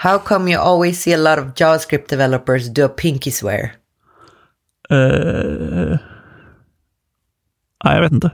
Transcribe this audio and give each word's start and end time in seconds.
How 0.00 0.18
come 0.18 0.52
you 0.52 0.60
always 0.62 1.02
see 1.02 1.14
a 1.14 1.16
lot 1.16 1.38
of 1.38 1.54
JavaScript 1.54 2.08
developers 2.08 2.68
do 2.68 2.84
a 2.84 2.88
pinky 2.88 3.30
swear? 3.30 3.72
Uh, 4.92 5.98
nej, 7.84 7.94
jag 7.94 8.00
vet 8.00 8.12
inte. 8.12 8.30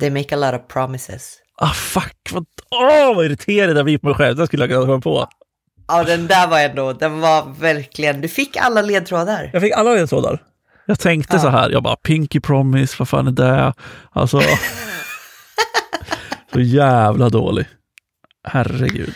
They 0.00 0.10
make 0.10 0.34
a 0.34 0.38
lot 0.38 0.60
of 0.60 0.68
promises. 0.68 1.36
Ah, 1.56 1.72
fuck. 1.72 2.16
Vad, 2.32 2.46
åh, 2.70 3.14
vad 3.16 3.24
irriterad 3.24 3.76
jag 3.78 3.84
blir 3.84 3.98
på 3.98 4.06
mig 4.06 4.14
själv. 4.16 4.36
Det 4.36 4.46
skulle 4.46 4.62
jag 4.62 4.70
kunna 4.70 4.86
komma 4.86 5.00
på. 5.00 5.28
Ja, 5.88 6.04
den 6.04 6.26
där 6.26 6.48
var 6.48 6.60
ändå, 6.60 6.92
den 6.92 7.20
var 7.20 7.54
verkligen, 7.60 8.20
du 8.20 8.28
fick 8.28 8.56
alla 8.56 8.82
ledtrådar. 8.82 9.50
Jag 9.52 9.62
fick 9.62 9.72
alla 9.72 9.90
ledtrådar. 9.94 10.42
Jag 10.86 10.98
tänkte 11.00 11.36
Ja. 11.36 11.40
så 11.42 11.48
här, 11.48 11.70
jag 11.70 11.82
bara 11.82 11.96
Pinky 11.96 12.40
Promise, 12.40 12.96
vad 12.98 13.08
fan 13.08 13.26
är 13.26 13.30
det? 13.32 13.72
Alltså, 14.10 14.40
så 16.52 16.60
jävla 16.60 17.28
dålig. 17.28 17.66
Herregud. 18.44 19.14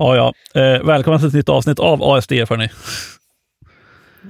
Ja, 0.00 0.16
ja. 0.16 0.60
Eh, 0.60 0.82
välkomna 0.82 1.18
till 1.18 1.28
ett 1.28 1.34
nytt 1.34 1.48
avsnitt 1.48 1.78
av 1.78 2.02
ASD, 2.02 2.32
hörni. 2.32 2.68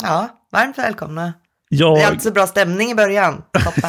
Ja, 0.02 0.28
varmt 0.52 0.78
välkomna. 0.78 1.32
Jag... 1.68 1.96
Det 1.96 2.02
är 2.02 2.06
alltid 2.06 2.22
så 2.22 2.30
bra 2.30 2.46
stämning 2.46 2.90
i 2.90 2.94
början. 2.94 3.42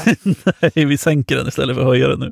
Nej, 0.59 0.86
vi 0.86 0.98
sänker 0.98 1.36
den 1.36 1.48
istället 1.48 1.75
för 1.75 1.81
att 1.81 1.88
höja 1.88 2.08
den 2.08 2.20
nu. 2.20 2.31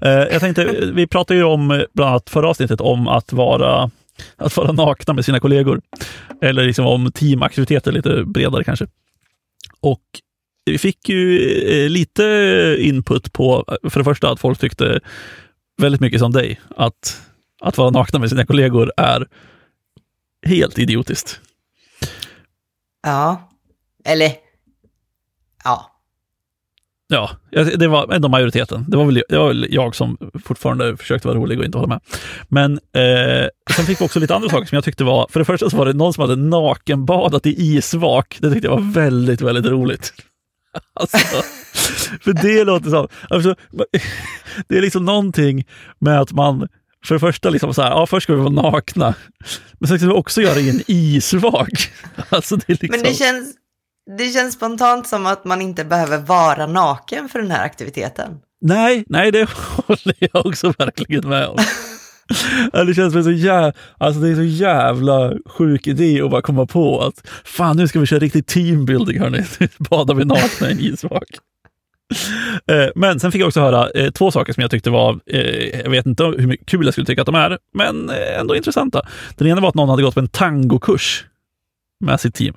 Eh, 0.00 0.10
jag 0.10 0.40
tänkte, 0.40 0.64
vi 0.94 1.06
pratade 1.06 1.38
ju 1.38 1.44
om, 1.44 1.84
bland 1.94 2.10
annat 2.10 2.30
förra 2.30 2.48
avsnittet, 2.48 2.80
om 2.80 3.08
att 3.08 3.32
vara, 3.32 3.90
att 4.36 4.56
vara 4.56 4.72
nakna 4.72 5.14
med 5.14 5.24
sina 5.24 5.40
kollegor. 5.40 5.80
Eller 6.42 6.64
liksom 6.64 6.86
om 6.86 7.12
teamaktiviteter 7.12 7.92
lite 7.92 8.24
bredare 8.24 8.64
kanske. 8.64 8.86
Och 9.80 10.02
vi 10.64 10.78
fick 10.78 11.08
ju 11.08 11.50
eh, 11.60 11.90
lite 11.90 12.76
input 12.78 13.32
på, 13.32 13.78
för 13.90 14.00
det 14.00 14.04
första, 14.04 14.30
att 14.30 14.40
folk 14.40 14.58
tyckte 14.58 15.00
väldigt 15.82 16.00
mycket 16.00 16.20
som 16.20 16.32
dig, 16.32 16.60
att, 16.76 17.22
att 17.62 17.78
vara 17.78 17.90
nakna 17.90 18.18
med 18.18 18.28
sina 18.28 18.46
kollegor 18.46 18.92
är 18.96 19.28
helt 20.46 20.78
idiotiskt. 20.78 21.40
Ja, 23.02 23.50
eller 24.04 24.32
ja. 25.64 25.88
Ja, 27.08 27.30
det 27.76 27.88
var 27.88 28.12
ändå 28.12 28.28
majoriteten. 28.28 28.84
Det 28.88 28.96
var 28.96 29.04
väl, 29.04 29.22
det 29.28 29.38
var 29.38 29.48
väl 29.48 29.66
jag 29.70 29.94
som 29.94 30.18
fortfarande 30.44 30.96
försökte 30.96 31.28
vara 31.28 31.38
rolig 31.38 31.58
och 31.58 31.64
inte 31.64 31.78
hålla 31.78 31.88
med. 31.88 32.00
Men 32.48 32.72
eh, 32.72 33.48
sen 33.76 33.84
fick 33.86 34.00
vi 34.00 34.04
också 34.04 34.20
lite 34.20 34.34
andra 34.34 34.48
saker 34.48 34.66
som 34.66 34.76
jag 34.76 34.84
tyckte 34.84 35.04
var, 35.04 35.26
för 35.30 35.40
det 35.40 35.44
första 35.44 35.70
så 35.70 35.76
var 35.76 35.86
det 35.86 35.92
någon 35.92 36.12
som 36.12 36.20
hade 36.20 36.36
nakenbadat 36.36 37.46
i 37.46 37.62
isvak. 37.62 38.38
Det 38.40 38.50
tyckte 38.50 38.68
jag 38.68 38.76
var 38.76 38.92
väldigt, 38.92 39.40
väldigt 39.40 39.66
roligt. 39.66 40.12
Alltså, 40.94 41.18
för 42.20 42.32
det 42.32 42.64
låter 42.64 42.90
som, 42.90 43.08
alltså, 43.30 43.54
det 44.68 44.78
är 44.78 44.82
liksom 44.82 45.04
någonting 45.04 45.64
med 45.98 46.20
att 46.20 46.32
man 46.32 46.68
för 47.06 47.14
det 47.14 47.18
första, 47.20 47.50
liksom 47.50 47.74
så 47.74 47.82
här, 47.82 47.90
ja, 47.90 48.06
först 48.06 48.24
ska 48.24 48.34
vi 48.34 48.40
vara 48.40 48.70
nakna, 48.70 49.14
men 49.78 49.88
sen 49.88 49.98
ska 49.98 50.06
vi 50.06 50.14
också 50.14 50.42
göra 50.42 50.54
det 50.54 50.60
i 50.60 50.70
en 50.70 50.82
isvak. 50.86 51.92
Alltså, 52.28 52.56
det 52.56 52.68
är 52.68 52.78
liksom, 52.80 52.88
Men 52.90 53.02
det 53.02 53.14
känns, 53.14 53.54
det 54.18 54.28
känns 54.28 54.54
spontant 54.54 55.08
som 55.08 55.26
att 55.26 55.44
man 55.44 55.62
inte 55.62 55.84
behöver 55.84 56.18
vara 56.18 56.66
naken 56.66 57.28
för 57.28 57.38
den 57.38 57.50
här 57.50 57.64
aktiviteten. 57.64 58.38
Nej, 58.60 59.04
nej, 59.06 59.32
det 59.32 59.48
håller 59.86 60.14
jag 60.18 60.46
också 60.46 60.72
verkligen 60.78 61.28
med 61.28 61.46
om. 61.46 61.58
Det 62.86 62.94
känns 62.94 63.12
som 63.12 63.24
så 63.24 63.30
jävla, 63.30 63.72
alltså 63.98 64.20
det 64.20 64.28
är 64.28 64.34
så 64.34 64.42
jävla 64.42 65.32
sjuk 65.46 65.86
idé 65.86 66.22
att 66.22 66.30
bara 66.30 66.42
komma 66.42 66.66
på 66.66 67.00
att 67.00 67.28
fan 67.44 67.76
nu 67.76 67.88
ska 67.88 68.00
vi 68.00 68.06
köra 68.06 68.20
riktig 68.20 68.46
teambuilding 68.46 69.20
hörni. 69.20 69.44
Nu 69.58 69.68
badar 69.78 70.14
vi 70.14 70.24
nakna 70.24 70.68
i 70.68 70.72
en 70.72 70.80
isvak. 70.80 71.28
Eh, 72.66 72.88
Men 72.94 73.20
sen 73.20 73.32
fick 73.32 73.40
jag 73.40 73.46
också 73.48 73.60
höra 73.60 73.90
eh, 73.90 74.10
två 74.10 74.30
saker 74.30 74.52
som 74.52 74.60
jag 74.60 74.70
tyckte 74.70 74.90
var, 74.90 75.20
eh, 75.26 75.80
jag 75.80 75.90
vet 75.90 76.06
inte 76.06 76.24
hur 76.24 76.56
kul 76.66 76.84
jag 76.84 76.94
skulle 76.94 77.06
tycka 77.06 77.22
att 77.22 77.26
de 77.26 77.34
är, 77.34 77.58
men 77.74 78.10
ändå 78.38 78.56
intressanta. 78.56 79.02
Den 79.36 79.48
ena 79.48 79.60
var 79.60 79.68
att 79.68 79.74
någon 79.74 79.88
hade 79.88 80.02
gått 80.02 80.14
på 80.14 80.20
en 80.20 80.28
tangokurs 80.28 81.24
med 82.00 82.20
sitt 82.20 82.34
team. 82.34 82.54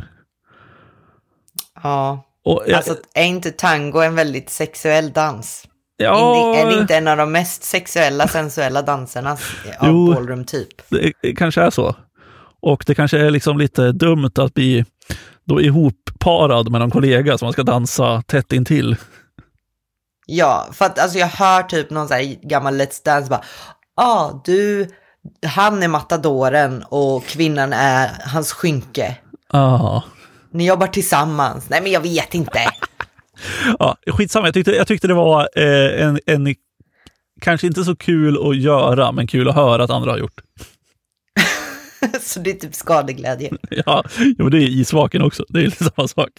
Ja, 1.84 2.26
Och, 2.46 2.64
jag- 2.68 2.76
alltså 2.76 2.96
är 3.16 3.24
inte 3.26 3.52
tango 3.52 4.00
en 4.02 4.16
väldigt 4.16 4.50
sexuell 4.50 5.12
dans? 5.12 5.68
ja, 5.98 6.56
Är 6.56 6.72
det 6.72 6.82
inte 6.82 6.96
en 6.96 7.08
av 7.08 7.18
de 7.18 7.32
mest 7.32 7.64
sexuella, 7.64 8.28
sensuella 8.28 8.82
danserna 8.82 9.32
av 9.32 9.40
Jo. 9.82 10.14
ballroom 10.14 10.46
typ? 10.46 10.90
det 10.90 11.12
det 11.22 11.36
kanske 11.36 11.62
är 11.62 11.70
så. 11.70 11.96
Och 12.62 12.84
det 12.88 12.96
kanske 12.96 13.18
är 13.20 13.30
liksom 13.32 13.58
lite 13.58 13.92
dumt 13.92 14.32
att 14.36 14.54
bli 14.54 14.86
då 15.44 15.62
ihopparad 15.62 16.72
med 16.72 16.82
någon 16.82 16.92
kollega 16.92 17.38
som 17.38 17.46
man 17.46 17.54
ska 17.54 17.64
dansa 17.64 18.22
tätt 18.22 18.54
intill. 18.54 18.96
Ja, 20.26 20.68
för 20.74 20.86
att 20.86 21.00
alltså 21.00 21.18
jag 21.18 21.28
hör 21.28 21.64
typ 21.64 21.90
någon 21.90 22.08
så 22.08 22.14
här 22.14 22.24
gammal 22.24 22.82
Let's 22.82 23.06
Dance 23.06 23.30
bara, 23.30 23.44
ja 23.96 24.04
ah, 24.04 24.42
du, 24.46 24.88
han 25.46 25.84
är 25.84 25.88
matadoren 25.88 26.84
och 26.84 27.26
kvinnan 27.26 27.74
är 27.74 28.10
hans 28.26 28.54
skynke. 28.54 29.18
Ah. 29.50 30.02
Ni 30.52 30.68
jobbar 30.68 30.88
tillsammans. 30.88 31.70
Nej 31.70 31.82
men 31.82 31.92
jag 31.92 32.02
vet 32.02 32.36
inte. 32.36 32.60
Ja, 33.80 33.98
skitsamma, 34.08 34.48
jag 34.48 34.54
tyckte, 34.54 34.72
jag 34.72 34.88
tyckte 34.88 35.08
det 35.08 35.14
var 35.14 35.50
eh, 35.56 36.06
en, 36.06 36.20
en, 36.26 36.56
kanske 37.42 37.68
inte 37.68 37.84
så 37.84 37.96
kul 37.96 38.50
att 38.50 38.58
göra, 38.58 39.12
men 39.12 39.28
kul 39.28 39.50
att 39.50 39.56
höra 39.56 39.84
att 39.84 39.90
andra 39.90 40.12
har 40.12 40.18
gjort. 40.18 40.42
så 42.22 42.40
det 42.40 42.50
är 42.50 42.54
typ 42.54 42.76
skadeglädje. 42.76 43.52
Ja, 43.86 44.04
jo, 44.38 44.50
det 44.50 44.58
är 44.58 44.68
isvaken 44.68 45.22
också. 45.22 45.46
Det 45.50 45.60
är 45.60 45.64
lite 45.64 45.84
samma 45.84 46.08
sak. 46.08 46.30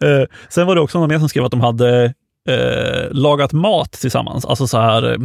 Eh, 0.00 0.24
sen 0.48 0.66
var 0.66 0.74
det 0.74 0.80
också 0.80 0.98
någon 0.98 1.08
mer 1.08 1.18
som 1.18 1.28
skrev 1.28 1.44
att 1.44 1.50
de 1.50 1.60
hade 1.60 2.14
eh, 2.48 3.08
lagat 3.10 3.52
mat 3.52 3.92
tillsammans. 3.92 4.44
Alltså 4.44 4.66
så 4.66 4.78
här, 4.78 5.12
eh, 5.12 5.18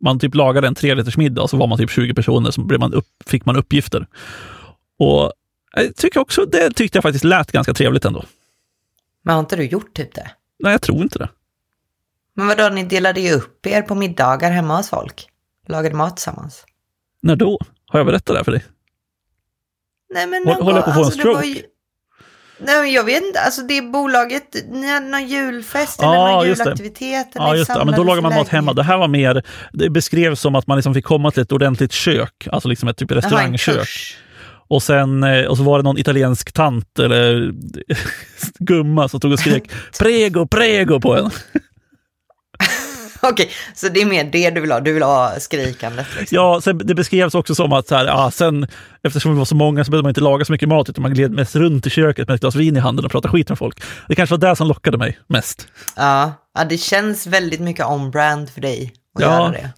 man 0.00 0.18
typ 0.18 0.34
lagade 0.34 0.66
en 0.66 0.74
tre 0.74 0.94
liters 0.94 1.16
middag 1.16 1.42
och 1.42 1.50
så 1.50 1.56
var 1.56 1.66
man 1.66 1.78
typ 1.78 1.90
20 1.90 2.14
personer, 2.14 2.50
så 2.50 2.60
blev 2.60 2.80
man 2.80 2.94
upp, 2.94 3.06
fick 3.26 3.44
man 3.44 3.56
uppgifter. 3.56 4.06
Och 4.98 5.32
jag 5.76 5.96
tycker 5.96 6.20
också, 6.20 6.44
det 6.46 6.70
tyckte 6.70 6.96
jag 6.96 7.02
faktiskt 7.02 7.24
lät 7.24 7.52
ganska 7.52 7.74
trevligt 7.74 8.04
ändå. 8.04 8.24
Men 9.22 9.34
har 9.34 9.40
inte 9.40 9.56
du 9.56 9.64
gjort 9.64 9.94
typ 9.94 10.14
det? 10.14 10.30
Nej, 10.58 10.72
jag 10.72 10.82
tror 10.82 11.02
inte 11.02 11.18
det. 11.18 11.28
Men 12.34 12.46
vadå, 12.46 12.68
ni 12.68 12.84
delade 12.84 13.20
ju 13.20 13.32
upp 13.32 13.66
er 13.66 13.82
på 13.82 13.94
middagar 13.94 14.50
hemma 14.50 14.76
hos 14.76 14.90
folk. 14.90 15.28
Lagade 15.68 15.94
mat 15.94 16.16
tillsammans. 16.16 16.64
När 17.22 17.36
då? 17.36 17.58
Har 17.86 17.98
jag 17.98 18.06
berättat 18.06 18.26
det 18.26 18.36
här 18.36 18.44
för 18.44 18.52
dig? 18.52 18.64
Nej 20.14 20.26
men 20.26 20.46
håller 20.46 20.76
jag 20.78 20.84
på 20.84 20.90
att 20.90 20.96
få 20.96 21.00
en 21.00 21.06
alltså, 21.06 21.28
var 21.32 21.40
stroke? 21.42 21.46
ju- 21.46 21.62
Nej 22.66 22.94
jag 22.94 23.04
vet 23.04 23.22
inte, 23.22 23.40
alltså 23.40 23.62
det 23.62 23.78
är 23.78 23.82
bolaget, 23.82 24.56
ni 24.70 24.88
hade 24.88 25.06
någon 25.06 25.26
julfest 25.28 25.98
Ja, 26.02 26.14
eller 26.24 26.32
någon 26.36 26.46
just 26.48 26.58
det. 26.58 26.64
julaktivitet. 26.64 27.28
Ja, 27.34 27.56
just 27.56 27.72
det. 27.72 27.78
Ja, 27.78 27.84
men 27.84 27.94
då 27.94 28.04
lagar 28.04 28.22
man 28.22 28.34
mat 28.34 28.48
hemma. 28.48 28.72
Det 28.72 28.82
här 28.82 28.98
var 28.98 29.08
mer, 29.08 29.42
det 29.72 29.90
beskrevs 29.90 30.40
som 30.40 30.54
att 30.54 30.66
man 30.66 30.78
liksom 30.78 30.94
fick 30.94 31.04
komma 31.04 31.30
till 31.30 31.42
ett 31.42 31.52
ordentligt 31.52 31.92
kök, 31.92 32.48
alltså 32.52 32.68
liksom 32.68 32.88
ett 32.88 32.96
typ 32.96 33.10
restaurangkök. 33.10 33.88
Och, 34.68 34.82
sen, 34.82 35.22
eh, 35.22 35.44
och 35.44 35.56
så 35.56 35.62
var 35.62 35.78
det 35.78 35.82
någon 35.84 35.98
italiensk 35.98 36.52
tant 36.52 36.98
eller 36.98 37.52
gumma 38.58 39.08
som 39.08 39.20
stod 39.20 39.32
och 39.32 39.38
skrek 39.38 39.70
prego, 39.98 40.46
prego 40.46 41.00
på 41.00 41.16
en. 41.16 41.30
Okej, 43.30 43.50
så 43.74 43.88
det 43.88 44.00
är 44.02 44.06
mer 44.06 44.24
det 44.24 44.50
du 44.50 44.60
vill 44.60 44.72
ha, 44.72 44.80
du 44.80 44.92
vill 44.92 45.02
ha 45.02 45.32
skrikandet 45.40 46.06
liksom. 46.18 46.36
Ja, 46.36 46.60
sen, 46.64 46.78
det 46.78 46.94
beskrevs 46.94 47.34
också 47.34 47.54
som 47.54 47.72
att 47.72 47.88
så 47.88 47.94
här, 47.94 48.06
ja, 48.06 48.30
sen, 48.30 48.66
eftersom 49.02 49.32
vi 49.32 49.38
var 49.38 49.44
så 49.44 49.54
många 49.54 49.84
så 49.84 49.90
behövde 49.90 50.04
man 50.06 50.10
inte 50.10 50.20
laga 50.20 50.44
så 50.44 50.52
mycket 50.52 50.68
mat, 50.68 50.88
utan 50.88 51.02
man 51.02 51.14
gled 51.14 51.30
mest 51.30 51.56
runt 51.56 51.86
i 51.86 51.90
köket 51.90 52.28
med 52.28 52.34
ett 52.34 52.40
glas 52.40 52.54
vin 52.54 52.76
i 52.76 52.80
handen 52.80 53.04
och 53.04 53.10
pratade 53.10 53.32
skit 53.32 53.48
med 53.48 53.58
folk. 53.58 53.82
Det 54.08 54.14
kanske 54.14 54.36
var 54.36 54.48
det 54.50 54.56
som 54.56 54.68
lockade 54.68 54.98
mig 54.98 55.18
mest. 55.26 55.68
Ja, 55.96 56.32
ja 56.54 56.64
det 56.64 56.78
känns 56.78 57.26
väldigt 57.26 57.60
mycket 57.60 57.86
on-brand 57.86 58.50
för 58.50 58.60
dig 58.60 58.92
att 59.16 59.22
Ja. 59.22 59.28
göra 59.40 59.50
det. 59.52 59.70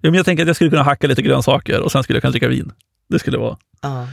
Ja, 0.00 0.10
men 0.10 0.14
jag 0.14 0.24
tänker 0.24 0.42
att 0.42 0.46
jag 0.46 0.56
skulle 0.56 0.70
kunna 0.70 0.82
hacka 0.82 1.06
lite 1.06 1.22
grönsaker 1.22 1.80
och 1.80 1.92
sen 1.92 2.02
skulle 2.02 2.16
jag 2.16 2.22
kunna 2.22 2.30
dricka 2.32 2.48
vin. 2.48 2.72
Det 3.10 3.18
skulle 3.18 3.38
vara 3.38 3.56
Ja. 3.82 4.08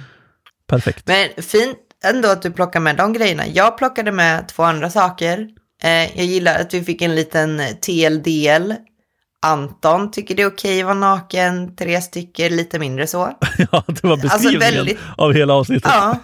perfekt. 0.70 1.08
Men 1.08 1.44
fint 1.44 1.78
ändå 2.06 2.30
att 2.30 2.42
du 2.42 2.52
plockar 2.52 2.80
med 2.80 2.96
de 2.98 3.14
grejerna. 3.14 3.48
Jag 3.48 3.78
plockade 3.78 4.12
med 4.12 4.48
två 4.48 4.64
andra 4.64 4.90
saker. 4.90 5.48
Eh, 5.84 6.18
jag 6.18 6.26
gillar 6.26 6.60
att 6.60 6.74
vi 6.74 6.84
fick 6.84 7.02
en 7.02 7.16
liten 7.16 7.62
TLDL. 7.82 8.74
Anton 9.42 10.12
tycker 10.12 10.36
det 10.36 10.42
är 10.42 10.48
okej 10.48 10.80
att 10.80 10.86
vara 10.86 10.96
naken, 10.96 11.76
tre 11.76 12.02
stycken, 12.02 12.56
lite 12.56 12.80
mindre 12.80 13.08
så. 13.08 13.32
Ja, 13.72 13.84
det 13.88 14.04
var 14.04 14.18
beskrivningen 14.18 14.60
väldigt- 14.76 14.98
av 15.18 15.34
hela 15.34 15.54
avsnittet. 15.54 15.92
Ja, 15.94 16.18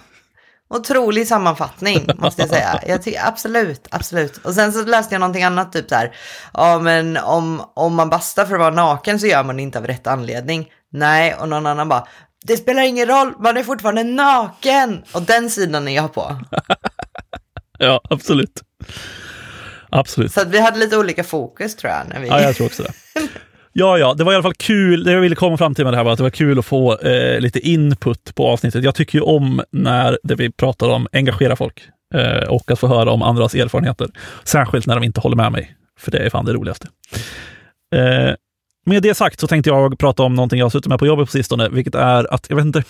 otrolig 0.69 1.27
sammanfattning 1.27 2.07
måste 2.17 2.41
jag 2.41 2.49
säga. 2.49 2.79
Jag 2.87 3.03
tycker 3.03 3.27
absolut, 3.27 3.87
absolut. 3.91 4.37
Och 4.37 4.53
sen 4.53 4.73
så 4.73 4.85
läste 4.85 5.15
jag 5.15 5.19
någonting 5.19 5.43
annat, 5.43 5.73
typ 5.73 5.89
så 5.89 5.95
här. 5.95 6.15
Ja, 6.53 6.79
men 6.79 7.17
om, 7.17 7.61
om 7.75 7.95
man 7.95 8.09
bastar 8.09 8.45
för 8.45 8.53
att 8.53 8.59
vara 8.59 8.73
naken 8.73 9.19
så 9.19 9.27
gör 9.27 9.43
man 9.43 9.55
det 9.55 9.61
inte 9.61 9.77
av 9.79 9.87
rätt 9.87 10.07
anledning. 10.07 10.67
Nej, 10.91 11.33
och 11.35 11.49
någon 11.49 11.65
annan 11.65 11.89
bara, 11.89 12.07
det 12.45 12.57
spelar 12.57 12.81
ingen 12.81 13.07
roll, 13.07 13.33
man 13.39 13.57
är 13.57 13.63
fortfarande 13.63 14.03
naken. 14.03 15.03
Och 15.13 15.21
den 15.21 15.49
sidan 15.49 15.87
är 15.87 15.95
jag 15.95 16.13
på. 16.13 16.39
Ja, 17.83 18.01
absolut. 18.09 18.61
Absolut. 19.91 20.31
Så 20.31 20.41
vi 20.47 20.59
hade 20.59 20.79
lite 20.79 20.97
olika 20.97 21.23
fokus 21.23 21.75
tror 21.75 21.93
jag. 21.93 22.09
När 22.09 22.19
vi... 22.19 22.27
Ja, 22.27 22.41
jag 22.41 22.55
tror 22.55 22.67
också 22.67 22.83
det. 22.83 22.91
Ja, 23.73 23.97
ja, 23.97 24.13
det 24.13 24.23
var 24.23 24.31
i 24.31 24.35
alla 24.35 24.43
fall 24.43 24.53
kul. 24.53 25.03
Det 25.03 25.11
jag 25.11 25.21
ville 25.21 25.35
komma 25.35 25.57
fram 25.57 25.75
till 25.75 25.83
med 25.83 25.93
det 25.93 25.97
här 25.97 26.03
var 26.03 26.11
att 26.11 26.17
det 26.17 26.23
var 26.23 26.29
kul 26.29 26.59
att 26.59 26.65
få 26.65 26.97
eh, 26.97 27.39
lite 27.39 27.59
input 27.59 28.35
på 28.35 28.47
avsnittet. 28.47 28.83
Jag 28.83 28.95
tycker 28.95 29.17
ju 29.17 29.21
om 29.21 29.61
när 29.71 30.17
det 30.23 30.35
vi 30.35 30.51
pratar 30.51 30.89
om 30.89 31.07
engagerar 31.11 31.55
folk 31.55 31.81
eh, 32.13 32.49
och 32.49 32.71
att 32.71 32.79
få 32.79 32.87
höra 32.87 33.11
om 33.11 33.21
andras 33.21 33.55
erfarenheter. 33.55 34.07
Särskilt 34.43 34.87
när 34.87 34.95
de 34.95 35.03
inte 35.03 35.21
håller 35.21 35.35
med 35.35 35.51
mig, 35.51 35.75
för 35.99 36.11
det 36.11 36.17
är 36.17 36.29
fan 36.29 36.45
det 36.45 36.53
roligaste. 36.53 36.87
Eh, 37.95 38.35
med 38.85 39.03
det 39.03 39.15
sagt 39.15 39.39
så 39.39 39.47
tänkte 39.47 39.69
jag 39.69 39.99
prata 39.99 40.23
om 40.23 40.35
någonting 40.35 40.59
jag 40.59 40.65
har 40.65 40.69
suttit 40.69 40.87
med 40.87 40.99
på 40.99 41.07
jobbet 41.07 41.25
på 41.25 41.31
sistone, 41.31 41.69
vilket 41.69 41.95
är 41.95 42.33
att, 42.33 42.45
jag 42.49 42.55
vet 42.55 42.65
inte, 42.65 42.83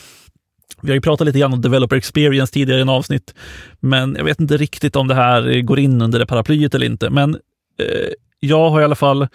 vi 0.81 0.89
har 0.89 0.95
ju 0.95 1.01
pratat 1.01 1.27
lite 1.27 1.39
grann 1.39 1.53
om 1.53 1.61
developer 1.61 1.95
experience 1.95 2.53
tidigare 2.53 2.79
i 2.79 2.81
en 2.81 2.89
avsnitt, 2.89 3.33
men 3.79 4.15
jag 4.15 4.23
vet 4.23 4.39
inte 4.39 4.57
riktigt 4.57 4.95
om 4.95 5.07
det 5.07 5.15
här 5.15 5.61
går 5.61 5.79
in 5.79 6.01
under 6.01 6.19
det 6.19 6.25
paraplyet 6.25 6.75
eller 6.75 6.85
inte. 6.85 7.09
Men 7.09 7.35
eh, 7.79 8.09
jag 8.39 8.69
har 8.69 8.81
i 8.81 8.83
alla 8.83 8.95
fall 8.95 9.27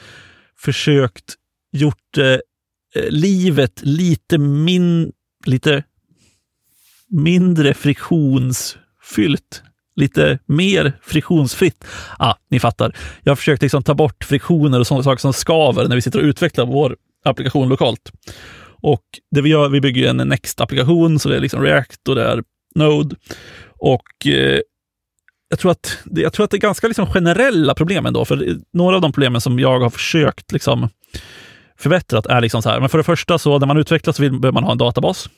försökt 0.58 1.34
gjort 1.72 2.18
eh, 2.18 2.24
eh 2.24 3.10
livet 3.10 3.80
lite, 3.82 4.38
min, 4.38 5.12
lite 5.46 5.82
mindre 7.08 7.74
friktionsfyllt. 7.74 9.62
Lite 9.96 10.38
mer 10.46 10.92
friktionsfritt. 11.02 11.84
Ah, 12.18 12.34
ni 12.48 12.60
fattar. 12.60 12.96
Jag 13.22 13.30
har 13.30 13.36
försökt 13.36 13.62
liksom 13.62 13.82
ta 13.82 13.94
bort 13.94 14.24
friktioner 14.24 14.80
och 14.80 14.86
sådana 14.86 15.04
saker 15.04 15.20
som 15.20 15.32
skaver 15.32 15.88
när 15.88 15.96
vi 15.96 16.02
sitter 16.02 16.18
och 16.18 16.24
utvecklar 16.24 16.66
vår 16.66 16.96
applikation 17.24 17.68
lokalt. 17.68 18.12
Och 18.82 19.02
det 19.30 19.40
vi 19.40 19.48
gör, 19.48 19.68
vi 19.68 19.80
bygger 19.80 20.08
en 20.08 20.32
Next-applikation, 20.32 21.18
så 21.18 21.28
det 21.28 21.36
är 21.36 21.40
liksom 21.40 21.62
React 21.62 22.08
och 22.08 22.14
det 22.14 22.24
är 22.24 22.42
Node. 22.74 23.16
Och 23.78 24.26
eh, 24.26 24.60
jag, 25.48 25.58
tror 25.58 25.70
att, 25.70 25.98
jag 26.04 26.32
tror 26.32 26.44
att 26.44 26.50
det 26.50 26.56
är 26.56 26.60
ganska 26.60 26.86
liksom 26.86 27.06
generella 27.06 27.74
problem 27.74 28.06
ändå, 28.06 28.24
för 28.24 28.56
några 28.72 28.96
av 28.96 29.02
de 29.02 29.12
problemen 29.12 29.40
som 29.40 29.58
jag 29.58 29.80
har 29.80 29.90
försökt 29.90 30.52
liksom 30.52 30.88
förbättrat 31.78 32.26
är 32.26 32.40
liksom 32.40 32.62
så 32.62 32.68
här, 32.68 32.80
men 32.80 32.88
för 32.88 32.98
det 32.98 33.04
första 33.04 33.38
så 33.38 33.58
när 33.58 33.66
man 33.66 33.76
utvecklar 33.76 34.12
så 34.12 34.22
vill, 34.22 34.40
behöver 34.40 34.54
man 34.54 34.64
ha 34.64 34.72
en 34.72 34.78
databas. 34.78 35.28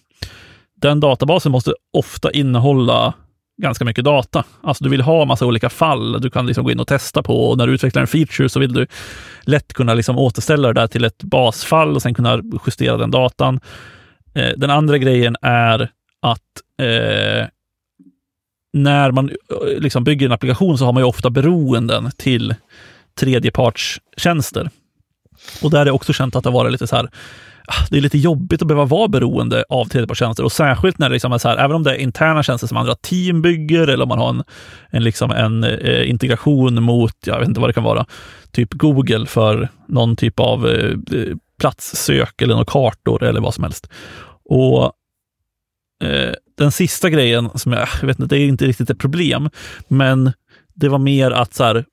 Den 0.81 1.00
databasen 1.00 1.52
måste 1.52 1.75
ofta 1.93 2.31
innehålla 2.31 3.14
ganska 3.59 3.85
mycket 3.85 4.05
data. 4.05 4.45
Alltså 4.63 4.85
du 4.85 4.91
vill 4.91 5.01
ha 5.01 5.25
massa 5.25 5.47
olika 5.47 5.69
fall 5.69 6.21
du 6.21 6.31
kan 6.31 6.47
liksom 6.47 6.65
gå 6.65 6.71
in 6.71 6.81
och 6.81 6.87
testa 6.87 7.23
på 7.23 7.51
och 7.51 7.59
när 7.59 7.67
du 7.67 7.73
utvecklar 7.73 8.03
en 8.03 8.09
feature 8.09 8.49
så 8.49 8.61
vill 8.61 8.73
du 8.73 8.87
lätt 9.43 9.73
kunna 9.73 9.95
liksom 9.95 10.19
återställa 10.19 10.69
det 10.69 10.81
där 10.81 10.87
till 10.87 11.05
ett 11.05 11.23
basfall 11.23 11.95
och 11.95 12.03
sen 12.03 12.15
kunna 12.15 12.43
justera 12.67 12.97
den 12.97 13.11
datan. 13.11 13.61
Eh, 14.35 14.53
den 14.57 14.71
andra 14.71 14.99
grejen 14.99 15.37
är 15.43 15.91
att 16.23 16.41
eh, 16.83 17.47
när 18.73 19.11
man 19.11 19.29
eh, 19.29 19.81
liksom 19.81 20.05
bygger 20.05 20.27
en 20.27 20.33
applikation 20.33 20.79
så 20.79 20.85
har 20.85 20.93
man 20.93 21.03
ju 21.03 21.07
ofta 21.07 21.31
beroenden 21.31 22.11
till 22.17 22.55
tredjepartstjänster. 23.21 24.71
Och 25.63 25.71
där 25.71 25.81
är 25.81 25.85
det 25.85 25.91
också 25.91 26.13
känt 26.13 26.37
att 26.37 26.45
det 26.45 26.51
har 26.51 26.55
varit 26.55 26.73
lite 26.73 26.87
så 26.87 26.97
här, 26.97 27.11
Ah, 27.70 27.87
det 27.91 27.97
är 27.97 28.00
lite 28.00 28.19
jobbigt 28.19 28.62
att 28.62 28.69
behöva 28.69 28.85
vara 28.85 29.09
beroende 29.09 29.65
av 29.69 29.85
tredjepartstjänster 29.85 30.44
och 30.44 30.53
särskilt 30.53 30.99
när 30.99 31.09
det 31.09 31.12
liksom 31.12 31.32
är 31.32 31.38
så 31.38 31.49
här, 31.49 31.56
även 31.56 31.76
om 31.76 31.82
det 31.82 31.91
är 31.91 31.99
interna 31.99 32.43
tjänster 32.43 32.67
som 32.67 32.76
andra 32.76 32.94
team 32.94 33.43
bygger 33.43 33.88
eller 33.88 34.03
om 34.03 34.09
man 34.09 34.19
har 34.19 34.31
en, 34.31 34.44
en, 34.91 35.05
liksom 35.05 35.31
en 35.31 35.65
eh, 35.65 36.11
integration 36.11 36.82
mot, 36.82 37.15
jag 37.26 37.38
vet 37.38 37.49
inte 37.49 37.61
vad 37.61 37.69
det 37.69 37.75
kan 37.75 37.85
vara, 37.85 38.06
typ 38.53 38.75
Google 38.75 39.26
för 39.26 39.69
någon 39.88 40.17
typ 40.17 40.41
av 40.41 40.69
eh, 40.69 41.19
eh 41.20 41.37
platssök 41.61 42.43
eller 42.43 42.55
några 42.55 42.65
kartor 42.65 43.23
eller 43.25 43.41
vad 43.41 43.55
som 43.55 43.65
helst. 43.65 43.91
Och 44.44 44.85
eh, 46.05 46.35
den 46.59 46.73
sista 46.73 47.11
grejen, 47.11 47.50
som 47.55 47.73
jag, 47.73 47.88
jag 48.00 48.06
vet 48.06 48.19
inte, 48.19 48.35
det 48.35 48.43
är 48.43 48.49
inte 48.49 48.67
riktigt 48.67 48.91
ett 48.91 48.99
problem, 48.99 49.50
men 49.88 50.32
det 50.75 50.88
var 50.88 50.99
mer 50.99 51.31
att 51.31 51.55
så 51.55 51.64
här, 51.64 51.85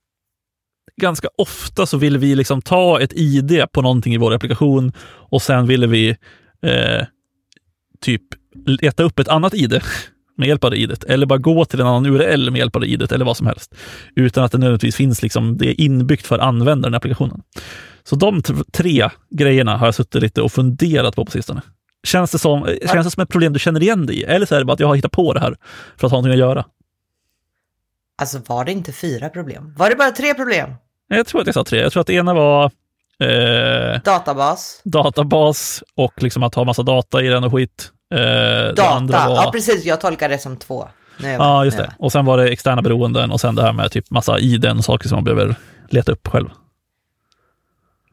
ganska 1.01 1.27
ofta 1.37 1.85
så 1.85 1.97
ville 1.97 2.17
vi 2.17 2.35
liksom 2.35 2.61
ta 2.61 3.01
ett 3.01 3.13
ID 3.13 3.65
på 3.71 3.81
någonting 3.81 4.13
i 4.13 4.17
vår 4.17 4.33
applikation 4.33 4.93
och 5.29 5.41
sen 5.41 5.67
ville 5.67 5.87
vi 5.87 6.09
eh, 6.61 7.05
typ 8.01 8.21
leta 8.65 9.03
upp 9.03 9.19
ett 9.19 9.27
annat 9.27 9.53
ID 9.53 9.81
med 10.37 10.47
hjälp 10.47 10.63
av 10.63 10.71
det 10.71 10.77
idet, 10.77 11.03
eller 11.03 11.25
bara 11.25 11.39
gå 11.39 11.65
till 11.65 11.79
en 11.79 11.87
annan 11.87 12.05
URL 12.05 12.51
med 12.51 12.59
hjälp 12.59 12.75
av 12.75 12.81
det 12.81 12.87
idet, 12.87 13.11
eller 13.11 13.25
vad 13.25 13.37
som 13.37 13.47
helst. 13.47 13.75
Utan 14.15 14.43
att 14.43 14.51
det 14.51 14.57
nödvändigtvis 14.57 14.95
finns 14.95 15.21
liksom, 15.21 15.57
det 15.57 15.69
är 15.69 15.81
inbyggt 15.81 16.27
för 16.27 16.39
användaren 16.39 16.93
i 16.93 16.97
applikationen. 16.97 17.41
Så 18.03 18.15
de 18.15 18.41
tre 18.73 19.09
grejerna 19.31 19.77
har 19.77 19.87
jag 19.87 19.95
suttit 19.95 20.21
lite 20.21 20.41
och 20.41 20.51
funderat 20.51 21.15
på 21.15 21.25
på 21.25 21.31
sistone. 21.31 21.61
Känns 22.07 22.31
det 22.31 22.39
som, 22.39 22.65
eh, 22.65 22.91
känns 22.91 23.05
det 23.05 23.11
som 23.11 23.23
ett 23.23 23.29
problem 23.29 23.53
du 23.53 23.59
känner 23.59 23.83
igen 23.83 24.05
dig 24.05 24.19
i? 24.19 24.23
Eller 24.23 24.45
så 24.45 24.55
är 24.55 24.59
det 24.59 24.65
bara 24.65 24.73
att 24.73 24.79
jag 24.79 24.87
har 24.87 24.95
hittat 24.95 25.11
på 25.11 25.33
det 25.33 25.39
här 25.39 25.57
för 25.97 26.07
att 26.07 26.11
ha 26.11 26.17
någonting 26.17 26.33
att 26.33 26.39
göra? 26.49 26.65
Alltså 28.17 28.39
var 28.47 28.65
det 28.65 28.71
inte 28.71 28.91
fyra 28.91 29.29
problem? 29.29 29.73
Var 29.77 29.89
det 29.89 29.95
bara 29.95 30.11
tre 30.11 30.33
problem? 30.33 30.69
Jag 31.07 31.27
tror 31.27 31.41
att 31.41 31.47
jag 31.47 31.53
sa 31.53 31.63
tre. 31.63 31.81
Jag 31.81 31.91
tror 31.91 32.01
att 32.01 32.07
det 32.07 32.13
ena 32.13 32.33
var 32.33 32.71
eh, 33.19 34.01
databas. 34.03 34.81
Databas 34.83 35.83
och 35.95 36.23
liksom 36.23 36.43
att 36.43 36.55
ha 36.55 36.63
massa 36.63 36.83
data 36.83 37.21
i 37.21 37.27
den 37.27 37.43
och 37.43 37.51
skit. 37.51 37.91
Eh, 38.13 38.73
data, 38.75 39.27
var... 39.27 39.35
ja 39.35 39.51
precis. 39.51 39.85
Jag 39.85 40.01
tolkar 40.01 40.29
det 40.29 40.37
som 40.37 40.57
två. 40.57 40.87
Ja, 41.17 41.65
just 41.65 41.77
det. 41.77 41.95
Och 41.99 42.11
sen 42.11 42.25
var 42.25 42.37
det 42.37 42.49
externa 42.49 42.81
beroenden 42.81 43.31
och 43.31 43.41
sen 43.41 43.55
det 43.55 43.61
här 43.61 43.73
med 43.73 43.91
typ 43.91 44.09
massa 44.09 44.39
iden 44.39 44.77
och 44.77 44.85
saker 44.85 45.09
som 45.09 45.15
man 45.15 45.23
behöver 45.23 45.55
leta 45.89 46.11
upp 46.11 46.27
själv. 46.27 46.49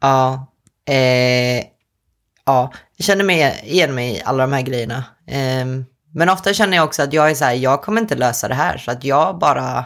Ja, 0.01 0.47
eh, 0.89 1.63
ja, 2.45 2.71
jag 2.97 3.05
känner 3.05 3.23
mig, 3.23 3.61
igen 3.63 3.95
mig 3.95 4.17
i 4.17 4.21
alla 4.25 4.43
de 4.43 4.53
här 4.53 4.61
grejerna. 4.61 5.03
Eh, 5.27 5.65
men 6.13 6.29
ofta 6.29 6.53
känner 6.53 6.77
jag 6.77 6.83
också 6.83 7.03
att 7.03 7.13
jag 7.13 7.31
är 7.31 7.35
så 7.35 7.45
här, 7.45 7.53
jag 7.53 7.81
kommer 7.81 8.01
inte 8.01 8.15
lösa 8.15 8.47
det 8.47 8.53
här, 8.53 8.77
så 8.77 8.91
att 8.91 9.03
jag 9.03 9.39
bara 9.39 9.85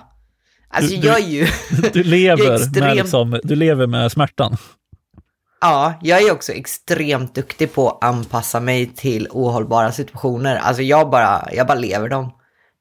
Alltså 0.69 0.95
du, 0.95 1.07
jag 1.07 1.19
är 1.19 1.27
ju... 1.27 1.47
Du 1.93 2.03
lever, 2.03 2.55
extrem... 2.55 2.85
med 2.85 2.95
liksom, 2.95 3.39
du 3.43 3.55
lever 3.55 3.87
med 3.87 4.11
smärtan. 4.11 4.57
Ja, 5.61 5.93
jag 6.01 6.21
är 6.21 6.31
också 6.31 6.51
extremt 6.51 7.35
duktig 7.35 7.73
på 7.73 7.89
att 7.89 8.03
anpassa 8.03 8.59
mig 8.59 8.85
till 8.85 9.27
ohållbara 9.31 9.91
situationer. 9.91 10.55
Alltså 10.55 10.81
jag 10.83 11.09
bara, 11.09 11.49
jag 11.53 11.67
bara 11.67 11.79
lever 11.79 12.09
dem. 12.09 12.31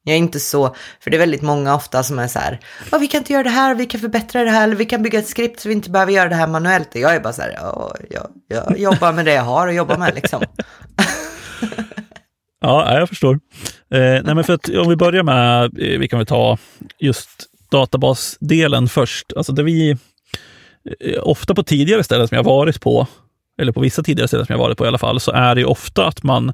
Jag 0.03 0.13
är 0.13 0.17
inte 0.17 0.39
så, 0.39 0.75
för 0.99 1.11
det 1.11 1.17
är 1.17 1.19
väldigt 1.19 1.41
många 1.41 1.75
ofta 1.75 2.03
som 2.03 2.19
är 2.19 2.27
så 2.27 2.39
här, 2.39 2.59
oh, 2.91 2.99
vi 2.99 3.07
kan 3.07 3.17
inte 3.17 3.33
göra 3.33 3.43
det 3.43 3.49
här, 3.49 3.75
vi 3.75 3.85
kan 3.85 4.01
förbättra 4.01 4.43
det 4.43 4.49
här, 4.49 4.63
eller 4.63 4.75
vi 4.75 4.85
kan 4.85 5.03
bygga 5.03 5.19
ett 5.19 5.27
skript 5.27 5.59
så 5.59 5.69
vi 5.69 5.75
inte 5.75 5.89
behöver 5.89 6.11
göra 6.11 6.29
det 6.29 6.35
här 6.35 6.47
manuellt. 6.47 6.95
Och 6.95 7.01
jag 7.01 7.15
är 7.15 7.19
bara 7.19 7.33
så 7.33 7.41
här, 7.41 7.51
oh, 7.51 7.91
jag, 8.09 8.27
jag 8.47 8.79
jobbar 8.79 9.13
med 9.13 9.25
det 9.25 9.33
jag 9.33 9.43
har 9.43 9.67
att 9.67 9.75
jobba 9.75 9.97
med 9.97 10.15
liksom. 10.15 10.43
ja, 12.61 12.99
jag 12.99 13.09
förstår. 13.09 13.39
Eh, 13.93 13.99
nej, 13.99 14.35
men 14.35 14.43
för 14.43 14.53
att 14.53 14.69
om 14.69 14.89
vi 14.89 14.95
börjar 14.95 15.23
med, 15.23 15.63
eh, 15.63 15.99
vi 15.99 16.07
kan 16.07 16.19
väl 16.19 16.25
ta 16.25 16.57
just 16.99 17.46
databasdelen 17.69 18.87
först. 18.87 19.33
Alltså 19.35 19.53
det 19.53 19.63
vi, 19.63 19.89
eh, 20.99 21.19
ofta 21.23 21.55
på 21.55 21.63
tidigare 21.63 22.03
ställen 22.03 22.27
som 22.27 22.35
jag 22.35 22.43
varit 22.43 22.81
på, 22.81 23.07
eller 23.61 23.71
på 23.71 23.81
vissa 23.81 24.03
tidigare 24.03 24.27
ställen 24.27 24.45
som 24.45 24.53
jag 24.53 24.59
varit 24.59 24.77
på 24.77 24.85
i 24.85 24.87
alla 24.87 24.97
fall, 24.97 25.19
så 25.19 25.31
är 25.31 25.55
det 25.55 25.65
ofta 25.65 26.07
att 26.07 26.23
man 26.23 26.53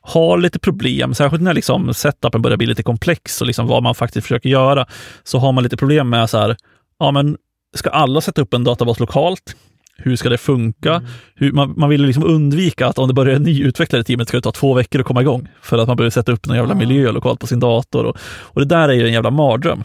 har 0.00 0.38
lite 0.38 0.58
problem, 0.58 1.14
särskilt 1.14 1.42
när 1.42 1.54
liksom 1.54 1.94
setupen 1.94 2.42
börjar 2.42 2.56
bli 2.56 2.66
lite 2.66 2.82
komplex 2.82 3.40
och 3.40 3.46
liksom 3.46 3.66
vad 3.66 3.82
man 3.82 3.94
faktiskt 3.94 4.26
försöker 4.26 4.48
göra, 4.48 4.86
så 5.24 5.38
har 5.38 5.52
man 5.52 5.64
lite 5.64 5.76
problem 5.76 6.08
med 6.08 6.30
så 6.30 6.38
här, 6.38 6.56
ja 6.98 7.10
men 7.10 7.36
ska 7.74 7.90
alla 7.90 8.20
sätta 8.20 8.42
upp 8.42 8.54
en 8.54 8.64
databas 8.64 9.00
lokalt? 9.00 9.56
Hur 9.98 10.16
ska 10.16 10.28
det 10.28 10.38
funka? 10.38 10.94
Mm. 10.94 11.06
Hur, 11.34 11.52
man, 11.52 11.74
man 11.76 11.88
vill 11.88 12.02
liksom 12.02 12.24
undvika 12.24 12.86
att 12.86 12.98
om 12.98 13.08
det 13.08 13.14
börjar 13.14 13.36
en 13.36 13.42
ny 13.42 13.62
utvecklare 13.62 14.00
i 14.00 14.04
teamet 14.04 14.28
ska 14.28 14.36
det 14.36 14.42
ta 14.42 14.52
två 14.52 14.74
veckor 14.74 15.00
att 15.00 15.06
komma 15.06 15.20
igång 15.20 15.48
för 15.62 15.78
att 15.78 15.88
man 15.88 15.96
behöver 15.96 16.10
sätta 16.10 16.32
upp 16.32 16.46
någon 16.46 16.56
jävla 16.56 16.74
miljö 16.74 17.12
lokalt 17.12 17.40
på 17.40 17.46
sin 17.46 17.60
dator. 17.60 18.04
Och, 18.04 18.16
och 18.24 18.60
det 18.60 18.66
där 18.66 18.88
är 18.88 18.92
ju 18.92 19.06
en 19.06 19.12
jävla 19.12 19.30
mardröm. 19.30 19.84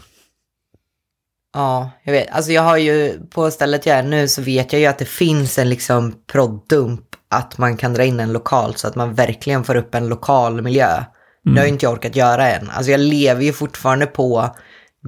Ja, 1.52 1.90
jag 2.02 2.12
vet. 2.12 2.30
Alltså 2.30 2.52
jag 2.52 2.62
har 2.62 2.76
ju, 2.76 3.20
på 3.30 3.50
stället 3.50 3.86
jag 3.86 3.98
är 3.98 4.02
nu 4.02 4.28
så 4.28 4.42
vet 4.42 4.72
jag 4.72 4.80
ju 4.80 4.86
att 4.86 4.98
det 4.98 5.04
finns 5.04 5.58
en 5.58 5.68
liksom 5.68 6.14
proddump 6.32 7.00
att 7.30 7.58
man 7.58 7.76
kan 7.76 7.94
dra 7.94 8.04
in 8.04 8.20
en 8.20 8.32
lokal 8.32 8.74
så 8.74 8.88
att 8.88 8.94
man 8.94 9.14
verkligen 9.14 9.64
får 9.64 9.76
upp 9.76 9.94
en 9.94 10.08
lokal 10.08 10.62
miljö. 10.62 10.88
Mm. 11.46 11.54
Det 11.54 11.60
har 11.60 11.66
ju 11.66 11.72
inte 11.72 11.86
jag 11.86 11.92
orkat 11.92 12.16
göra 12.16 12.50
än. 12.50 12.70
Alltså 12.70 12.90
jag 12.90 13.00
lever 13.00 13.42
ju 13.42 13.52
fortfarande 13.52 14.06
på 14.06 14.56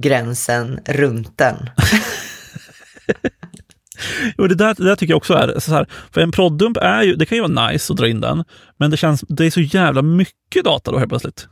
gränsen 0.01 0.79
runt 0.85 1.37
den. 1.37 1.55
jo, 4.37 4.47
det 4.47 4.55
där, 4.55 4.75
det 4.77 4.83
där 4.83 4.95
tycker 4.95 5.11
jag 5.11 5.17
också 5.17 5.33
är 5.33 5.59
så 5.59 5.71
här, 5.71 5.87
för 6.11 6.21
en 6.21 6.31
proddump 6.31 6.77
är 6.77 7.03
ju, 7.03 7.15
det 7.15 7.25
kan 7.25 7.37
ju 7.37 7.47
vara 7.47 7.69
nice 7.69 7.93
att 7.93 7.97
dra 7.97 8.07
in 8.07 8.21
den, 8.21 8.43
men 8.77 8.91
det 8.91 8.97
känns, 8.97 9.21
det 9.21 9.45
är 9.45 9.51
så 9.51 9.61
jävla 9.61 10.01
mycket 10.01 10.65
data 10.65 10.91
då 10.91 10.97
helt 10.97 11.09
plötsligt. 11.09 11.47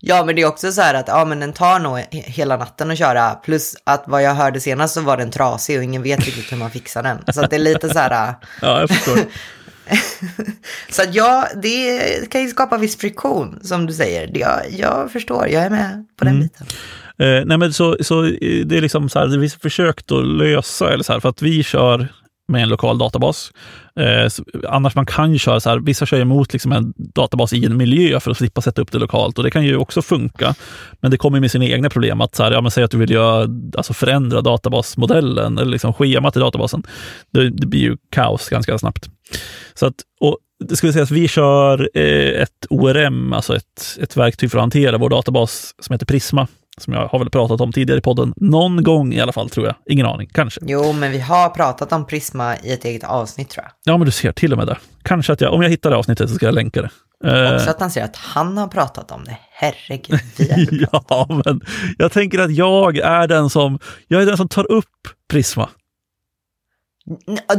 Ja, 0.00 0.24
men 0.24 0.36
det 0.36 0.42
är 0.42 0.46
också 0.46 0.72
så 0.72 0.80
här 0.80 0.94
att 0.94 1.08
ja, 1.08 1.24
men 1.24 1.40
den 1.40 1.52
tar 1.52 1.78
nog 1.78 1.98
hela 2.10 2.56
natten 2.56 2.90
att 2.90 2.98
köra. 2.98 3.30
Plus 3.34 3.76
att 3.84 4.04
vad 4.06 4.22
jag 4.22 4.34
hörde 4.34 4.60
senast 4.60 4.94
så 4.94 5.00
var 5.00 5.16
den 5.16 5.30
trasig 5.30 5.78
och 5.78 5.84
ingen 5.84 6.02
vet 6.02 6.26
riktigt 6.26 6.52
hur 6.52 6.56
man 6.56 6.70
fixar 6.70 7.02
den. 7.02 7.18
Så 7.34 7.44
att 7.44 7.50
det 7.50 7.56
är 7.56 7.60
lite 7.60 7.88
så 7.88 7.98
här... 7.98 8.10
ja, 8.62 8.80
jag 8.80 8.88
förstår. 8.90 9.18
så 10.90 11.02
att 11.02 11.14
ja, 11.14 11.48
det 11.62 12.30
kan 12.30 12.42
ju 12.42 12.48
skapa 12.48 12.78
viss 12.78 12.98
friktion 12.98 13.58
som 13.62 13.86
du 13.86 13.92
säger. 13.92 14.30
Jag, 14.38 14.60
jag 14.70 15.12
förstår, 15.12 15.48
jag 15.48 15.62
är 15.62 15.70
med 15.70 16.06
på 16.16 16.24
den 16.24 16.34
mm. 16.34 16.42
biten. 16.42 16.66
Eh, 17.18 17.44
nej 17.46 17.58
men 17.58 17.72
så, 17.72 17.96
så 18.00 18.22
det 18.64 18.76
är 18.76 18.80
liksom 18.80 19.08
så 19.08 19.18
här, 19.18 19.26
vi 19.26 19.36
har 19.36 19.60
försökt 19.60 20.12
att 20.12 20.26
lösa, 20.26 20.92
eller 20.92 21.04
så 21.04 21.12
här, 21.12 21.20
för 21.20 21.28
att 21.28 21.42
vi 21.42 21.62
kör 21.62 22.08
med 22.48 22.62
en 22.62 22.68
lokal 22.68 22.98
databas. 22.98 23.52
Eh, 24.00 24.30
annars 24.68 24.94
man 24.94 25.06
kan 25.06 25.32
ju 25.32 25.38
köra 25.38 25.60
så 25.60 25.70
här, 25.70 25.78
vissa 25.78 26.06
kör 26.06 26.20
emot 26.20 26.52
liksom 26.52 26.72
en 26.72 26.94
databas 26.96 27.52
i 27.52 27.64
en 27.64 27.76
miljö 27.76 28.20
för 28.20 28.30
att 28.30 28.36
slippa 28.36 28.60
sätta 28.60 28.82
upp 28.82 28.92
det 28.92 28.98
lokalt 28.98 29.38
och 29.38 29.44
det 29.44 29.50
kan 29.50 29.64
ju 29.64 29.76
också 29.76 30.02
funka. 30.02 30.54
Men 31.00 31.10
det 31.10 31.16
kommer 31.16 31.40
med 31.40 31.50
sina 31.50 31.64
egna 31.64 31.90
problem. 31.90 32.20
att 32.20 32.34
så 32.34 32.42
här, 32.42 32.52
ja, 32.52 32.60
men 32.60 32.70
Säg 32.70 32.84
att 32.84 32.90
du 32.90 32.98
vill 32.98 33.10
göra, 33.10 33.48
alltså 33.76 33.92
förändra 33.92 34.40
databasmodellen 34.40 35.58
eller 35.58 35.70
liksom 35.70 35.92
schemat 35.92 36.36
i 36.36 36.40
databasen. 36.40 36.82
Det, 37.30 37.50
det 37.50 37.66
blir 37.66 37.80
ju 37.80 37.96
kaos 38.10 38.48
ganska 38.48 38.78
snabbt. 38.78 39.08
Så 39.74 39.86
att, 39.86 39.94
och 40.20 40.38
det 40.64 40.76
skulle 40.76 40.92
säga 40.92 41.02
att 41.02 41.10
vi 41.10 41.28
kör 41.28 41.90
eh, 41.94 42.42
ett 42.42 42.66
ORM, 42.70 43.32
alltså 43.32 43.56
ett, 43.56 43.98
ett 44.00 44.16
verktyg 44.16 44.50
för 44.50 44.58
att 44.58 44.62
hantera 44.62 44.98
vår 44.98 45.10
databas 45.10 45.74
som 45.78 45.92
heter 45.92 46.06
Prisma 46.06 46.48
som 46.80 46.92
jag 46.92 47.08
har 47.08 47.18
väl 47.18 47.30
pratat 47.30 47.60
om 47.60 47.72
tidigare 47.72 47.98
i 47.98 48.02
podden. 48.02 48.32
Någon 48.36 48.82
gång 48.82 49.12
i 49.14 49.20
alla 49.20 49.32
fall, 49.32 49.50
tror 49.50 49.66
jag. 49.66 49.74
Ingen 49.90 50.06
aning, 50.06 50.28
kanske. 50.32 50.60
Jo, 50.66 50.92
men 50.92 51.10
vi 51.12 51.20
har 51.20 51.48
pratat 51.48 51.92
om 51.92 52.06
Prisma 52.06 52.56
i 52.56 52.72
ett 52.72 52.84
eget 52.84 53.04
avsnitt 53.04 53.50
tror 53.50 53.64
jag. 53.64 53.72
Ja, 53.92 53.98
men 53.98 54.04
du 54.06 54.10
ser, 54.12 54.32
till 54.32 54.52
och 54.52 54.58
med 54.58 54.66
det. 54.66 54.76
Kanske 55.02 55.32
att 55.32 55.40
jag, 55.40 55.52
om 55.54 55.62
jag 55.62 55.70
hittar 55.70 55.90
det 55.90 55.96
avsnittet 55.96 56.28
så 56.30 56.34
ska 56.34 56.46
jag 56.46 56.54
länka 56.54 56.82
det. 56.82 56.90
Eh, 57.24 57.54
Också 57.54 57.70
att 57.70 57.80
han 57.80 57.90
säger 57.90 58.04
att 58.06 58.16
han 58.16 58.58
har 58.58 58.68
pratat 58.68 59.10
om 59.10 59.24
det. 59.24 59.38
Herregud, 59.50 60.20
vi 60.36 60.86
ja, 60.92 61.26
men 61.44 61.60
jag 61.98 62.12
tänker 62.12 62.38
att 62.38 62.52
jag 62.54 62.96
är 62.98 63.28
den 63.28 63.50
som, 63.50 63.78
jag 64.08 64.22
är 64.22 64.26
den 64.26 64.36
som 64.36 64.48
tar 64.48 64.72
upp 64.72 64.84
Prisma. 65.30 65.68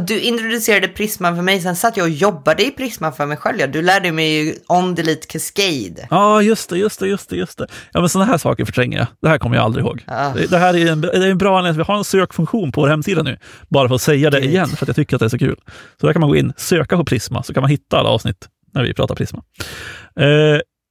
Du 0.06 0.20
introducerade 0.20 0.88
Prisma 0.88 1.34
för 1.36 1.42
mig, 1.42 1.60
sen 1.60 1.76
satt 1.76 1.96
jag 1.96 2.04
och 2.04 2.10
jobbade 2.10 2.66
i 2.66 2.70
Prisma 2.70 3.12
för 3.12 3.26
mig 3.26 3.36
själv. 3.36 3.60
Ja, 3.60 3.66
Du 3.66 3.82
lärde 3.82 4.12
mig 4.12 4.44
ju 4.44 4.54
On 4.66 4.94
Delete 4.94 5.26
Cascade. 5.26 6.06
Ja, 6.10 6.42
just 6.42 6.70
det, 6.70 6.78
just 6.78 7.00
det, 7.00 7.06
just 7.06 7.30
det, 7.30 7.36
just 7.36 7.58
det. 7.58 7.66
Ja, 7.92 8.00
men 8.00 8.08
sådana 8.08 8.30
här 8.30 8.38
saker 8.38 8.64
förtränger 8.64 8.98
jag. 8.98 9.06
Det 9.22 9.28
här 9.28 9.38
kommer 9.38 9.56
jag 9.56 9.64
aldrig 9.64 9.84
ihåg. 9.84 10.04
Ah. 10.06 10.32
Det, 10.34 10.46
det 10.50 10.58
här 10.58 10.76
är 10.76 10.92
en, 10.92 11.00
det 11.00 11.16
är 11.16 11.30
en 11.30 11.38
bra 11.38 11.58
anledning. 11.58 11.78
Vi 11.78 11.84
har 11.84 11.98
en 11.98 12.04
sökfunktion 12.04 12.72
på 12.72 12.80
vår 12.80 12.88
hemsida 12.88 13.22
nu, 13.22 13.38
bara 13.68 13.88
för 13.88 13.94
att 13.94 14.02
säga 14.02 14.30
det 14.30 14.40
Gud. 14.40 14.50
igen, 14.50 14.68
för 14.68 14.84
att 14.84 14.88
jag 14.88 14.96
tycker 14.96 15.16
att 15.16 15.20
det 15.20 15.26
är 15.26 15.28
så 15.28 15.38
kul. 15.38 15.56
Så 16.00 16.06
där 16.06 16.12
kan 16.12 16.20
man 16.20 16.30
gå 16.30 16.36
in, 16.36 16.52
söka 16.56 16.96
på 16.96 17.04
Prisma, 17.04 17.42
så 17.42 17.54
kan 17.54 17.60
man 17.60 17.70
hitta 17.70 17.98
alla 17.98 18.08
avsnitt 18.08 18.48
när 18.74 18.82
vi 18.82 18.94
pratar 18.94 19.14
Prisma. 19.14 19.42
Eh, 20.20 20.26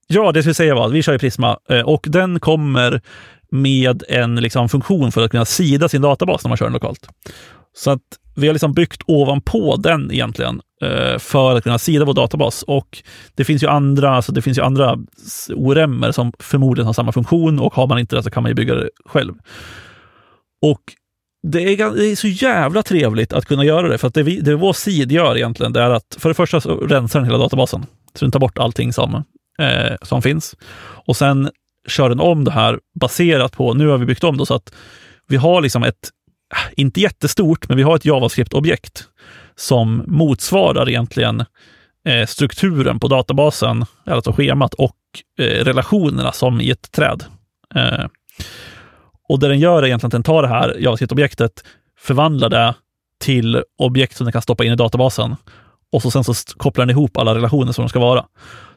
ja, 0.07 0.31
det 0.31 0.41
vi 0.41 0.53
säga 0.53 0.75
var 0.75 0.85
att 0.85 0.93
vi 0.93 1.03
kör 1.03 1.13
i 1.13 1.19
Prisma 1.19 1.57
eh, 1.69 1.81
och 1.81 2.05
den 2.09 2.39
kommer 2.39 3.01
med 3.51 4.03
en 4.09 4.35
liksom, 4.35 4.69
funktion 4.69 5.11
för 5.11 5.23
att 5.23 5.31
kunna 5.31 5.45
sida 5.45 5.89
sin 5.89 6.01
databas 6.01 6.43
när 6.43 6.49
man 6.49 6.57
kör 6.57 6.65
den 6.65 6.73
lokalt. 6.73 7.07
Så 7.77 7.91
att 7.91 8.01
vi 8.35 8.47
har 8.47 8.53
liksom 8.53 8.73
byggt 8.73 9.01
ovanpå 9.05 9.75
den 9.75 10.11
egentligen 10.11 10.61
eh, 10.81 11.17
för 11.17 11.55
att 11.57 11.63
kunna 11.63 11.79
sida 11.79 12.05
vår 12.05 12.13
databas. 12.13 12.63
Och 12.63 13.03
det 13.35 13.43
finns 13.43 13.63
ju 13.63 13.67
andra, 13.67 14.09
alltså 14.09 14.31
det 14.31 14.41
finns 14.41 14.57
ju 14.57 14.61
andra 14.61 14.97
ORM 15.55 16.13
som 16.13 16.33
förmodligen 16.39 16.85
har 16.85 16.93
samma 16.93 17.11
funktion 17.11 17.59
och 17.59 17.73
har 17.73 17.87
man 17.87 17.99
inte 17.99 18.15
det 18.15 18.23
så 18.23 18.29
kan 18.29 18.43
man 18.43 18.49
ju 18.49 18.55
bygga 18.55 18.75
det 18.75 18.89
själv. 19.05 19.33
Och 20.61 20.81
det 21.47 21.61
är, 21.61 21.95
det 21.95 22.05
är 22.05 22.15
så 22.15 22.27
jävla 22.27 22.83
trevligt 22.83 23.33
att 23.33 23.45
kunna 23.45 23.65
göra 23.65 23.87
det, 23.87 23.97
för 23.97 24.07
att 24.07 24.13
det, 24.13 24.23
vi, 24.23 24.39
det 24.39 24.55
vår 24.55 24.73
sid 24.73 25.11
gör 25.11 25.37
egentligen, 25.37 25.73
det 25.73 25.81
är 25.81 25.89
att 25.89 26.17
för 26.19 26.29
det 26.29 26.35
första 26.35 26.61
så 26.61 26.75
rensar 26.75 27.19
den 27.19 27.25
hela 27.29 27.37
databasen, 27.37 27.85
så 28.13 28.25
den 28.25 28.31
tar 28.31 28.39
bort 28.39 28.57
allting 28.57 28.93
som, 28.93 29.23
eh, 29.59 29.95
som 30.01 30.21
finns. 30.21 30.55
Och 30.79 31.17
sen 31.17 31.49
kör 31.87 32.09
den 32.09 32.19
om 32.19 32.43
det 32.43 32.51
här 32.51 32.79
baserat 32.99 33.51
på, 33.51 33.73
nu 33.73 33.87
har 33.87 33.97
vi 33.97 34.05
byggt 34.05 34.23
om 34.23 34.37
det 34.37 34.45
så 34.45 34.53
att 34.53 34.73
vi 35.27 35.37
har 35.37 35.61
liksom 35.61 35.83
ett, 35.83 36.09
inte 36.75 37.01
jättestort, 37.01 37.69
men 37.69 37.77
vi 37.77 37.83
har 37.83 37.95
ett 37.95 38.05
JavaScript-objekt 38.05 39.07
som 39.55 40.03
motsvarar 40.07 40.89
egentligen 40.89 41.45
eh, 42.05 42.25
strukturen 42.25 42.99
på 42.99 43.07
databasen, 43.07 43.85
alltså 44.05 44.31
schemat 44.31 44.73
och 44.73 44.95
eh, 45.39 45.63
relationerna 45.63 46.31
som 46.31 46.61
i 46.61 46.69
ett 46.69 46.91
träd. 46.91 47.23
Eh, 47.75 48.05
och 49.29 49.39
det 49.39 49.47
den 49.47 49.59
gör 49.59 49.83
är 49.83 49.87
egentligen 49.87 50.07
att 50.07 50.11
den 50.11 50.23
tar 50.23 50.41
det 50.41 50.47
här 50.47 50.75
JavaScript-objektet, 50.79 51.63
förvandlar 51.99 52.49
det 52.49 52.75
till 53.19 53.63
objekt 53.77 54.17
som 54.17 54.25
den 54.25 54.31
kan 54.31 54.41
stoppa 54.41 54.65
in 54.65 54.73
i 54.73 54.75
databasen 54.75 55.35
och 55.91 56.01
så 56.01 56.11
sen 56.11 56.23
så 56.23 56.33
kopplar 56.57 56.85
den 56.85 56.89
ihop 56.89 57.17
alla 57.17 57.35
relationer 57.35 57.71
som 57.71 57.83
de 57.83 57.89
ska 57.89 57.99
vara. 57.99 58.25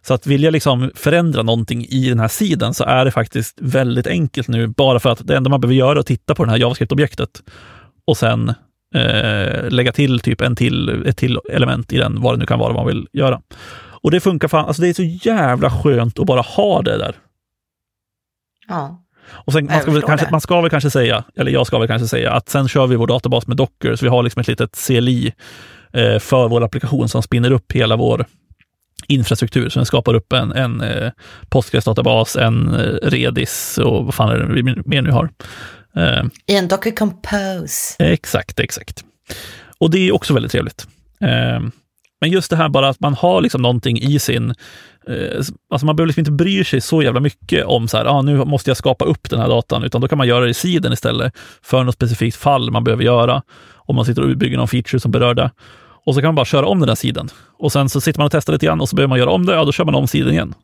Så 0.02 0.14
att 0.14 0.26
vill 0.26 0.42
jag 0.42 0.52
liksom 0.52 0.90
förändra 0.95 1.42
någonting 1.42 1.87
i 1.88 2.09
den 2.09 2.21
här 2.21 2.28
sidan 2.28 2.75
så 2.75 2.85
är 2.85 3.04
det 3.04 3.11
faktiskt 3.11 3.59
väldigt 3.61 4.07
enkelt 4.07 4.49
nu, 4.49 4.66
bara 4.66 5.00
för 5.00 5.11
att 5.11 5.26
det 5.26 5.37
enda 5.37 5.50
man 5.50 5.61
behöver 5.61 5.75
göra 5.75 5.92
är 5.92 6.00
att 6.00 6.07
titta 6.07 6.35
på 6.35 6.45
det 6.45 6.50
här 6.50 6.59
JavaScript-objektet 6.59 7.42
och 8.07 8.16
sen 8.16 8.49
eh, 8.95 9.69
lägga 9.71 9.92
till 9.92 10.21
typ 10.21 10.40
en 10.40 10.57
till, 10.57 11.07
ett 11.07 11.16
till 11.16 11.38
element 11.52 11.92
i 11.92 11.97
den, 11.97 12.21
vad 12.21 12.35
det 12.35 12.38
nu 12.38 12.47
kan 12.47 12.59
vara 12.59 12.73
man 12.73 12.87
vill 12.87 13.09
göra. 13.12 13.40
Och 14.02 14.11
det 14.11 14.21
funkar 14.21 14.49
fan, 14.49 14.66
alltså 14.66 14.83
det 14.83 14.88
är 14.88 14.95
så 14.95 15.28
jävla 15.28 15.71
skönt 15.71 16.19
att 16.19 16.26
bara 16.26 16.40
ha 16.40 16.83
det 16.83 16.99
där. 16.99 17.14
Ja. 18.69 19.04
Och 19.33 19.52
sen, 19.52 19.64
man, 19.64 19.80
ska 19.80 19.90
väl 19.90 20.02
kanske, 20.02 20.26
det. 20.26 20.30
man 20.30 20.40
ska 20.40 20.61
väl 20.61 20.71
kanske 20.71 20.90
säga, 20.90 21.25
eller 21.37 21.50
jag 21.50 21.66
ska 21.66 21.78
väl 21.78 21.88
kanske 21.88 22.09
säga, 22.09 22.33
att 22.33 22.49
sen 22.49 22.69
kör 22.69 22.87
vi 22.87 22.97
vår 22.97 23.07
databas 23.07 23.47
med 23.47 23.57
Docker, 23.57 23.97
så 23.97 24.04
vi 24.04 24.09
har 24.09 24.23
liksom 24.23 24.40
ett 24.40 24.49
litet 24.49 24.87
CLI 24.87 25.35
eh, 25.92 26.19
för 26.19 26.49
vår 26.49 26.64
applikation 26.64 27.09
som 27.09 27.23
spinner 27.23 27.50
upp 27.50 27.73
hela 27.73 27.97
vår 27.97 28.26
infrastruktur. 29.10 29.68
Så 29.68 29.78
den 29.78 29.86
skapar 29.86 30.14
upp 30.14 30.32
en, 30.32 30.52
en 30.52 30.80
eh, 30.80 31.10
Postgres-databas, 31.48 32.36
en 32.36 32.74
eh, 32.74 33.10
Redis 33.10 33.78
och 33.78 34.04
vad 34.04 34.14
fan 34.14 34.30
är 34.30 34.38
det 34.38 34.54
vi 34.54 34.62
mer 34.62 35.02
nu 35.02 35.10
har. 35.10 35.30
Eh, 35.96 36.24
I 36.46 36.56
en 36.56 36.68
Docker 36.68 36.90
Compose. 36.90 37.96
Exakt, 37.98 38.60
exakt. 38.60 39.04
Och 39.78 39.90
det 39.90 40.08
är 40.08 40.14
också 40.14 40.34
väldigt 40.34 40.52
trevligt. 40.52 40.86
Men 42.20 42.30
just 42.30 42.50
det 42.50 42.56
här 42.56 42.68
bara 42.68 42.88
att 42.88 43.00
man 43.00 43.14
har 43.14 43.40
liksom 43.40 43.62
någonting 43.62 43.98
i 43.98 44.18
sin... 44.18 44.54
Eh, 45.06 45.36
alltså 45.70 45.86
man 45.86 45.96
behöver 45.96 46.06
liksom 46.06 46.20
inte 46.20 46.30
bry 46.30 46.64
sig 46.64 46.80
så 46.80 47.02
jävla 47.02 47.20
mycket 47.20 47.64
om 47.64 47.88
så 47.88 47.96
här, 47.96 48.04
ah, 48.04 48.22
nu 48.22 48.44
måste 48.44 48.70
jag 48.70 48.76
skapa 48.76 49.04
upp 49.04 49.30
den 49.30 49.40
här 49.40 49.48
datan, 49.48 49.84
utan 49.84 50.00
då 50.00 50.08
kan 50.08 50.18
man 50.18 50.28
göra 50.28 50.44
det 50.44 50.50
i 50.50 50.54
sidan 50.54 50.92
istället 50.92 51.34
för 51.62 51.84
något 51.84 51.94
specifikt 51.94 52.36
fall 52.36 52.70
man 52.70 52.84
behöver 52.84 53.04
göra. 53.04 53.42
Om 53.74 53.96
man 53.96 54.04
sitter 54.04 54.22
och 54.22 54.36
bygger 54.36 54.56
någon 54.56 54.68
feature 54.68 55.00
som 55.00 55.10
berör 55.10 55.34
det. 55.34 55.50
Och 56.07 56.14
så 56.14 56.21
kan 56.21 56.28
man 56.28 56.35
bara 56.35 56.45
köra 56.45 56.66
om 56.66 56.80
den 56.80 56.88
här 56.88 56.97
sidan. 56.97 57.28
Och 57.59 57.73
sen 57.73 57.88
så 57.88 58.00
sitter 58.00 58.21
man 58.21 58.26
och 58.26 58.33
testar 58.33 58.52
lite 58.52 58.66
grann 58.66 58.80
och 58.80 58.88
så 58.88 58.97
behöver 58.97 59.09
man 59.09 59.19
göra 59.19 59.30
om 59.30 59.47
det, 59.47 59.52
ja 59.52 59.64
då 59.64 59.73
kör 59.73 59.85
man 59.85 59.95
om 59.95 60.09
sidan 60.09 60.33
igen. 60.33 60.54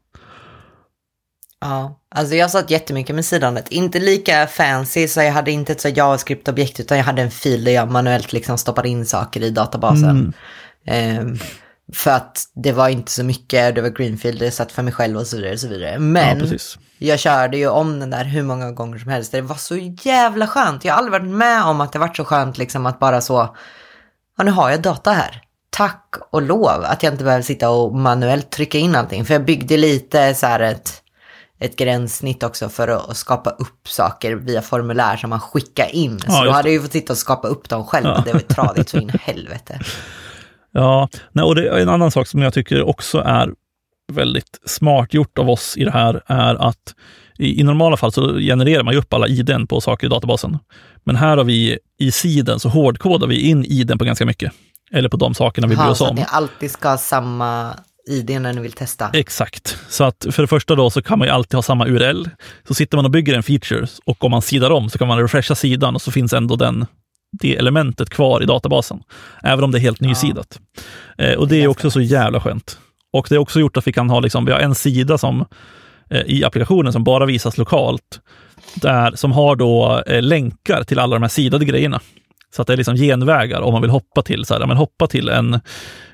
Ja, 1.60 2.00
alltså 2.14 2.34
jag 2.34 2.50
satt 2.50 2.70
jättemycket 2.70 3.14
med 3.14 3.24
sidandet. 3.24 3.68
Inte 3.68 3.98
lika 3.98 4.46
fancy, 4.46 5.08
så 5.08 5.20
jag 5.20 5.32
hade 5.32 5.50
inte 5.50 5.72
ett 5.72 5.80
så 5.80 5.88
JavaScript-objekt, 5.88 6.80
utan 6.80 6.98
jag 6.98 7.04
hade 7.04 7.22
en 7.22 7.30
fil 7.30 7.64
där 7.64 7.72
jag 7.72 7.90
manuellt 7.90 8.32
liksom 8.32 8.58
stoppade 8.58 8.88
in 8.88 9.06
saker 9.06 9.42
i 9.42 9.50
databasen. 9.50 10.32
Ehm, 10.86 11.38
för 11.94 12.10
att 12.10 12.44
det 12.54 12.72
var 12.72 12.88
inte 12.88 13.12
så 13.12 13.24
mycket, 13.24 13.74
det 13.74 13.82
var 13.82 13.88
greenfield, 13.88 14.38
det 14.38 14.50
satt 14.50 14.72
för 14.72 14.82
mig 14.82 14.92
själv 14.92 15.16
och 15.16 15.26
så 15.26 15.36
vidare. 15.36 15.52
Och 15.52 15.60
så 15.60 15.68
vidare. 15.68 15.92
Ja, 15.92 15.98
Men 15.98 16.38
precis. 16.38 16.78
jag 16.98 17.18
körde 17.18 17.56
ju 17.56 17.68
om 17.68 18.00
den 18.00 18.10
där 18.10 18.24
hur 18.24 18.42
många 18.42 18.72
gånger 18.72 18.98
som 18.98 19.10
helst. 19.10 19.32
Det 19.32 19.40
var 19.40 19.56
så 19.56 19.76
jävla 20.02 20.46
skönt. 20.46 20.84
Jag 20.84 20.92
har 20.92 20.98
aldrig 20.98 21.12
varit 21.20 21.36
med 21.36 21.64
om 21.64 21.80
att 21.80 21.92
det 21.92 21.98
varit 21.98 22.16
så 22.16 22.24
skönt 22.24 22.58
liksom 22.58 22.86
att 22.86 22.98
bara 22.98 23.20
så, 23.20 23.56
ja 24.36 24.44
nu 24.44 24.50
har 24.50 24.70
jag 24.70 24.82
data 24.82 25.10
här. 25.10 25.42
Tack 25.70 26.14
och 26.30 26.42
lov 26.42 26.84
att 26.84 27.02
jag 27.02 27.12
inte 27.12 27.24
behöver 27.24 27.42
sitta 27.42 27.70
och 27.70 27.94
manuellt 27.94 28.50
trycka 28.50 28.78
in 28.78 28.94
allting. 28.94 29.24
För 29.24 29.34
jag 29.34 29.44
byggde 29.44 29.76
lite 29.76 30.34
så 30.34 30.46
här 30.46 30.60
ett, 30.60 31.02
ett 31.58 31.76
gränssnitt 31.76 32.42
också 32.42 32.68
för 32.68 32.88
att 32.88 33.16
skapa 33.16 33.50
upp 33.50 33.88
saker 33.88 34.34
via 34.34 34.62
formulär 34.62 35.16
som 35.16 35.30
man 35.30 35.40
skickar 35.40 35.94
in. 35.94 36.18
Så 36.18 36.26
Ja, 36.28 36.44
då 36.44 36.50
hade 36.50 36.68
jag 36.68 36.74
ju 36.74 36.80
fått 36.80 36.92
sitta 36.92 37.12
och 37.12 37.18
skapa 37.18 37.48
upp 37.48 37.68
dem 37.68 37.84
själv. 37.84 38.06
Ja. 38.06 38.22
Det 38.24 38.32
var 38.32 38.40
tradigt 38.40 38.88
så 38.88 38.98
in 38.98 39.10
i 39.10 39.18
helvete. 39.22 39.80
Ja, 40.72 41.08
nej, 41.32 41.44
och 41.44 41.54
det 41.54 41.68
är 41.68 41.78
en 41.78 41.88
annan 41.88 42.10
sak 42.10 42.26
som 42.26 42.42
jag 42.42 42.54
tycker 42.54 42.82
också 42.82 43.18
är 43.18 43.52
väldigt 44.12 44.60
smart 44.64 45.14
gjort 45.14 45.38
av 45.38 45.50
oss 45.50 45.76
i 45.76 45.84
det 45.84 45.90
här 45.90 46.22
är 46.26 46.54
att 46.54 46.94
i, 47.38 47.60
i 47.60 47.62
normala 47.62 47.96
fall 47.96 48.12
så 48.12 48.38
genererar 48.38 48.82
man 48.82 48.94
ju 48.94 49.00
upp 49.00 49.12
alla 49.12 49.26
iden 49.28 49.66
på 49.66 49.80
saker 49.80 50.06
i 50.06 50.10
databasen. 50.10 50.58
Men 51.04 51.16
här 51.16 51.36
har 51.36 51.44
vi 51.44 51.78
i 51.98 52.10
siden 52.12 52.60
så 52.60 52.68
hårdkodar 52.68 53.26
vi 53.26 53.40
in 53.40 53.64
iden 53.64 53.98
på 53.98 54.04
ganska 54.04 54.26
mycket. 54.26 54.52
Eller 54.92 55.08
på 55.08 55.16
de 55.16 55.34
sakerna 55.34 55.66
vi 55.66 55.76
bryr 55.76 55.84
Ja, 55.84 55.90
oss 55.90 55.98
så 55.98 56.04
att 56.04 56.10
om. 56.10 56.16
ni 56.16 56.24
alltid 56.28 56.70
ska 56.70 56.88
ha 56.88 56.98
samma 56.98 57.74
ID 58.08 58.30
när 58.40 58.52
ni 58.52 58.60
vill 58.60 58.72
testa. 58.72 59.10
Exakt. 59.12 59.78
Så 59.88 60.04
att 60.04 60.26
för 60.30 60.42
det 60.42 60.46
första 60.46 60.74
då 60.74 60.90
så 60.90 61.02
kan 61.02 61.18
man 61.18 61.28
ju 61.28 61.34
alltid 61.34 61.54
ha 61.54 61.62
samma 61.62 61.86
URL. 61.86 62.28
Så 62.68 62.74
sitter 62.74 62.96
man 62.98 63.04
och 63.04 63.10
bygger 63.10 63.34
en 63.34 63.42
feature 63.42 63.86
och 64.04 64.24
om 64.24 64.30
man 64.30 64.42
sidar 64.42 64.70
om 64.70 64.90
så 64.90 64.98
kan 64.98 65.08
man 65.08 65.18
refresha 65.22 65.54
sidan 65.54 65.94
och 65.94 66.02
så 66.02 66.10
finns 66.12 66.32
ändå 66.32 66.56
den, 66.56 66.86
det 67.40 67.56
elementet 67.56 68.10
kvar 68.10 68.42
i 68.42 68.46
databasen. 68.46 69.02
Även 69.42 69.64
om 69.64 69.70
det 69.70 69.78
är 69.78 69.80
helt 69.80 70.00
nysidat. 70.00 70.60
Eh, 71.18 71.34
och 71.34 71.48
det 71.48 71.62
är 71.62 71.68
också 71.68 71.90
så 71.90 72.00
jävla 72.00 72.40
skönt. 72.40 72.78
Och 73.12 73.26
det 73.28 73.34
är 73.34 73.38
också 73.38 73.60
gjort 73.60 73.76
att 73.76 73.86
vi 73.86 73.92
kan 73.92 74.10
ha, 74.10 74.20
liksom, 74.20 74.44
vi 74.44 74.52
har 74.52 74.60
en 74.60 74.74
sida 74.74 75.18
som 75.18 75.44
i 76.10 76.44
applikationen 76.44 76.92
som 76.92 77.04
bara 77.04 77.26
visas 77.26 77.58
lokalt, 77.58 78.20
där, 78.74 79.12
som 79.14 79.32
har 79.32 79.56
då 79.56 80.02
eh, 80.06 80.22
länkar 80.22 80.84
till 80.84 80.98
alla 80.98 81.16
de 81.16 81.22
här 81.22 81.28
sidade 81.28 81.64
grejerna. 81.64 82.00
Så 82.56 82.62
att 82.62 82.68
det 82.68 82.72
är 82.72 82.76
liksom 82.76 82.96
genvägar 82.96 83.60
om 83.60 83.72
man 83.72 83.82
vill 83.82 83.90
hoppa 83.90 84.22
till, 84.22 84.44
så 84.44 84.54
här, 84.54 84.66
men 84.66 84.76
hoppa 84.76 85.06
till 85.06 85.28
en, 85.28 85.54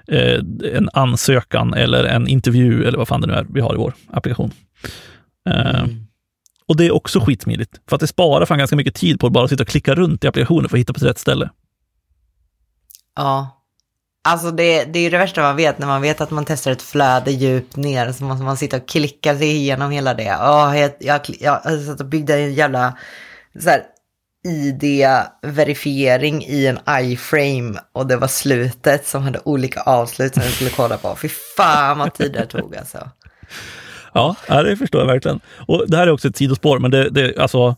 eh, 0.08 0.40
en 0.74 0.88
ansökan 0.92 1.74
eller 1.74 2.04
en 2.04 2.28
intervju 2.28 2.84
eller 2.84 2.98
vad 2.98 3.08
fan 3.08 3.20
det 3.20 3.26
nu 3.26 3.32
är 3.32 3.46
vi 3.48 3.60
har 3.60 3.74
i 3.74 3.76
vår 3.76 3.94
applikation. 4.10 4.50
Eh, 5.50 5.84
Mm. 5.84 6.06
Och 6.68 6.76
det 6.76 6.86
är 6.86 6.94
också 6.94 7.20
skitsmidigt, 7.20 7.80
för 7.88 7.96
att 7.96 8.00
det 8.00 8.06
sparar 8.06 8.46
fan 8.46 8.58
ganska 8.58 8.76
mycket 8.76 8.94
tid 8.94 9.20
på 9.20 9.26
att 9.26 9.32
bara 9.32 9.48
sitta 9.48 9.62
och 9.62 9.68
klicka 9.68 9.94
runt 9.94 10.24
i 10.24 10.26
applikationen 10.26 10.68
för 10.68 10.76
att 10.76 10.80
hitta 10.80 10.92
på 10.92 11.04
rätt 11.04 11.18
ställe. 11.18 11.50
Ja. 13.16 13.61
Alltså 14.24 14.50
det, 14.50 14.84
det 14.84 14.98
är 14.98 15.02
ju 15.02 15.10
det 15.10 15.18
värsta 15.18 15.42
man 15.42 15.56
vet 15.56 15.78
när 15.78 15.86
man 15.86 16.02
vet 16.02 16.20
att 16.20 16.30
man 16.30 16.44
testar 16.44 16.70
ett 16.70 16.82
flöde 16.82 17.30
djupt 17.30 17.76
ner 17.76 18.12
så 18.12 18.24
måste 18.24 18.44
man 18.44 18.56
sitta 18.56 18.76
och 18.76 18.88
klicka 18.88 19.38
sig 19.38 19.48
igenom 19.48 19.90
hela 19.90 20.14
det. 20.14 20.34
Oh, 20.34 20.78
jag, 20.78 20.90
jag, 20.98 21.20
jag, 21.40 21.60
jag 21.64 21.80
satt 21.80 22.00
och 22.00 22.06
byggde 22.06 22.34
en 22.34 22.54
jävla 22.54 22.98
så 23.58 23.70
här, 23.70 23.82
ID-verifiering 24.48 26.42
i 26.42 26.66
en 26.66 26.78
iframe 27.04 27.80
och 27.92 28.06
det 28.06 28.16
var 28.16 28.28
slutet 28.28 29.06
som 29.06 29.22
hade 29.22 29.40
olika 29.44 29.80
avslut 29.80 30.34
som 30.34 30.42
jag 30.42 30.52
skulle 30.52 30.70
kolla 30.70 30.96
på. 30.96 31.16
Fy 31.16 31.28
fan 31.56 31.98
vad 31.98 32.14
tid 32.14 32.32
det 32.32 32.46
tog 32.46 32.76
alltså. 32.76 33.10
Ja, 34.12 34.36
ja, 34.46 34.62
det 34.62 34.76
förstår 34.76 35.00
jag 35.00 35.08
verkligen. 35.08 35.40
Och 35.66 35.90
det 35.90 35.96
här 35.96 36.06
är 36.06 36.10
också 36.10 36.28
ett 36.28 36.36
sidospår, 36.36 36.78
men 36.78 36.90
det, 36.90 37.10
det 37.10 37.38
alltså... 37.38 37.76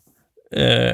Eh, 0.52 0.92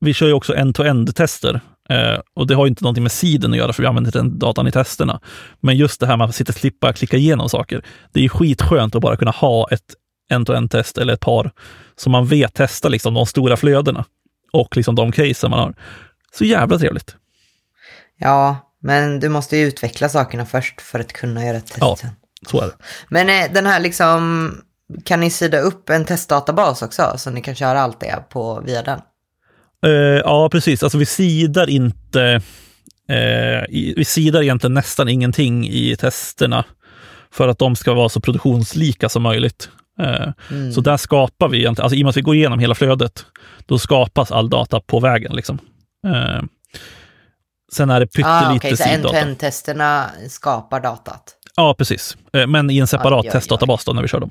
vi 0.00 0.14
kör 0.14 0.26
ju 0.26 0.32
också 0.32 0.54
end-to-end-tester. 0.54 1.60
Eh, 1.88 2.20
och 2.34 2.46
det 2.46 2.54
har 2.54 2.66
ju 2.66 2.68
inte 2.68 2.84
någonting 2.84 3.02
med 3.02 3.12
siden 3.12 3.52
att 3.52 3.58
göra, 3.58 3.72
för 3.72 3.82
vi 3.82 3.86
använder 3.86 4.12
den 4.12 4.38
datan 4.38 4.66
i 4.66 4.72
testerna. 4.72 5.20
Men 5.60 5.76
just 5.76 6.00
det 6.00 6.06
här 6.06 6.16
med 6.16 6.24
att 6.24 6.34
sitta 6.34 6.50
och 6.50 6.56
slippa 6.56 6.92
klicka 6.92 7.16
igenom 7.16 7.48
saker. 7.48 7.84
Det 8.12 8.20
är 8.20 8.22
ju 8.22 8.28
skitskönt 8.28 8.94
att 8.94 9.02
bara 9.02 9.16
kunna 9.16 9.30
ha 9.30 9.68
ett 9.70 9.94
en-to-en-test 10.30 10.98
eller 10.98 11.12
ett 11.12 11.20
par 11.20 11.52
som 11.96 12.12
man 12.12 12.26
vet 12.26 12.50
testar 12.54 12.90
liksom 12.90 13.14
de 13.14 13.26
stora 13.26 13.56
flödena 13.56 14.04
och 14.52 14.76
liksom 14.76 14.94
de 14.94 15.12
casen 15.12 15.50
man 15.50 15.60
har. 15.60 15.74
Så 16.32 16.44
jävla 16.44 16.78
trevligt. 16.78 17.16
Ja, 18.18 18.56
men 18.82 19.20
du 19.20 19.28
måste 19.28 19.56
ju 19.56 19.66
utveckla 19.66 20.08
sakerna 20.08 20.46
först 20.46 20.80
för 20.80 21.00
att 21.00 21.12
kunna 21.12 21.46
göra 21.46 21.60
testen. 21.60 21.78
Ja, 21.80 21.96
så 22.50 22.60
är 22.60 22.66
det. 22.66 22.74
Men 23.08 23.28
eh, 23.28 23.52
den 23.52 23.66
här 23.66 23.80
liksom, 23.80 24.52
kan 25.04 25.20
ni 25.20 25.30
sida 25.30 25.60
upp 25.60 25.90
en 25.90 26.04
testdatabas 26.04 26.82
också 26.82 27.14
så 27.16 27.30
ni 27.30 27.40
kan 27.40 27.54
köra 27.54 27.80
allt 27.80 28.00
det 28.00 28.24
på 28.28 28.60
via 28.60 28.82
den? 28.82 29.00
Uh, 29.86 29.92
ja, 30.24 30.48
precis. 30.52 30.82
Alltså 30.82 30.98
vi 30.98 31.06
sidar 31.06 31.70
inte, 31.70 32.40
uh, 33.12 33.64
vi 33.70 34.04
sidar 34.04 34.42
egentligen 34.42 34.74
nästan 34.74 35.08
ingenting 35.08 35.68
i 35.68 35.96
testerna 35.96 36.64
för 37.30 37.48
att 37.48 37.58
de 37.58 37.76
ska 37.76 37.94
vara 37.94 38.08
så 38.08 38.20
produktionslika 38.20 39.08
som 39.08 39.22
möjligt. 39.22 39.70
Uh, 40.00 40.32
mm. 40.50 40.72
Så 40.72 40.80
där 40.80 40.96
skapar 40.96 41.48
vi, 41.48 41.66
alltså 41.66 41.94
i 41.94 42.02
och 42.02 42.04
med 42.04 42.10
att 42.10 42.16
vi 42.16 42.20
går 42.20 42.34
igenom 42.34 42.58
hela 42.58 42.74
flödet, 42.74 43.26
då 43.66 43.78
skapas 43.78 44.32
all 44.32 44.50
data 44.50 44.80
på 44.80 45.00
vägen. 45.00 45.36
Liksom. 45.36 45.58
Sen 47.72 47.90
är 47.90 48.00
det 48.00 48.06
pyttelite 48.06 48.46
ah, 48.46 48.54
okay, 48.54 48.76
så 48.76 48.84
end-to-end-testerna 48.84 50.10
skapar 50.28 50.80
datat? 50.80 51.34
Ja, 51.56 51.74
precis. 51.78 52.16
Men 52.46 52.70
i 52.70 52.78
en 52.78 52.86
separat 52.86 53.24
oj, 53.24 53.30
testdatabas 53.30 53.84
då, 53.84 53.92
när 53.92 54.02
vi 54.02 54.08
kör 54.08 54.20
dem. 54.20 54.30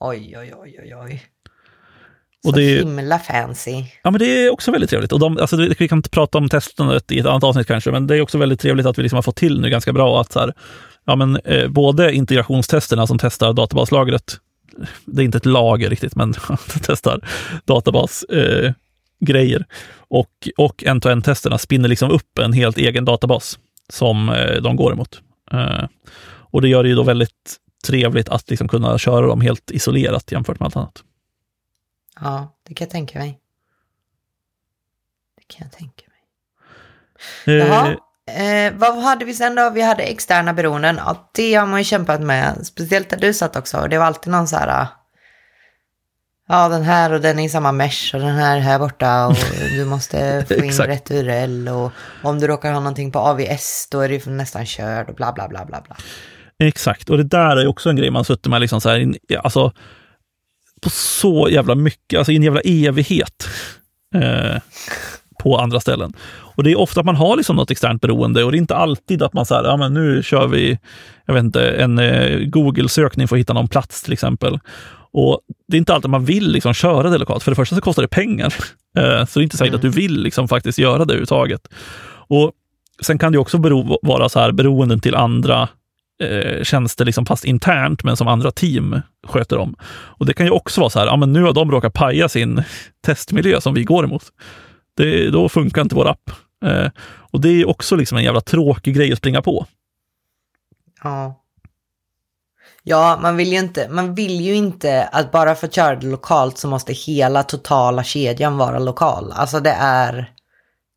Oj, 0.00 0.34
oj, 0.38 0.52
oj, 0.56 0.78
oj, 0.82 0.94
oj. 0.96 1.22
Så 2.46 2.50
och 2.50 2.56
det 2.56 2.62
är, 2.62 2.78
himla 2.78 3.18
fancy. 3.18 3.84
Ja, 4.02 4.10
men 4.10 4.18
det 4.18 4.44
är 4.44 4.50
också 4.50 4.70
väldigt 4.70 4.90
trevligt. 4.90 5.12
Och 5.12 5.18
de, 5.18 5.38
alltså, 5.38 5.56
vi 5.78 5.88
kan 5.88 6.02
prata 6.02 6.38
om 6.38 6.48
testandet 6.48 7.12
i 7.12 7.18
ett 7.18 7.26
annat 7.26 7.44
avsnitt 7.44 7.66
kanske, 7.66 7.90
men 7.90 8.06
det 8.06 8.16
är 8.16 8.20
också 8.20 8.38
väldigt 8.38 8.60
trevligt 8.60 8.86
att 8.86 8.98
vi 8.98 9.02
liksom 9.02 9.16
har 9.16 9.22
fått 9.22 9.36
till 9.36 9.60
nu 9.60 9.70
ganska 9.70 9.92
bra 9.92 10.20
att 10.20 10.32
så 10.32 10.40
här, 10.40 10.54
ja, 11.06 11.16
men, 11.16 11.36
eh, 11.36 11.68
både 11.68 12.12
integrationstesterna 12.12 13.06
som 13.06 13.18
testar 13.18 13.52
databaslagret, 13.52 14.36
det 15.04 15.22
är 15.22 15.24
inte 15.24 15.38
ett 15.38 15.46
lager 15.46 15.90
riktigt, 15.90 16.16
men 16.16 16.32
det 16.74 16.80
testar 16.82 17.20
databasgrejer, 17.64 19.60
eh, 19.60 19.64
och, 20.08 20.48
och 20.56 20.84
end-to-end-testerna 20.84 21.58
spinner 21.58 21.88
liksom 21.88 22.10
upp 22.10 22.38
en 22.38 22.52
helt 22.52 22.78
egen 22.78 23.04
databas 23.04 23.58
som 23.88 24.28
eh, 24.28 24.62
de 24.62 24.76
går 24.76 24.92
emot. 24.92 25.20
Eh, 25.52 25.84
och 26.50 26.62
det 26.62 26.68
gör 26.68 26.82
det 26.82 26.88
ju 26.88 26.94
då 26.94 27.02
väldigt 27.02 27.56
trevligt 27.86 28.28
att 28.28 28.50
liksom 28.50 28.68
kunna 28.68 28.98
köra 28.98 29.26
dem 29.26 29.40
helt 29.40 29.70
isolerat 29.70 30.32
jämfört 30.32 30.60
med 30.60 30.66
allt 30.66 30.76
annat. 30.76 31.02
Ja, 32.20 32.56
det 32.68 32.74
kan 32.74 32.84
jag 32.84 32.92
tänka 32.92 33.18
mig. 33.18 33.40
Det 35.36 35.54
kan 35.54 35.68
jag 35.70 35.78
tänka 35.78 36.04
mig. 36.08 37.60
Eh, 37.60 37.66
Jaha, 37.66 37.96
eh, 38.26 38.72
vad 38.76 39.02
hade 39.02 39.24
vi 39.24 39.34
sen 39.34 39.54
då? 39.54 39.70
Vi 39.70 39.82
hade 39.82 40.02
externa 40.02 40.52
beroenden. 40.52 40.96
Ja, 40.96 41.30
det 41.34 41.54
har 41.54 41.66
man 41.66 41.80
ju 41.80 41.84
kämpat 41.84 42.20
med, 42.20 42.66
speciellt 42.66 43.10
där 43.10 43.16
du 43.16 43.34
satt 43.34 43.56
också. 43.56 43.86
Det 43.90 43.98
var 43.98 44.06
alltid 44.06 44.32
någon 44.32 44.48
så 44.48 44.56
här, 44.56 44.86
ja 46.48 46.68
den 46.68 46.82
här 46.82 47.12
och 47.12 47.20
den 47.20 47.38
är 47.38 47.44
i 47.44 47.48
samma 47.48 47.72
mesh 47.72 48.14
och 48.14 48.20
den 48.20 48.34
här 48.34 48.58
här 48.58 48.78
borta 48.78 49.26
och 49.26 49.36
du 49.70 49.84
måste 49.84 50.44
få 50.48 50.54
in 50.54 50.72
rätt 50.72 51.10
URL 51.10 51.68
och 51.68 51.92
om 52.22 52.40
du 52.40 52.46
råkar 52.46 52.72
ha 52.72 52.80
någonting 52.80 53.12
på 53.12 53.18
AVS 53.18 53.88
då 53.90 54.00
är 54.00 54.08
det 54.08 54.26
nästan 54.26 54.66
körd 54.66 55.08
och 55.08 55.14
bla 55.14 55.32
bla 55.32 55.48
bla 55.48 55.64
bla 55.64 55.80
bla. 55.86 55.96
Exakt, 56.58 57.10
och 57.10 57.16
det 57.16 57.24
där 57.24 57.56
är 57.56 57.66
också 57.66 57.90
en 57.90 57.96
grej 57.96 58.10
man 58.10 58.24
suttit 58.24 58.46
med 58.46 58.60
liksom 58.60 58.80
så 58.80 58.88
här, 58.88 59.14
alltså 59.42 59.72
på 60.82 60.90
så 60.90 61.48
jävla 61.50 61.74
mycket, 61.74 62.18
alltså 62.18 62.32
i 62.32 62.36
en 62.36 62.42
jävla 62.42 62.60
evighet 62.60 63.48
eh, 64.14 64.60
på 65.42 65.58
andra 65.58 65.80
ställen. 65.80 66.12
Och 66.56 66.62
det 66.62 66.72
är 66.72 66.78
ofta 66.78 67.00
att 67.00 67.06
man 67.06 67.16
har 67.16 67.36
liksom 67.36 67.56
något 67.56 67.70
externt 67.70 68.02
beroende 68.02 68.44
och 68.44 68.52
det 68.52 68.56
är 68.56 68.60
inte 68.60 68.76
alltid 68.76 69.22
att 69.22 69.32
man 69.32 69.46
säger, 69.46 69.64
ja 69.64 69.76
men 69.76 69.94
nu 69.94 70.22
kör 70.22 70.46
vi, 70.46 70.78
jag 71.26 71.34
vet 71.34 71.44
inte, 71.44 71.70
en 71.70 71.98
eh, 71.98 72.38
Google-sökning 72.38 73.28
för 73.28 73.36
att 73.36 73.40
hitta 73.40 73.52
någon 73.52 73.68
plats 73.68 74.02
till 74.02 74.12
exempel. 74.12 74.58
Och 75.12 75.40
det 75.68 75.76
är 75.76 75.78
inte 75.78 75.94
alltid 75.94 76.10
man 76.10 76.24
vill 76.24 76.50
liksom 76.50 76.74
köra 76.74 77.10
det 77.10 77.18
lokalt. 77.18 77.42
För 77.42 77.50
det 77.50 77.56
första 77.56 77.76
så 77.76 77.80
kostar 77.82 78.02
det 78.02 78.08
pengar. 78.08 78.54
Eh, 78.98 79.24
så 79.26 79.38
det 79.38 79.42
är 79.42 79.42
inte 79.42 79.56
säkert 79.56 79.74
mm. 79.74 79.76
att 79.76 79.82
du 79.82 79.88
vill 80.00 80.22
liksom 80.22 80.48
faktiskt 80.48 80.78
göra 80.78 80.98
det 80.98 81.02
överhuvudtaget. 81.02 81.68
Och 82.28 82.52
sen 83.02 83.18
kan 83.18 83.32
det 83.32 83.38
också 83.38 83.58
bero, 83.58 83.98
vara 84.02 84.28
så 84.28 84.40
här 84.40 84.52
beroenden 84.52 85.00
till 85.00 85.14
andra 85.14 85.68
eh, 86.22 86.62
tjänster 86.62 87.04
liksom 87.04 87.26
fast 87.26 87.44
internt, 87.44 88.04
men 88.04 88.16
som 88.16 88.28
andra 88.28 88.50
team 88.50 89.00
sköter 89.26 89.58
om. 89.58 89.76
Och 89.88 90.26
det 90.26 90.32
kan 90.32 90.46
ju 90.46 90.52
också 90.52 90.80
vara 90.80 90.90
så 90.90 90.98
här, 90.98 91.06
ja 91.06 91.16
men 91.16 91.32
nu 91.32 91.42
har 91.42 91.52
de 91.52 91.70
råkat 91.70 91.94
paja 91.94 92.28
sin 92.28 92.62
testmiljö 93.06 93.60
som 93.60 93.74
vi 93.74 93.84
går 93.84 94.04
emot. 94.04 94.24
Det, 94.96 95.30
då 95.30 95.48
funkar 95.48 95.82
inte 95.82 95.94
vår 95.94 96.08
app. 96.08 96.30
Eh, 96.64 96.88
och 97.30 97.40
det 97.40 97.48
är 97.48 97.68
också 97.68 97.96
liksom 97.96 98.18
en 98.18 98.24
jävla 98.24 98.40
tråkig 98.40 98.94
grej 98.94 99.12
att 99.12 99.18
springa 99.18 99.42
på. 99.42 99.66
Ja. 101.02 101.42
Ja, 102.82 103.18
man 103.22 103.36
vill 103.36 103.52
ju 103.52 103.58
inte, 103.58 103.88
man 103.88 104.14
vill 104.14 104.40
ju 104.40 104.54
inte 104.54 105.04
att 105.04 105.32
bara 105.32 105.54
för 105.54 105.66
att 105.66 105.74
köra 105.74 105.96
det 105.96 106.06
lokalt 106.06 106.58
så 106.58 106.68
måste 106.68 106.92
hela 106.92 107.42
totala 107.42 108.04
kedjan 108.04 108.56
vara 108.56 108.78
lokal. 108.78 109.32
Alltså 109.32 109.60
det 109.60 109.76
är, 109.78 110.30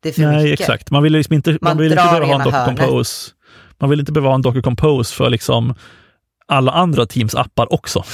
det 0.02 0.08
är 0.08 0.12
för 0.12 0.22
Nej, 0.22 0.44
mycket. 0.44 0.60
exakt. 0.60 0.90
Man 0.90 1.02
vill 1.02 1.12
liksom 1.12 1.34
inte, 1.34 1.50
man, 1.50 1.58
man 1.60 1.78
vill 1.78 1.92
inte 1.92 2.04
behöva 2.04 2.26
ha 2.26 2.34
en 2.34 2.44
Docker 2.44 2.64
Compose 2.64 3.30
man 3.80 3.90
vill 3.90 4.00
inte 4.00 4.12
behöva 4.12 4.28
ha 4.28 4.34
en 4.34 4.42
Docker 4.42 4.62
Compose 4.62 5.14
för 5.14 5.30
liksom 5.30 5.74
alla 6.46 6.72
andra 6.72 7.06
teams 7.06 7.34
appar 7.34 7.72
också. 7.72 8.04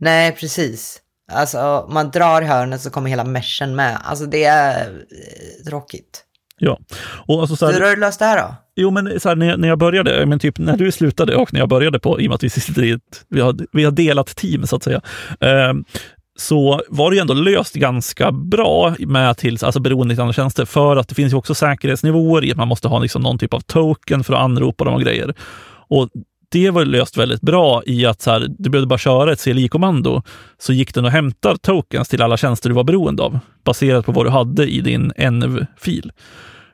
Nej, 0.00 0.32
precis. 0.32 1.00
Alltså, 1.32 1.88
man 1.90 2.10
drar 2.10 2.42
hörnet 2.42 2.80
så 2.80 2.90
kommer 2.90 3.10
hela 3.10 3.24
meshen 3.24 3.76
med. 3.76 3.98
Alltså 4.04 4.26
det 4.26 4.44
är 4.44 4.80
eh, 4.80 5.70
tråkigt. 5.70 6.24
Ja. 6.58 6.78
Och 7.26 7.40
alltså, 7.40 7.56
så 7.56 7.66
här, 7.66 7.72
Hur 7.72 7.80
har 7.80 7.90
du 7.90 8.00
löst 8.00 8.18
det 8.18 8.24
här 8.24 8.42
då? 8.42 8.54
Jo, 8.76 8.90
men 8.90 9.20
så 9.20 9.28
här, 9.28 9.36
när, 9.36 9.56
när 9.56 9.68
jag 9.68 9.78
började, 9.78 10.26
men 10.26 10.38
typ 10.38 10.58
när 10.58 10.76
du 10.76 10.92
slutade 10.92 11.36
och 11.36 11.52
när 11.52 11.60
jag 11.60 11.68
började 11.68 11.98
på, 11.98 12.20
i 12.20 12.26
och 12.26 12.28
med 12.28 12.34
att 12.34 12.44
vi 12.44 12.50
sitter 12.50 12.84
i 12.84 12.90
ett, 12.90 13.24
vi 13.28 13.40
har, 13.40 13.56
vi 13.72 13.84
har 13.84 13.92
delat 13.92 14.26
team 14.36 14.66
så 14.66 14.76
att 14.76 14.82
säga, 14.82 15.00
eh, 15.40 15.72
så 16.36 16.80
var 16.88 17.10
det 17.10 17.14
ju 17.14 17.20
ändå 17.20 17.34
löst 17.34 17.74
ganska 17.74 18.32
bra 18.32 18.94
med 18.98 19.36
till, 19.36 19.64
alltså 19.64 19.80
beroende 19.80 20.14
till 20.14 20.22
andra 20.22 20.32
tjänster, 20.32 20.64
för 20.64 20.96
att 20.96 21.08
det 21.08 21.14
finns 21.14 21.32
ju 21.32 21.36
också 21.36 21.54
säkerhetsnivåer 21.54 22.44
i 22.44 22.50
att 22.50 22.56
man 22.56 22.68
måste 22.68 22.88
ha 22.88 22.98
liksom 22.98 23.22
någon 23.22 23.38
typ 23.38 23.54
av 23.54 23.60
token 23.60 24.24
för 24.24 24.34
att 24.34 24.40
anropa 24.40 24.84
dem 24.84 24.94
och 24.94 25.00
grejer. 25.00 25.34
Och 25.88 26.08
det 26.48 26.70
var 26.70 26.84
löst 26.84 27.16
väldigt 27.16 27.40
bra 27.40 27.82
i 27.86 28.06
att 28.06 28.22
så 28.22 28.30
här, 28.30 28.46
du 28.58 28.70
behövde 28.70 28.86
bara 28.86 28.98
köra 28.98 29.32
ett 29.32 29.44
CLI-kommando, 29.44 30.22
så 30.58 30.72
gick 30.72 30.94
den 30.94 31.04
och 31.04 31.10
hämtar 31.10 31.56
tokens 31.56 32.08
till 32.08 32.22
alla 32.22 32.36
tjänster 32.36 32.68
du 32.68 32.74
var 32.74 32.84
beroende 32.84 33.22
av, 33.22 33.38
baserat 33.64 34.06
på 34.06 34.12
vad 34.12 34.26
du 34.26 34.30
hade 34.30 34.66
i 34.66 34.80
din 34.80 35.12
env-fil. 35.16 36.12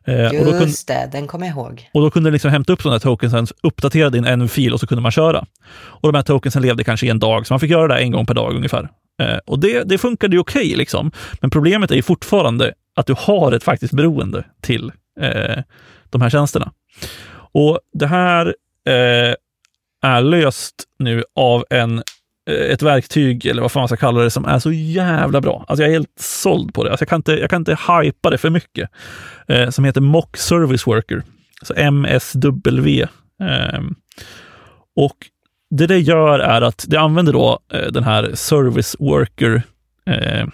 Eh, 0.07 0.23
Just 0.23 0.45
kunde, 0.45 0.67
det, 0.87 1.09
den 1.13 1.27
kommer 1.27 1.47
jag 1.47 1.57
ihåg. 1.57 1.91
Och 1.95 2.01
då 2.03 2.11
kunde 2.11 2.27
den 2.27 2.33
liksom 2.33 2.51
hämta 2.51 2.73
upp 2.73 2.85
här 2.85 2.99
tokensen, 2.99 3.47
uppdatera 3.63 4.11
din 4.11 4.25
env-fil 4.25 4.73
och 4.73 4.81
så 4.81 4.87
kunde 4.87 5.03
man 5.03 5.13
köra. 5.13 5.45
Och 5.73 6.13
de 6.13 6.17
här 6.17 6.23
tokensen 6.23 6.63
levde 6.63 6.85
kanske 6.85 7.07
i 7.07 7.11
en 7.11 7.19
dag, 7.19 7.47
så 7.47 7.53
man 7.53 7.61
fick 7.61 7.71
göra 7.71 7.89
det 7.89 7.99
en 7.99 8.13
gång 8.13 8.27
per 8.27 8.35
dag 8.35 8.55
ungefär. 8.55 8.89
Eh, 9.21 9.39
och 9.47 9.61
det, 9.61 9.85
det 9.85 9.99
funkade 9.99 10.37
ju 10.37 10.41
okej, 10.41 10.67
okay, 10.67 10.77
liksom. 10.77 11.11
men 11.41 11.51
problemet 11.51 11.91
är 11.91 11.97
ju 11.97 12.03
fortfarande 12.03 12.75
att 12.97 13.07
du 13.07 13.15
har 13.19 13.53
ett 13.53 13.65
faktiskt 13.65 13.93
beroende 13.93 14.45
till 14.61 14.93
eh, 15.21 15.63
de 16.11 16.23
här 16.23 16.31
tjänsterna. 16.31 16.73
Och 17.53 17.81
det 17.93 18.07
här 18.07 18.47
eh, 18.87 19.35
är 20.03 20.23
löst 20.23 20.75
nu 20.99 21.25
av 21.35 21.65
en, 21.71 22.03
eh, 22.51 22.73
ett 22.73 22.83
verktyg, 22.83 23.47
eller 23.47 23.63
vad 23.63 23.73
fan 23.73 23.81
man 23.81 23.89
ska 23.89 23.97
kalla 23.97 24.21
det, 24.21 24.31
som 24.31 24.45
är 24.45 24.59
så 24.59 24.73
jävla 24.73 25.41
bra. 25.41 25.65
Alltså 25.69 25.83
jag 25.83 25.89
är 25.89 25.93
helt 25.93 26.21
såld 26.21 26.75
på 26.75 26.85
det. 26.85 26.91
Alltså 26.91 27.03
jag, 27.03 27.09
kan 27.09 27.17
inte, 27.17 27.33
jag 27.33 27.51
kan 27.51 27.61
inte 27.61 27.79
hypa 28.03 28.31
det 28.31 28.39
för 28.39 28.51
mycket. 28.51 28.91
Eh, 29.49 29.71
som 29.71 29.85
heter 29.85 30.01
Mock 30.01 30.37
Service 30.37 30.87
Worker, 30.87 31.23
alltså 31.61 31.75
MSW. 31.77 33.03
Eh, 33.41 33.81
och 34.97 35.17
det 35.71 35.87
det 35.87 35.99
gör 35.99 36.39
är 36.39 36.63
att 36.63 36.85
det 36.89 36.97
använder 36.97 37.33
då 37.33 37.59
eh, 37.73 37.93
den 37.93 38.05
här 38.05 38.31
Service 38.35 38.97
Worker 38.99 39.63
eh, 40.07 40.47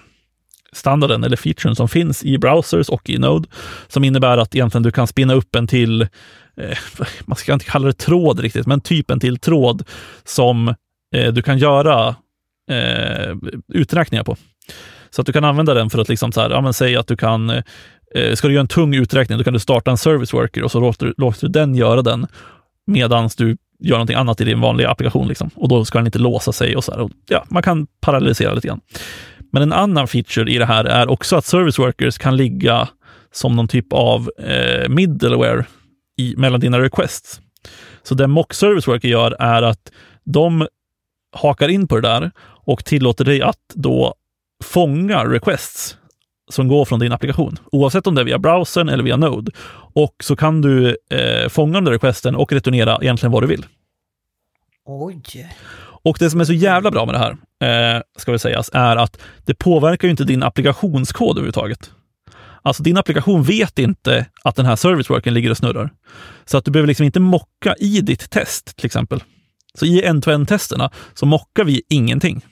standarden 0.72 1.24
eller 1.24 1.36
featuren 1.36 1.76
som 1.76 1.88
finns 1.88 2.24
i 2.24 2.38
browsers 2.38 2.88
och 2.88 3.10
i 3.10 3.18
Node, 3.18 3.48
som 3.88 4.04
innebär 4.04 4.38
att 4.38 4.54
egentligen 4.54 4.82
du 4.82 4.90
kan 4.90 5.06
spinna 5.06 5.34
upp 5.34 5.54
en 5.54 5.66
till, 5.66 6.02
eh, 6.02 6.78
man 7.24 7.36
ska 7.36 7.52
inte 7.52 7.64
kalla 7.64 7.86
det 7.86 7.92
tråd 7.92 8.40
riktigt, 8.40 8.66
men 8.66 8.80
typ 8.80 9.10
en 9.10 9.20
till 9.20 9.38
tråd 9.38 9.84
som 10.24 10.68
eh, 11.14 11.32
du 11.32 11.42
kan 11.42 11.58
göra 11.58 12.16
eh, 12.70 13.36
uträkningar 13.68 14.24
på. 14.24 14.36
Så 15.10 15.20
att 15.20 15.26
du 15.26 15.32
kan 15.32 15.44
använda 15.44 15.74
den 15.74 15.90
för 15.90 15.98
att 15.98 16.08
liksom 16.08 16.32
så 16.32 16.40
här, 16.40 16.50
ja, 16.50 16.60
men 16.60 16.74
säg 16.74 16.96
att 16.96 17.06
du 17.06 17.16
kan, 17.16 17.50
eh, 17.50 18.34
ska 18.34 18.48
du 18.48 18.54
göra 18.54 18.60
en 18.60 18.68
tung 18.68 18.94
uträkning, 18.94 19.38
då 19.38 19.44
kan 19.44 19.52
du 19.52 19.58
starta 19.58 19.90
en 19.90 19.98
service 19.98 20.34
worker 20.34 20.62
och 20.62 20.70
så 20.70 20.80
låter, 20.80 21.14
låter 21.16 21.46
du 21.46 21.52
den 21.52 21.74
göra 21.74 22.02
den 22.02 22.26
medan 22.86 23.30
du 23.36 23.56
gör 23.78 23.94
någonting 23.94 24.16
annat 24.16 24.40
i 24.40 24.44
din 24.44 24.60
vanliga 24.60 24.90
applikation. 24.90 25.28
Liksom. 25.28 25.50
Och 25.54 25.68
då 25.68 25.84
ska 25.84 25.98
den 25.98 26.06
inte 26.06 26.18
låsa 26.18 26.52
sig 26.52 26.76
och 26.76 26.84
så 26.84 26.92
här. 26.92 27.00
Och, 27.00 27.10
ja, 27.28 27.44
man 27.48 27.62
kan 27.62 27.86
parallellisera 28.00 28.54
lite 28.54 28.68
grann. 28.68 28.80
Men 29.52 29.62
en 29.62 29.72
annan 29.72 30.08
feature 30.08 30.52
i 30.52 30.58
det 30.58 30.66
här 30.66 30.84
är 30.84 31.10
också 31.10 31.36
att 31.36 31.44
service 31.44 31.78
workers 31.78 32.18
kan 32.18 32.36
ligga 32.36 32.88
som 33.32 33.56
någon 33.56 33.68
typ 33.68 33.92
av 33.92 34.30
eh, 34.38 34.88
middleware 34.88 35.64
i, 36.18 36.34
mellan 36.36 36.60
dina 36.60 36.80
requests. 36.80 37.40
Så 38.02 38.14
det 38.14 38.26
Mock 38.26 38.54
Service 38.54 38.88
Worker 38.88 39.08
gör 39.08 39.36
är 39.38 39.62
att 39.62 39.92
de 40.24 40.66
hakar 41.36 41.68
in 41.68 41.88
på 41.88 41.96
det 41.96 42.08
där 42.08 42.30
och 42.40 42.84
tillåter 42.84 43.24
dig 43.24 43.42
att 43.42 43.60
då 43.74 44.14
fånga 44.64 45.24
requests 45.24 45.96
som 46.48 46.68
går 46.68 46.84
från 46.84 47.00
din 47.00 47.12
applikation, 47.12 47.58
oavsett 47.72 48.06
om 48.06 48.14
det 48.14 48.20
är 48.20 48.24
via 48.24 48.38
browsern 48.38 48.88
eller 48.88 49.04
via 49.04 49.16
Node. 49.16 49.52
Och 49.94 50.14
så 50.22 50.36
kan 50.36 50.60
du 50.60 50.96
eh, 51.10 51.48
fånga 51.48 51.74
den 51.74 51.84
där 51.84 51.92
requesten 51.92 52.36
och 52.36 52.52
returnera 52.52 52.98
egentligen 53.02 53.32
vad 53.32 53.42
du 53.42 53.46
vill. 53.46 53.66
Oj! 54.86 55.48
Och 56.02 56.16
det 56.18 56.30
som 56.30 56.40
är 56.40 56.44
så 56.44 56.52
jävla 56.52 56.90
bra 56.90 57.06
med 57.06 57.14
det 57.14 57.18
här, 57.18 57.96
eh, 57.96 58.02
ska 58.16 58.32
vi 58.32 58.38
sägas, 58.38 58.70
är 58.72 58.96
att 58.96 59.18
det 59.44 59.54
påverkar 59.54 60.08
ju 60.08 60.10
inte 60.10 60.24
din 60.24 60.42
applikationskod 60.42 61.30
överhuvudtaget. 61.30 61.90
Alltså 62.62 62.82
din 62.82 62.96
applikation 62.96 63.42
vet 63.42 63.78
inte 63.78 64.26
att 64.42 64.56
den 64.56 64.66
här 64.66 64.76
serviceworken 64.76 65.34
ligger 65.34 65.50
och 65.50 65.56
snurrar. 65.56 65.90
Så 66.44 66.58
att 66.58 66.64
du 66.64 66.70
behöver 66.70 66.86
liksom 66.86 67.06
inte 67.06 67.20
mocka 67.20 67.74
i 67.78 68.00
ditt 68.00 68.30
test 68.30 68.76
till 68.76 68.86
exempel. 68.86 69.22
Så 69.74 69.86
i 69.86 70.02
end-to-end-testerna 70.02 70.90
så 71.14 71.26
mockar 71.26 71.64
vi 71.64 71.82
ingenting. 71.88 72.44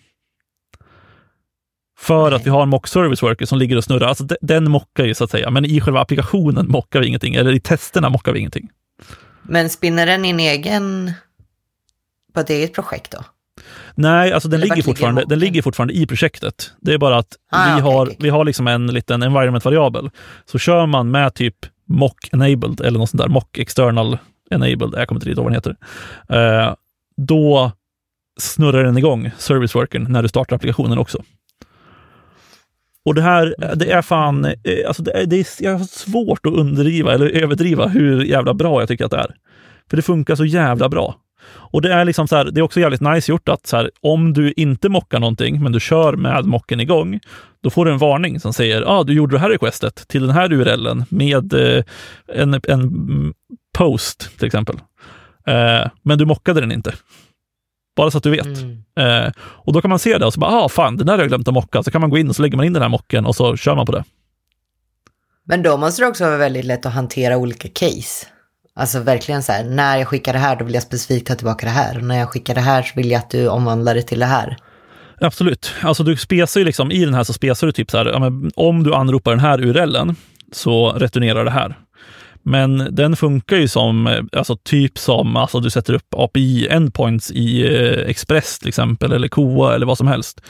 För 2.05 2.31
Nej. 2.31 2.37
att 2.37 2.47
vi 2.47 2.51
har 2.51 2.63
en 2.63 2.69
mock 2.69 2.87
service 2.89 3.23
worker 3.23 3.47
som 3.47 3.59
ligger 3.59 3.77
och 3.77 3.85
snurrar. 3.85 4.07
Alltså 4.09 4.25
de- 4.25 4.37
den 4.41 4.71
mockar 4.71 5.05
ju 5.05 5.15
så 5.15 5.25
att 5.25 5.31
säga, 5.31 5.51
men 5.51 5.65
i 5.65 5.81
själva 5.81 6.01
applikationen 6.01 6.69
mockar 6.69 7.01
vi 7.01 7.07
ingenting. 7.07 7.35
Eller 7.35 7.53
i 7.53 7.61
testerna 7.61 8.09
mockar 8.09 8.33
vi 8.33 8.39
ingenting. 8.39 8.69
Men 9.43 9.71
spinner 9.71 10.07
den 10.07 10.25
in 10.25 10.41
egen 10.41 11.13
på 12.35 12.41
ett 12.41 12.51
eget 12.51 12.75
projekt 12.75 13.11
då? 13.11 13.25
Nej, 13.95 14.33
alltså 14.33 14.49
den 14.49 14.61
ligger, 14.61 14.75
ligger 14.77 14.85
fortfarande, 14.85 15.15
mocken? 15.21 15.29
den 15.29 15.39
ligger 15.39 15.63
fortfarande 15.63 15.95
i 15.95 16.07
projektet. 16.07 16.73
Det 16.81 16.93
är 16.95 16.99
bara 16.99 17.17
att 17.19 17.37
Ah, 17.53 17.65
vi, 17.67 17.73
okej, 17.83 17.93
har, 17.93 18.07
okej, 18.07 18.17
vi 18.21 18.29
har 18.29 18.45
liksom 18.45 18.69
en 18.69 18.87
liten 18.87 19.23
environment-variabel. 19.23 20.11
Så 20.45 20.59
kör 20.59 20.87
man 20.87 21.11
med 21.11 21.35
typ 21.35 21.57
mock 21.89 22.29
enabled 22.33 22.81
eller 22.81 22.99
något 22.99 23.11
sånt 23.11 23.21
där, 23.23 23.29
mock 23.29 23.59
external 23.59 24.19
enabled, 24.51 24.91
jag 24.95 25.09
kommer 25.09 25.21
inte 25.21 25.31
ihåg 25.31 25.37
vad 25.37 25.47
den 25.47 25.55
heter. 25.55 25.77
Eh, 26.29 26.75
då 27.17 27.73
snurrar 28.41 28.85
den 28.85 28.99
igång 28.99 29.31
serviceworkern 29.39 30.07
när 30.13 30.23
du 30.23 30.29
startar 30.29 30.57
applikationen 30.57 30.99
också. 30.99 31.23
Och 33.05 33.15
det 33.15 33.23
här, 33.23 33.55
det 33.77 33.93
är 33.93 34.03
fan, 34.03 34.45
eh, 34.45 34.53
alltså 34.87 35.03
det 35.03 35.11
är, 35.11 35.27
det 35.27 35.37
är 35.37 35.65
jag 35.65 35.79
har 35.79 35.85
svårt 35.85 36.47
att 36.47 36.53
underdriva 36.53 37.15
eller 37.15 37.27
överdriva 37.27 37.87
hur 37.87 38.25
jävla 38.25 38.55
bra 38.55 38.81
jag 38.81 38.89
tycker 38.89 39.05
att 39.05 39.11
det 39.11 39.17
är. 39.17 39.35
För 39.91 39.97
det 39.97 40.03
funkar 40.03 40.35
så 40.35 40.45
jävla 40.45 40.89
bra. 40.89 41.17
Och 41.47 41.83
det 41.83 41.93
är 41.93 42.05
liksom 42.05 42.29
så 42.29 42.37
här, 42.37 42.45
det 42.45 42.61
är 42.61 42.63
också 42.63 42.81
jävligt 42.81 43.01
nice 43.01 43.33
gjort 43.33 43.49
att 43.49 43.67
så 43.67 43.77
här, 43.77 43.91
om 44.01 44.33
du 44.33 44.53
inte 44.57 44.89
mockar 44.89 45.21
någonting, 45.21 45.63
men 45.63 45.73
du 45.73 45.81
kör 45.81 46.17
med 46.17 46.45
mocken 46.45 46.81
igång, 46.81 47.21
då 47.63 47.71
får 47.71 47.85
du 47.85 47.93
en 47.93 47.99
varning 47.99 48.41
som 48.41 48.53
säger, 48.53 48.83
ah, 48.87 49.05
du 49.05 49.13
gjorde 49.13 49.35
det 49.37 49.41
här 49.41 49.51
requestet 49.51 50.09
till 50.09 50.23
den 50.23 50.31
här 50.31 50.53
URLen 50.53 51.05
med 51.09 51.53
eh, 51.53 51.85
en, 52.29 52.55
en 52.55 52.81
mm, 52.81 53.35
post 53.79 54.39
till 54.39 54.47
exempel. 54.47 54.77
Eh, 55.47 55.91
men 56.03 56.19
du 56.19 56.25
mockade 56.25 56.61
den 56.61 56.73
inte. 56.73 56.93
Bara 57.97 58.11
så 58.11 58.19
att 58.19 58.25
du 58.25 58.31
vet. 58.31 58.47
Mm. 58.47 58.83
Eh, 58.97 59.33
och 59.39 59.73
då 59.73 59.81
kan 59.81 59.91
man 59.91 59.99
se 59.99 60.19
det 60.19 60.27
och 60.27 60.33
så 60.33 60.41
bara, 60.41 60.51
ah, 60.51 60.69
fan, 60.69 60.97
den 60.97 61.07
där 61.07 61.15
har 61.15 61.21
jag 61.21 61.29
glömt 61.29 61.49
att 61.49 61.55
mocka. 61.55 61.83
Så 61.83 61.91
kan 61.91 62.01
man 62.01 62.11
gå 62.11 62.19
in 62.19 62.29
och 62.29 62.37
så 62.37 62.43
lägger 62.43 62.57
man 62.57 62.67
in 62.67 62.73
den 62.73 62.83
här 62.83 62.89
mocken 62.89 63.27
och 63.27 63.37
så 63.37 63.57
kör 63.57 63.75
man 63.75 63.87
på 63.87 63.93
det. 63.93 64.05
Men 65.45 65.63
då 65.63 65.77
måste 65.77 66.03
det 66.03 66.09
också 66.09 66.25
vara 66.25 66.37
väldigt 66.37 66.65
lätt 66.65 66.87
att 66.87 66.93
hantera 66.93 67.37
olika 67.37 67.69
case. 67.69 68.27
Alltså 68.77 69.01
verkligen 69.01 69.43
så 69.43 69.53
här, 69.53 69.65
när 69.65 69.97
jag 69.97 70.09
skickar 70.09 70.33
det 70.33 70.39
här 70.39 70.57
då 70.57 70.65
vill 70.65 70.75
jag 70.75 70.83
specifikt 70.83 71.27
ta 71.27 71.35
tillbaka 71.35 71.67
det 71.67 71.73
här. 71.73 71.99
Och 71.99 72.05
när 72.05 72.19
jag 72.19 72.29
skickar 72.29 72.55
det 72.55 72.61
här 72.61 72.83
så 72.83 72.93
vill 72.97 73.11
jag 73.11 73.19
att 73.19 73.31
du 73.31 73.49
omvandlar 73.49 73.95
det 73.95 74.03
till 74.03 74.19
det 74.19 74.27
här. 74.27 74.57
Absolut. 75.21 75.73
Alltså 75.83 76.03
du 76.03 76.17
spesar 76.17 76.61
ju 76.61 76.67
liksom, 76.67 76.91
i 76.91 77.05
den 77.05 77.15
här 77.15 77.25
så 77.25 77.33
spesar 77.33 77.67
du 77.67 77.73
typ 77.73 77.91
så 77.91 77.99
här, 77.99 78.07
ja, 78.07 78.19
men 78.19 78.51
om 78.55 78.83
du 78.83 78.95
anropar 78.95 79.31
den 79.31 79.41
här 79.41 79.61
URLen 79.61 80.17
så 80.53 80.91
returnerar 80.91 81.45
det 81.45 81.51
här. 81.51 81.79
Men 82.45 82.89
den 82.91 83.17
funkar 83.17 83.57
ju 83.57 83.69
som, 83.69 84.07
eh, 84.07 84.25
alltså 84.33 84.57
typ 84.57 84.99
som, 84.99 85.37
alltså 85.37 85.61
du 85.61 85.71
sätter 85.71 85.95
upp 85.95 86.15
API 86.17 86.69
endpoints 86.69 87.31
i 87.31 87.63
eh, 87.63 88.11
Express 88.11 88.59
till 88.59 88.69
exempel, 88.69 89.13
eller 89.13 89.29
Koa 89.29 89.75
eller 89.75 89.87
vad 89.87 89.99
som 89.99 90.07
helst. 90.07 90.41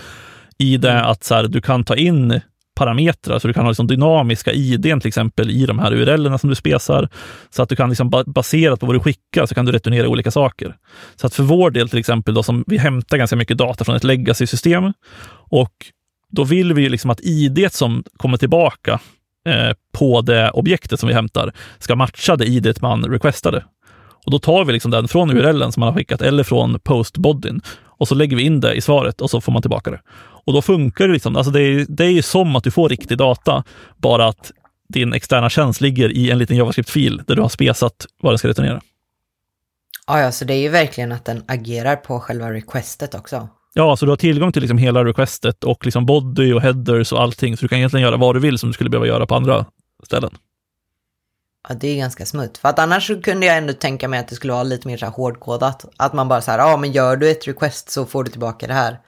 I 0.58 0.76
det 0.76 1.04
att 1.04 1.24
så 1.24 1.34
här, 1.34 1.48
du 1.48 1.60
kan 1.60 1.84
ta 1.84 1.96
in 1.96 2.40
parametrar, 2.74 3.38
så 3.38 3.48
du 3.48 3.54
kan 3.54 3.64
ha 3.64 3.70
liksom 3.70 3.86
dynamiska 3.86 4.52
IDn 4.52 5.00
till 5.00 5.08
exempel 5.08 5.50
i 5.50 5.66
de 5.66 5.78
här 5.78 5.92
URLerna 5.92 6.38
som 6.38 6.50
du 6.50 6.56
spesar. 6.56 7.08
Så 7.50 7.62
att 7.62 7.68
du 7.68 7.76
kan 7.76 7.88
liksom 7.88 8.10
ba- 8.10 8.24
baserat 8.26 8.80
på 8.80 8.86
vad 8.86 8.94
du 8.94 9.00
skickar 9.00 9.46
så 9.46 9.54
kan 9.54 9.64
du 9.64 9.72
returnera 9.72 10.08
olika 10.08 10.30
saker. 10.30 10.76
Så 11.16 11.26
att 11.26 11.34
för 11.34 11.42
vår 11.42 11.70
del 11.70 11.88
till 11.88 11.98
exempel, 11.98 12.34
då, 12.34 12.42
som 12.42 12.64
vi 12.66 12.78
hämtar 12.78 13.16
ganska 13.16 13.36
mycket 13.36 13.58
data 13.58 13.84
från 13.84 13.96
ett 13.96 14.04
legacy-system 14.04 14.92
och 15.50 15.72
då 16.30 16.44
vill 16.44 16.72
vi 16.72 16.82
ju 16.82 16.88
liksom 16.88 17.10
att 17.10 17.20
ID 17.20 17.68
som 17.72 18.04
kommer 18.16 18.36
tillbaka 18.36 19.00
Eh, 19.44 19.72
på 19.92 20.20
det 20.20 20.50
objektet 20.50 21.00
som 21.00 21.08
vi 21.08 21.14
hämtar 21.14 21.52
ska 21.78 21.96
matcha 21.96 22.36
det 22.36 22.44
ID 22.44 22.82
man 22.82 23.04
requestade. 23.04 23.64
Och 24.24 24.30
då 24.30 24.38
tar 24.38 24.64
vi 24.64 24.72
liksom 24.72 24.90
den 24.90 25.08
från 25.08 25.30
URLen 25.30 25.72
som 25.72 25.80
man 25.80 25.88
har 25.88 25.98
skickat 25.98 26.22
eller 26.22 26.42
från 26.42 26.80
postbodyn 26.80 27.60
och 27.98 28.08
så 28.08 28.14
lägger 28.14 28.36
vi 28.36 28.42
in 28.42 28.60
det 28.60 28.74
i 28.74 28.80
svaret 28.80 29.20
och 29.20 29.30
så 29.30 29.40
får 29.40 29.52
man 29.52 29.62
tillbaka 29.62 29.90
det. 29.90 30.00
Och 30.44 30.52
då 30.52 30.62
funkar 30.62 31.06
det 31.06 31.12
liksom. 31.12 31.36
Alltså 31.36 31.50
det, 31.52 31.60
är, 31.60 31.86
det 31.88 32.04
är 32.04 32.10
ju 32.10 32.22
som 32.22 32.56
att 32.56 32.64
du 32.64 32.70
får 32.70 32.88
riktig 32.88 33.18
data, 33.18 33.64
bara 33.96 34.26
att 34.26 34.52
din 34.88 35.12
externa 35.12 35.50
tjänst 35.50 35.80
ligger 35.80 36.12
i 36.12 36.30
en 36.30 36.38
liten 36.38 36.56
JavaScript-fil 36.56 37.22
där 37.26 37.36
du 37.36 37.42
har 37.42 37.48
spesat 37.48 38.06
vad 38.22 38.32
den 38.32 38.38
ska 38.38 38.48
returnera. 38.48 38.80
Ja, 40.06 40.20
ja, 40.20 40.32
så 40.32 40.44
det 40.44 40.54
är 40.54 40.60
ju 40.60 40.68
verkligen 40.68 41.12
att 41.12 41.24
den 41.24 41.44
agerar 41.48 41.96
på 41.96 42.20
själva 42.20 42.52
requestet 42.52 43.14
också. 43.14 43.48
Ja, 43.76 43.96
så 43.96 44.04
du 44.04 44.12
har 44.12 44.16
tillgång 44.16 44.52
till 44.52 44.62
liksom 44.62 44.78
hela 44.78 45.04
requestet 45.04 45.64
och 45.64 45.84
liksom 45.84 46.06
body 46.06 46.52
och 46.52 46.62
headers 46.62 47.12
och 47.12 47.22
allting, 47.22 47.56
så 47.56 47.64
du 47.64 47.68
kan 47.68 47.78
egentligen 47.78 48.02
göra 48.02 48.16
vad 48.16 48.36
du 48.36 48.40
vill 48.40 48.58
som 48.58 48.68
du 48.68 48.72
skulle 48.72 48.90
behöva 48.90 49.06
göra 49.06 49.26
på 49.26 49.34
andra 49.34 49.66
ställen. 50.06 50.30
Ja, 51.68 51.74
det 51.74 51.88
är 51.88 51.96
ganska 51.96 52.26
smutt. 52.26 52.58
För 52.58 52.68
att 52.68 52.78
annars 52.78 53.10
kunde 53.24 53.46
jag 53.46 53.58
ändå 53.58 53.72
tänka 53.72 54.08
mig 54.08 54.20
att 54.20 54.28
det 54.28 54.34
skulle 54.34 54.52
vara 54.52 54.62
lite 54.62 54.88
mer 54.88 54.96
så 54.96 55.04
här 55.06 55.12
hårdkodat. 55.12 55.84
Att 55.96 56.12
man 56.12 56.28
bara 56.28 56.40
så 56.40 56.50
här, 56.50 56.58
ja 56.58 56.76
men 56.76 56.92
gör 56.92 57.16
du 57.16 57.30
ett 57.30 57.48
request 57.48 57.90
så 57.90 58.06
får 58.06 58.24
du 58.24 58.30
tillbaka 58.30 58.66
det 58.66 58.74
här. 58.74 58.98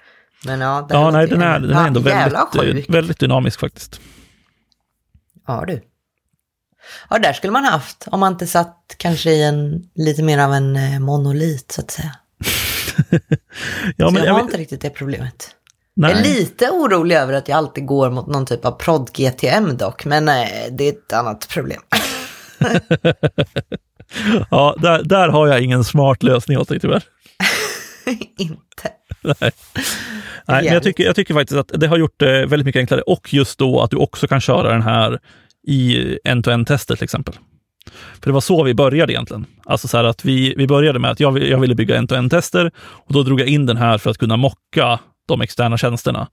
Men 0.44 0.60
ja, 0.60 0.86
Ja, 0.90 1.10
nej, 1.10 1.26
den 1.28 1.42
är, 1.42 1.60
den 1.60 1.70
är 1.70 1.86
ändå 1.86 2.00
väldigt, 2.00 2.88
eh, 2.88 2.92
väldigt 2.92 3.18
dynamisk 3.18 3.60
faktiskt. 3.60 4.00
Ja 5.46 5.64
du. 5.66 5.82
Ja, 7.10 7.18
där 7.18 7.32
skulle 7.32 7.52
man 7.52 7.64
haft 7.64 8.08
om 8.10 8.20
man 8.20 8.32
inte 8.32 8.46
satt 8.46 8.94
kanske 8.96 9.30
i 9.30 9.42
en 9.44 9.90
lite 9.94 10.22
mer 10.22 10.38
av 10.38 10.52
en 10.52 10.76
eh, 10.76 11.00
monolit 11.00 11.72
så 11.72 11.80
att 11.80 11.90
säga. 11.90 12.16
Ja, 13.96 14.10
men 14.10 14.14
jag 14.14 14.26
jag 14.26 14.34
har 14.34 14.40
inte 14.40 14.56
riktigt 14.56 14.80
det 14.80 14.90
problemet. 14.90 15.50
Jag 15.94 16.10
är 16.10 16.14
nej. 16.14 16.34
lite 16.34 16.70
orolig 16.70 17.16
över 17.16 17.32
att 17.32 17.48
jag 17.48 17.56
alltid 17.56 17.86
går 17.86 18.10
mot 18.10 18.26
någon 18.26 18.46
typ 18.46 18.64
av 18.64 18.72
prod 18.72 19.10
GTM 19.12 19.76
dock, 19.76 20.04
men 20.04 20.28
eh, 20.28 20.34
det 20.70 20.84
är 20.84 20.92
ett 20.92 21.12
annat 21.12 21.48
problem. 21.48 21.80
Ja, 24.50 24.76
där, 24.78 25.02
där 25.02 25.28
har 25.28 25.46
jag 25.46 25.60
ingen 25.60 25.84
smart 25.84 26.22
lösning 26.22 26.58
åt 26.58 26.68
dig 26.68 26.80
tyvärr. 26.80 27.02
inte. 28.38 28.90
Nej, 29.22 29.34
Nej 29.40 30.64
men 30.64 30.64
jag 30.64 30.82
tycker, 30.82 31.04
jag 31.04 31.16
tycker 31.16 31.34
faktiskt 31.34 31.58
att 31.58 31.80
det 31.80 31.86
har 31.86 31.96
gjort 31.96 32.20
det 32.20 32.46
väldigt 32.46 32.66
mycket 32.66 32.80
enklare 32.80 33.00
och 33.00 33.34
just 33.34 33.58
då 33.58 33.80
att 33.80 33.90
du 33.90 33.96
också 33.96 34.28
kan 34.28 34.40
köra 34.40 34.72
den 34.72 34.82
här 34.82 35.18
i 35.66 36.18
end-to-end-tester 36.24 36.96
till 36.96 37.04
exempel. 37.04 37.34
För 38.20 38.30
det 38.30 38.32
var 38.32 38.40
så 38.40 38.62
vi 38.62 38.74
började 38.74 39.12
egentligen. 39.12 39.46
Alltså 39.64 39.88
så 39.88 39.98
att 39.98 40.24
vi, 40.24 40.54
vi 40.56 40.66
började 40.66 40.98
med 40.98 41.10
att 41.10 41.20
jag, 41.20 41.42
jag 41.42 41.58
ville 41.58 41.74
bygga 41.74 41.96
end-to-end-tester 41.96 42.70
och 42.78 43.12
då 43.12 43.22
drog 43.22 43.40
jag 43.40 43.48
in 43.48 43.66
den 43.66 43.76
här 43.76 43.98
för 43.98 44.10
att 44.10 44.18
kunna 44.18 44.36
mocka 44.36 44.98
de 45.28 45.40
externa 45.40 45.78
tjänsterna. 45.78 46.28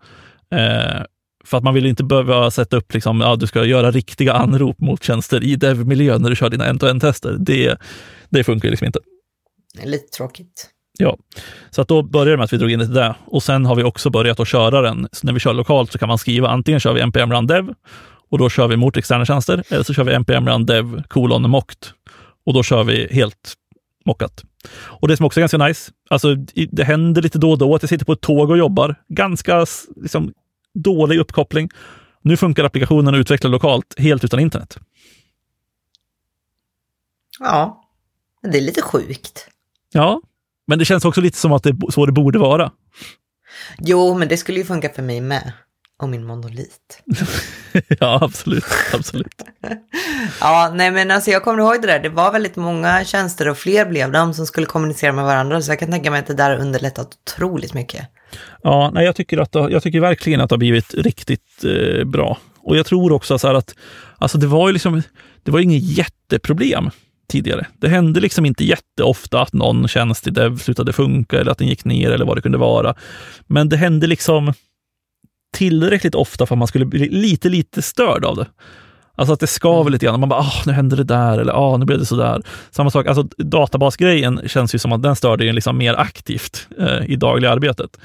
Eh, 0.52 1.04
för 1.46 1.58
att 1.58 1.64
man 1.64 1.74
vill 1.74 1.86
inte 1.86 2.04
behöva 2.04 2.52
sätta 2.52 2.78
upp, 2.78 2.94
liksom, 2.94 3.22
ja, 3.22 3.36
du 3.36 3.48
ska 3.48 3.66
göra 3.66 3.92
riktiga 3.92 4.34
anrop 4.34 4.80
mot 4.80 5.04
tjänster 5.04 5.44
i 5.44 5.56
dev-miljön 5.56 6.22
när 6.22 6.30
du 6.30 6.36
kör 6.36 6.50
dina 6.50 6.66
end-to-end-tester. 6.66 7.36
Det, 7.40 7.78
det 8.30 8.44
funkar 8.44 8.70
liksom 8.70 8.86
inte. 8.86 9.00
Det 9.74 9.84
är 9.84 9.88
lite 9.88 10.18
tråkigt. 10.18 10.70
Ja, 11.00 11.18
så 11.70 11.82
att 11.82 11.88
då 11.88 12.02
började 12.02 12.32
det 12.32 12.38
med 12.38 12.44
att 12.44 12.54
vi 12.54 12.58
drog 12.58 12.72
in 12.72 12.80
det 12.80 12.86
till 12.86 12.94
det. 12.94 13.16
Och 13.26 13.44
sen 13.44 13.66
har 13.66 13.76
vi 13.76 13.84
också 13.84 14.10
börjat 14.10 14.40
att 14.40 14.48
köra 14.48 14.82
den. 14.82 15.08
Så 15.12 15.26
när 15.26 15.34
vi 15.34 15.40
kör 15.40 15.54
lokalt 15.54 15.92
så 15.92 15.98
kan 15.98 16.08
man 16.08 16.18
skriva 16.18 16.50
antingen 16.50 16.80
kör 16.80 16.94
vi 16.94 17.06
npm 17.06 17.32
run 17.32 17.48
dev 17.48 17.74
och 18.34 18.40
då 18.40 18.50
kör 18.50 18.68
vi 18.68 18.78
mot 18.78 18.98
externa 18.98 19.26
tjänster 19.26 19.64
eller 19.70 19.84
så 19.84 19.94
kör 19.94 20.04
vi 20.04 20.20
npm 20.20 20.48
run 20.48 20.66
dev 20.66 21.04
kolon 21.08 21.50
mocked 21.50 21.88
och 22.46 22.54
då 22.54 22.64
kör 22.64 22.84
vi 22.84 23.08
helt 23.14 23.54
mockat. 24.06 24.44
Och 24.74 25.08
det 25.08 25.18
som 25.18 25.26
också 25.26 25.40
är 25.40 25.42
ganska 25.42 25.58
nice, 25.58 25.92
alltså 26.10 26.36
det 26.72 26.84
händer 26.84 27.22
lite 27.22 27.38
då 27.38 27.52
och 27.52 27.58
då 27.58 27.76
att 27.76 27.84
jag 27.84 27.90
sitter 27.90 28.06
på 28.06 28.14
ett 28.14 28.22
tåg 28.22 28.50
och 28.50 28.58
jobbar. 28.58 28.96
Ganska 29.10 29.66
liksom, 29.96 30.34
dålig 30.74 31.20
uppkoppling. 31.20 31.70
Nu 32.22 32.38
funkar 32.38 32.64
applikationen 32.64 33.14
att 33.14 33.20
utveckla 33.20 33.50
lokalt 33.50 34.00
helt 34.00 34.24
utan 34.24 34.40
internet. 34.40 34.78
Ja, 37.40 37.84
det 38.42 38.58
är 38.58 38.62
lite 38.62 38.82
sjukt. 38.82 39.48
Ja, 39.92 40.22
men 40.68 40.80
det 40.80 40.86
känns 40.86 41.06
också 41.06 41.22
lite 41.22 41.38
som 41.38 41.52
att 41.52 41.64
det 41.64 41.70
är 41.70 41.92
så 41.92 42.06
det 42.06 42.12
borde 42.12 42.40
vara. 42.40 42.72
Jo, 43.80 44.18
men 44.18 44.28
det 44.28 44.38
skulle 44.38 44.60
ju 44.60 44.66
funka 44.66 44.90
för 44.90 45.04
mig 45.04 45.22
med. 45.22 45.54
Och 46.04 46.10
min 46.10 46.26
monolit. 46.26 47.04
ja, 48.00 48.20
absolut. 48.22 48.66
absolut. 48.94 49.42
Ja, 50.42 50.72
nej 50.76 50.92
men 50.92 51.12
alltså 51.12 51.32
jag 51.32 51.44
kommer 51.44 51.60
ihåg 51.60 51.82
det 51.82 51.88
där. 51.88 52.00
Det 52.00 52.10
var 52.10 52.32
väldigt 52.32 52.56
många 52.56 53.06
tjänster 53.06 53.48
och 53.48 53.58
fler 53.58 53.86
blev 53.86 54.12
de 54.12 54.34
som 54.34 54.46
skulle 54.46 54.66
kommunicera 54.66 55.12
med 55.12 55.26
varandra. 55.26 55.62
Så 55.62 55.72
jag 55.72 55.80
kan 55.80 55.92
tänka 55.92 56.12
mig 56.12 56.20
att 56.20 56.28
det 56.28 56.34
där 56.34 56.50
har 56.50 56.58
underlättat 56.58 57.08
otroligt 57.26 57.74
mycket. 57.74 58.08
Ja, 58.64 58.92
nej, 58.94 59.06
jag, 59.06 59.16
tycker 59.16 59.38
att 59.38 59.52
det, 59.52 59.60
jag 59.72 59.84
tycker 59.84 60.00
verkligen 60.00 60.42
att 60.42 60.50
det 60.50 60.54
har 60.54 60.58
blivit 60.58 60.94
riktigt 60.94 61.64
eh, 61.64 62.04
bra. 62.04 62.38
Och 62.58 62.78
jag 62.78 62.86
tror 62.86 63.12
också 63.12 63.40
så 63.40 63.48
här 63.48 63.56
att 63.56 63.76
alltså 64.18 64.38
det 64.38 64.48
var 64.48 64.68
ju 64.68 64.74
liksom, 64.74 65.02
det 65.44 65.52
var 65.52 65.60
inget 65.60 65.84
jätteproblem 65.84 66.90
tidigare. 67.30 67.68
Det 67.80 67.88
hände 67.88 68.20
liksom 68.20 68.46
inte 68.46 68.64
jätteofta 68.64 69.42
att 69.42 69.54
någon 69.54 69.88
tjänst 69.88 70.28
i 70.28 70.30
dev 70.30 70.58
slutade 70.58 70.94
funka 70.94 71.40
eller 71.40 71.52
att 71.52 71.58
den 71.58 71.68
gick 71.68 71.86
ner 71.86 72.12
eller 72.12 72.26
vad 72.26 72.38
det 72.38 72.42
kunde 72.42 72.58
vara. 72.58 72.96
Men 73.48 73.70
det 73.70 73.78
hände 73.78 74.08
liksom 74.08 74.54
tillräckligt 75.54 76.16
ofta 76.16 76.46
för 76.46 76.56
att 76.56 76.60
man 76.60 76.68
skulle 76.68 76.86
bli 76.86 77.10
lite, 77.10 77.50
lite 77.50 77.82
störd 77.82 78.26
av 78.26 78.36
det. 78.36 78.46
Alltså 79.16 79.34
att 79.34 79.40
det 79.40 79.48
skaver 79.48 79.92
lite 79.92 80.06
grann. 80.06 80.20
Man 80.20 80.30
bara, 80.30 80.40
ah, 80.40 80.62
nu 80.66 80.74
hände 80.74 80.96
det 80.96 81.04
där 81.04 81.38
eller 81.38 81.54
ah, 81.54 81.78
nu 81.78 81.86
blev 81.86 82.00
det 82.00 82.06
sådär. 82.06 82.42
Samma 82.72 82.90
sak, 82.90 83.08
alltså 83.08 83.24
databasgrejen 83.24 84.42
känns 84.48 84.76
ju 84.76 84.80
som 84.80 84.92
att 84.92 85.04
den 85.04 85.16
störde 85.16 85.46
ju 85.46 85.52
liksom 85.52 85.78
mer 85.78 85.94
aktivt 85.94 86.68
eh, 86.80 87.12
i 87.12 87.16
dagliga 87.16 87.52
arbetet. 87.52 87.98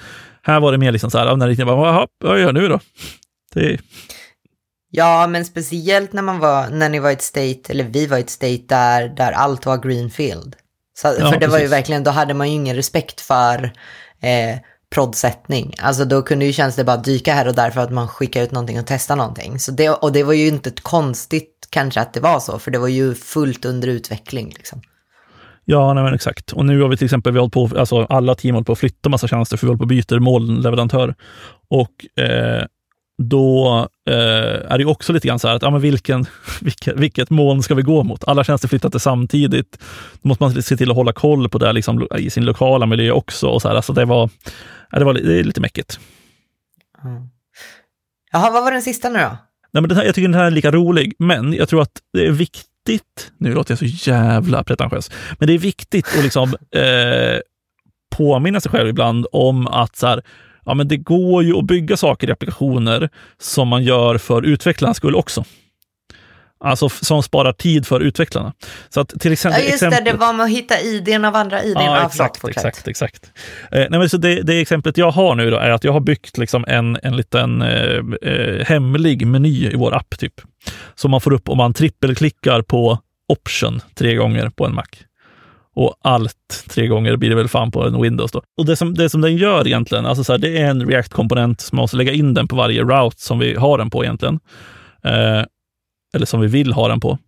Här 0.42 0.60
var 0.60 0.72
det 0.72 0.78
mer 0.78 0.92
liksom 0.92 1.10
så 1.10 1.18
här, 1.18 1.36
när 1.36 1.48
det 1.48 1.64
bara, 1.64 1.86
jaha, 1.86 2.06
vad 2.24 2.38
gör 2.38 2.46
jag 2.46 2.54
nu 2.54 2.68
då? 2.68 2.80
Det... 3.54 3.78
Ja, 4.90 5.26
men 5.26 5.44
speciellt 5.44 6.12
när 6.12 6.22
man 6.22 6.38
var, 6.38 6.70
när 6.70 6.88
ni 6.88 6.98
var 6.98 7.10
i 7.10 7.12
ett 7.12 7.22
state, 7.22 7.60
eller 7.68 7.84
vi 7.84 8.06
var 8.06 8.18
i 8.18 8.20
ett 8.20 8.30
state 8.30 8.62
där, 8.68 9.08
där 9.08 9.32
allt 9.32 9.66
var 9.66 9.76
greenfield. 9.76 10.56
Så, 10.98 11.06
ja, 11.06 11.12
för 11.12 11.22
det 11.22 11.30
precis. 11.30 11.52
var 11.52 11.58
ju 11.58 11.66
verkligen, 11.66 12.04
då 12.04 12.10
hade 12.10 12.34
man 12.34 12.48
ju 12.48 12.54
ingen 12.54 12.76
respekt 12.76 13.20
för 13.20 13.64
eh, 14.22 14.58
proddsättning. 14.94 15.74
Alltså 15.78 16.04
då 16.04 16.22
kunde 16.22 16.44
ju 16.44 16.52
tjänster 16.52 16.84
bara 16.84 16.96
dyka 16.96 17.34
här 17.34 17.48
och 17.48 17.54
där 17.54 17.70
för 17.70 17.80
att 17.80 17.90
man 17.90 18.08
skickar 18.08 18.42
ut 18.42 18.52
någonting 18.52 18.78
och 18.78 18.86
testar 18.86 19.16
någonting. 19.16 19.58
Så 19.58 19.72
det, 19.72 19.88
och 19.90 20.12
det 20.12 20.22
var 20.22 20.32
ju 20.32 20.48
inte 20.48 20.70
konstigt 20.70 21.68
kanske 21.70 22.00
att 22.00 22.14
det 22.14 22.20
var 22.20 22.40
så, 22.40 22.58
för 22.58 22.70
det 22.70 22.78
var 22.78 22.88
ju 22.88 23.14
fullt 23.14 23.64
under 23.64 23.88
utveckling. 23.88 24.54
Liksom. 24.56 24.80
Ja, 25.64 25.94
nej, 25.94 26.04
men 26.04 26.14
exakt. 26.14 26.52
Och 26.52 26.64
nu 26.64 26.82
har 26.82 26.88
vi 26.88 26.96
till 26.96 27.04
exempel, 27.04 27.32
vi 27.32 27.38
har 27.38 27.48
på, 27.48 27.70
alltså 27.76 28.04
alla 28.04 28.34
team 28.34 28.54
håller 28.54 28.64
på 28.64 28.72
att 28.72 28.78
flytta 28.78 29.08
massa 29.08 29.28
tjänster 29.28 29.56
för 29.56 29.66
vi 29.66 29.68
håller 29.68 29.78
på 29.78 29.84
att 29.84 29.88
byta 29.88 30.20
molnleverantör. 30.20 31.14
Och 31.70 32.22
eh, 32.24 32.64
då 33.22 33.88
eh, 34.10 34.72
är 34.72 34.78
det 34.78 34.84
också 34.84 35.12
lite 35.12 35.28
grann 35.28 35.38
så 35.38 35.48
här 35.48 35.54
att 35.54 35.62
ja, 35.62 35.70
men 35.70 35.80
vilken, 35.80 36.26
vilket, 36.60 36.96
vilket 36.96 37.30
moln 37.30 37.62
ska 37.62 37.74
vi 37.74 37.82
gå 37.82 38.02
mot? 38.02 38.24
Alla 38.24 38.44
tjänster 38.44 38.68
flyttar 38.68 38.98
samtidigt. 38.98 39.78
Då 40.22 40.28
måste 40.28 40.44
man 40.44 40.62
se 40.62 40.76
till 40.76 40.90
att 40.90 40.96
hålla 40.96 41.12
koll 41.12 41.48
på 41.48 41.58
det 41.58 41.72
liksom, 41.72 42.08
i 42.18 42.30
sin 42.30 42.44
lokala 42.44 42.86
miljö 42.86 43.12
också. 43.12 43.48
Och 43.48 43.62
så 43.62 43.68
här. 43.68 43.74
Alltså 43.74 43.92
det, 43.92 44.04
var, 44.04 44.30
ja, 44.90 44.98
det, 44.98 45.04
var, 45.04 45.14
det 45.14 45.40
är 45.40 45.44
lite 45.44 45.60
mäckigt. 45.60 46.00
Mm. 47.04 47.22
Jaha, 48.32 48.50
vad 48.50 48.64
var 48.64 48.72
den 48.72 48.82
sista 48.82 49.08
nu 49.08 49.18
då? 49.18 49.36
Nej, 49.72 49.80
men 49.80 49.88
den 49.88 49.98
här, 49.98 50.04
jag 50.04 50.14
tycker 50.14 50.28
den 50.28 50.40
här 50.40 50.44
är 50.44 50.50
lika 50.50 50.70
rolig, 50.70 51.14
men 51.18 51.52
jag 51.52 51.68
tror 51.68 51.82
att 51.82 52.00
det 52.12 52.26
är 52.26 52.30
viktigt, 52.30 53.32
nu 53.38 53.54
låter 53.54 53.72
jag 53.72 53.78
så 53.78 54.10
jävla 54.10 54.64
pretentiös, 54.64 55.10
men 55.38 55.46
det 55.46 55.52
är 55.52 55.58
viktigt 55.58 56.06
att 56.18 56.22
liksom, 56.22 56.54
eh, 56.74 57.40
påminna 58.16 58.60
sig 58.60 58.70
själv 58.72 58.88
ibland 58.88 59.26
om 59.32 59.66
att 59.66 59.96
så 59.96 60.06
här, 60.06 60.22
ja, 60.68 60.74
men 60.74 60.88
det 60.88 60.96
går 60.96 61.42
ju 61.42 61.56
att 61.56 61.64
bygga 61.64 61.96
saker 61.96 62.28
i 62.28 62.32
applikationer 62.32 63.08
som 63.38 63.68
man 63.68 63.82
gör 63.82 64.18
för 64.18 64.42
utvecklarnas 64.42 64.96
skull 64.96 65.14
också. 65.14 65.44
Alltså 66.60 66.88
som 66.88 67.22
sparar 67.22 67.52
tid 67.52 67.86
för 67.86 68.00
utvecklarna. 68.00 68.52
Så 68.88 69.00
att 69.00 69.20
till 69.20 69.32
exempel, 69.32 69.62
ja, 69.64 69.70
just 69.70 69.80
det, 69.80 70.02
det 70.04 70.12
var 70.12 70.32
med 70.32 70.44
att 70.44 70.50
hitta 70.50 70.80
idén 70.80 71.24
av 71.24 71.36
andra 71.36 71.62
idén. 71.62 71.84
Ja, 71.84 72.06
exakt, 72.06 72.44
ah, 72.44 72.48
exakt, 72.48 72.88
exakt. 72.88 73.32
Eh, 73.72 73.86
nej, 73.90 73.98
men 73.98 74.08
så 74.08 74.16
det, 74.16 74.42
det, 74.42 74.60
exemplet 74.60 74.98
jag 74.98 75.10
har 75.10 75.34
nu 75.34 75.50
då 75.50 75.56
är 75.56 75.70
att 75.70 75.84
jag 75.84 75.92
har 75.92 76.00
byggt 76.00 76.38
liksom 76.38 76.64
en, 76.68 76.98
en 77.02 77.16
liten 77.16 77.62
eh, 77.62 78.00
eh, 78.22 78.66
hemlig 78.66 79.26
meny 79.26 79.66
i 79.66 79.76
vår 79.76 79.94
app, 79.94 80.18
typ. 80.18 80.34
Som 80.94 81.10
man 81.10 81.20
får 81.20 81.32
upp 81.32 81.48
om 81.48 81.56
man 81.56 81.74
trippelklickar 81.74 82.62
på 82.62 82.98
option 83.28 83.80
tre 83.94 84.14
gånger 84.14 84.48
på 84.48 84.66
en 84.66 84.74
Mac 84.74 84.84
och 85.78 85.94
allt 86.02 86.64
tre 86.68 86.86
gånger 86.86 87.16
blir 87.16 87.30
det 87.30 87.36
väl 87.36 87.48
fan 87.48 87.70
på 87.70 87.86
en 87.86 88.02
Windows. 88.02 88.32
Då. 88.32 88.42
Och 88.58 88.66
det 88.66 88.76
som, 88.76 88.94
det 88.94 89.10
som 89.10 89.20
den 89.20 89.36
gör 89.36 89.66
egentligen, 89.66 90.06
alltså 90.06 90.24
så 90.24 90.32
här, 90.32 90.38
det 90.38 90.58
är 90.58 90.70
en 90.70 90.86
React-komponent 90.86 91.60
som 91.60 91.76
man 91.76 91.82
måste 91.82 91.96
lägga 91.96 92.12
in 92.12 92.34
den 92.34 92.48
på 92.48 92.56
varje 92.56 92.82
route 92.82 93.22
som 93.22 93.38
vi 93.38 93.54
har 93.54 93.78
den 93.78 93.90
på 93.90 94.04
egentligen. 94.04 94.40
Eh, 95.04 95.44
eller 96.14 96.26
som 96.26 96.40
vi 96.40 96.46
vill 96.46 96.72
ha 96.72 96.88
den 96.88 97.00
på. 97.00 97.18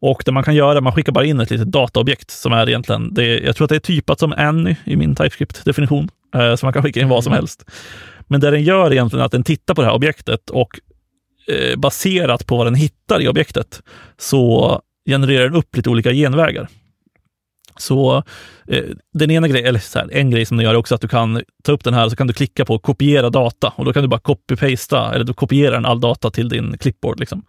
Och 0.00 0.22
det 0.24 0.32
man 0.32 0.42
kan 0.42 0.54
göra, 0.54 0.80
man 0.80 0.92
skickar 0.92 1.12
bara 1.12 1.24
in 1.24 1.40
ett 1.40 1.50
litet 1.50 1.72
dataobjekt 1.72 2.30
som 2.30 2.52
är 2.52 2.68
egentligen, 2.68 3.14
det, 3.14 3.38
jag 3.38 3.56
tror 3.56 3.64
att 3.64 3.68
det 3.68 3.76
är 3.76 3.80
typat 3.80 4.20
som 4.20 4.32
Any 4.32 4.76
i 4.84 4.96
min 4.96 5.14
TypeScript-definition, 5.14 6.08
eh, 6.34 6.54
så 6.54 6.66
man 6.66 6.72
kan 6.72 6.82
skicka 6.82 7.00
in 7.00 7.08
vad 7.08 7.24
som 7.24 7.32
mm. 7.32 7.40
helst. 7.40 7.70
Men 8.26 8.40
det 8.40 8.50
den 8.50 8.62
gör 8.62 8.92
egentligen 8.92 9.20
är 9.20 9.26
att 9.26 9.32
den 9.32 9.44
tittar 9.44 9.74
på 9.74 9.82
det 9.82 9.88
här 9.88 9.94
objektet 9.94 10.50
och 10.50 10.80
eh, 11.48 11.78
baserat 11.78 12.46
på 12.46 12.56
vad 12.56 12.66
den 12.66 12.74
hittar 12.74 13.22
i 13.22 13.28
objektet 13.28 13.82
så 14.18 14.80
genererar 15.08 15.44
den 15.44 15.54
upp 15.54 15.76
lite 15.76 15.90
olika 15.90 16.12
genvägar. 16.12 16.68
Så 17.76 18.22
eh, 18.68 18.84
den 19.14 19.30
ena 19.30 19.48
grejen, 19.48 19.66
eller 19.66 19.78
så 19.78 19.98
här, 19.98 20.08
en 20.12 20.30
grej 20.30 20.46
som 20.46 20.56
den 20.56 20.64
gör 20.64 20.74
är 20.74 20.76
också 20.76 20.94
att 20.94 21.00
du 21.00 21.08
kan 21.08 21.42
ta 21.64 21.72
upp 21.72 21.84
den 21.84 21.94
här 21.94 22.04
och 22.04 22.10
så 22.10 22.16
kan 22.16 22.26
du 22.26 22.32
klicka 22.32 22.64
på 22.64 22.78
kopiera 22.78 23.30
data 23.30 23.72
och 23.76 23.84
då 23.84 23.92
kan 23.92 24.02
du 24.02 24.08
bara 24.08 24.20
copy-pasta 24.20 25.14
eller 25.14 25.24
du 25.24 25.34
kopierar 25.34 25.72
den 25.72 25.86
all 25.86 26.00
data 26.00 26.30
till 26.30 26.48
din 26.48 26.78
clipboard. 26.78 27.20
Liksom. 27.20 27.44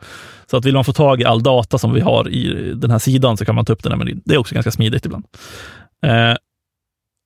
Så 0.51 0.57
att 0.57 0.65
vill 0.65 0.73
man 0.73 0.83
få 0.83 0.93
tag 0.93 1.21
i 1.21 1.25
all 1.25 1.43
data 1.43 1.77
som 1.77 1.93
vi 1.93 2.01
har 2.01 2.29
i 2.29 2.73
den 2.75 2.91
här 2.91 2.99
sidan 2.99 3.37
så 3.37 3.45
kan 3.45 3.55
man 3.55 3.65
ta 3.65 3.73
upp 3.73 3.83
den 3.83 3.91
här 3.91 3.99
menyn. 3.99 4.21
Det 4.25 4.35
är 4.35 4.37
också 4.37 4.55
ganska 4.55 4.71
smidigt 4.71 5.05
ibland. 5.05 5.25
Eh, 6.05 6.33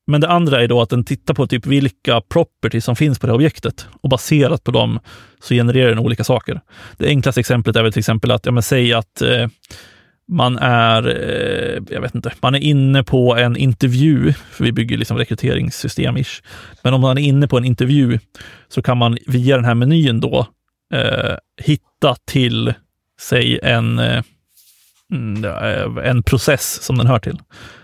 men 0.08 0.22
det 0.22 0.28
andra 0.28 0.64
är 0.64 0.68
då 0.68 0.82
att 0.82 0.90
den 0.90 1.04
tittar 1.04 1.34
på 1.34 1.48
typ 1.48 1.66
vilka 1.66 2.22
properties 2.22 2.86
som 2.86 2.96
finns 2.96 3.20
på 3.20 3.28
det 3.28 3.34
objektet 3.34 3.88
och 4.02 4.10
baserat 4.10 4.64
på 4.64 4.72
dem 4.72 5.00
så 5.42 5.54
genererar 5.54 5.90
den 5.90 6.00
olika 6.00 6.24
saker. 6.24 6.62
Det 6.98 7.08
enklaste 7.08 7.40
exemplet 7.40 7.76
är 7.76 7.84
väl 7.84 7.94
till 7.94 8.00
exempel 8.00 8.32
att, 8.32 8.46
ja 8.46 8.52
men 8.52 8.64
säg 8.64 8.94
att 8.94 9.22
eh, 9.22 9.48
man 10.32 10.58
är, 10.58 11.08
eh, 11.08 11.84
jag 11.90 12.02
vet 12.02 12.16
inte, 12.16 12.32
man 12.42 12.56
är 12.56 12.60
inne 12.60 13.04
på 13.04 13.36
en 13.36 13.58
intervju, 13.58 14.34
för 14.52 14.64
vi 14.64 14.72
bygger 14.72 14.98
liksom 14.98 15.18
rekryteringssystem 15.18 16.18
-ish. 16.18 16.44
Men 16.84 16.94
om 16.94 17.02
man 17.02 17.18
är 17.18 17.22
inne 17.22 17.48
på 17.48 17.58
en 17.58 17.66
intervju 17.66 18.20
så 18.68 18.82
kan 18.82 18.98
man 18.98 19.18
via 19.28 19.56
den 19.56 19.66
här 19.66 19.76
menyn 19.76 20.20
då 20.20 20.48
eh, 20.94 21.36
hitta 21.62 22.16
till, 22.26 22.74
säg 23.22 23.60
en, 23.64 24.00
eh, 24.00 24.24
mm, 25.14 25.46
eh, 25.46 26.10
en 26.10 26.24
process 26.24 26.84
som 26.84 26.98
den 26.98 27.08
hör 27.08 27.20
till. 27.20 27.40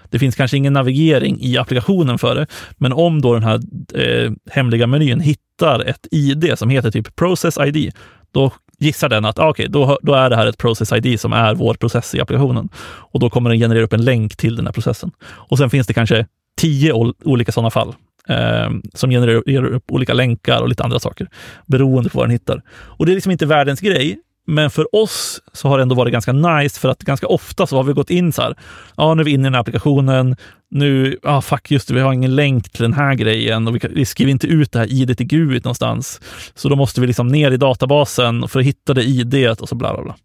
Det 0.10 0.20
finns 0.20 0.36
kanske 0.36 0.58
ingen 0.58 0.74
navigering 0.74 1.38
i 1.42 1.58
applikationen 1.58 2.18
för 2.18 2.36
det, 2.36 2.48
men 2.78 2.94
om 2.94 3.22
då 3.22 3.34
den 3.34 3.44
här 3.44 3.60
eh, 3.94 4.32
hemliga 4.50 4.88
menyn 4.88 5.20
hittar 5.20 5.80
ett 5.80 6.08
ID 6.12 6.54
som 6.58 6.70
heter 6.70 6.92
typ 6.92 7.16
Process 7.16 7.58
ID, 7.58 7.92
då 8.32 8.52
gissar 8.80 9.10
den 9.10 9.26
att 9.26 9.40
ah, 9.40 9.50
okay, 9.50 9.68
då, 9.68 10.00
då 10.02 10.13
är 10.13 10.30
det 10.30 10.36
här 10.36 10.48
ett 10.48 10.58
process 10.58 10.92
ID 10.92 11.20
som 11.20 11.34
är 11.34 11.56
vår 11.56 11.74
process 11.74 12.16
i 12.16 12.22
applikationen. 12.22 12.70
Och 12.86 13.20
då 13.20 13.30
kommer 13.30 13.50
den 13.50 13.60
generera 13.60 13.84
upp 13.84 13.94
en 13.94 14.06
länk 14.06 14.36
till 14.36 14.56
den 14.56 14.66
här 14.66 14.74
processen. 14.74 15.12
Och 15.22 15.58
sen 15.58 15.70
finns 15.70 15.88
det 15.88 15.94
kanske 15.94 16.26
tio 16.58 16.94
olika 17.24 17.52
sådana 17.52 17.70
fall 17.70 17.96
eh, 18.30 18.70
som 18.94 19.10
genererar 19.10 19.66
upp 19.66 19.92
olika 19.92 20.13
länkar 20.13 20.62
och 20.62 20.70
lite 20.70 20.84
andra 20.84 21.00
saker 21.00 21.28
beroende 21.66 22.10
på 22.10 22.18
vad 22.18 22.28
den 22.28 22.32
hittar. 22.32 22.62
Och 22.70 23.06
det 23.06 23.12
är 23.12 23.13
liksom 23.13 23.32
inte 23.32 23.46
världens 23.46 23.80
grej, 23.80 24.20
men 24.48 24.70
för 24.70 24.96
oss 24.96 25.42
så 25.54 25.68
har 25.68 25.78
det 25.78 25.82
ändå 25.82 25.96
varit 25.96 26.12
ganska 26.12 26.32
nice 26.32 26.80
för 26.80 26.90
att 26.90 27.00
ganska 27.00 27.28
ofta 27.28 27.68
så 27.68 27.76
har 27.76 27.84
vi 27.84 27.94
gått 27.94 28.10
in 28.10 28.34
så 28.34 28.42
här. 28.42 28.56
Ja, 28.98 29.14
nu 29.14 29.22
är 29.22 29.26
vi 29.26 29.32
inne 29.32 29.42
i 29.42 29.44
den 29.44 29.54
här 29.54 29.62
applikationen. 29.62 30.36
Nu, 30.70 31.18
ja 31.24 31.38
ah, 31.38 31.42
fuck 31.42 31.72
just 31.72 31.88
det, 31.88 31.94
vi 31.94 32.00
har 32.00 32.14
ingen 32.14 32.36
länk 32.36 32.70
till 32.70 32.82
den 32.82 32.94
här 32.94 33.16
grejen 33.16 33.68
och 33.68 33.76
vi, 33.76 33.80
vi 33.90 34.06
skriver 34.06 34.32
inte 34.32 34.48
ut 34.48 34.72
det 34.72 34.80
här 34.80 34.94
idet 34.94 35.22
i 35.22 35.24
GUIT 35.24 35.64
någonstans. 35.64 36.22
Så 36.56 36.70
då 36.70 36.76
måste 36.76 37.02
vi 37.02 37.08
liksom 37.08 37.28
ner 37.28 37.52
i 37.52 37.58
databasen 37.58 38.48
för 38.48 38.60
att 38.60 38.66
hitta 38.66 38.94
det 38.94 39.04
idet 39.04 39.62
och 39.62 39.70
så 39.70 39.76
bla 39.76 39.94
bla 39.94 40.04
bla. 40.04 40.16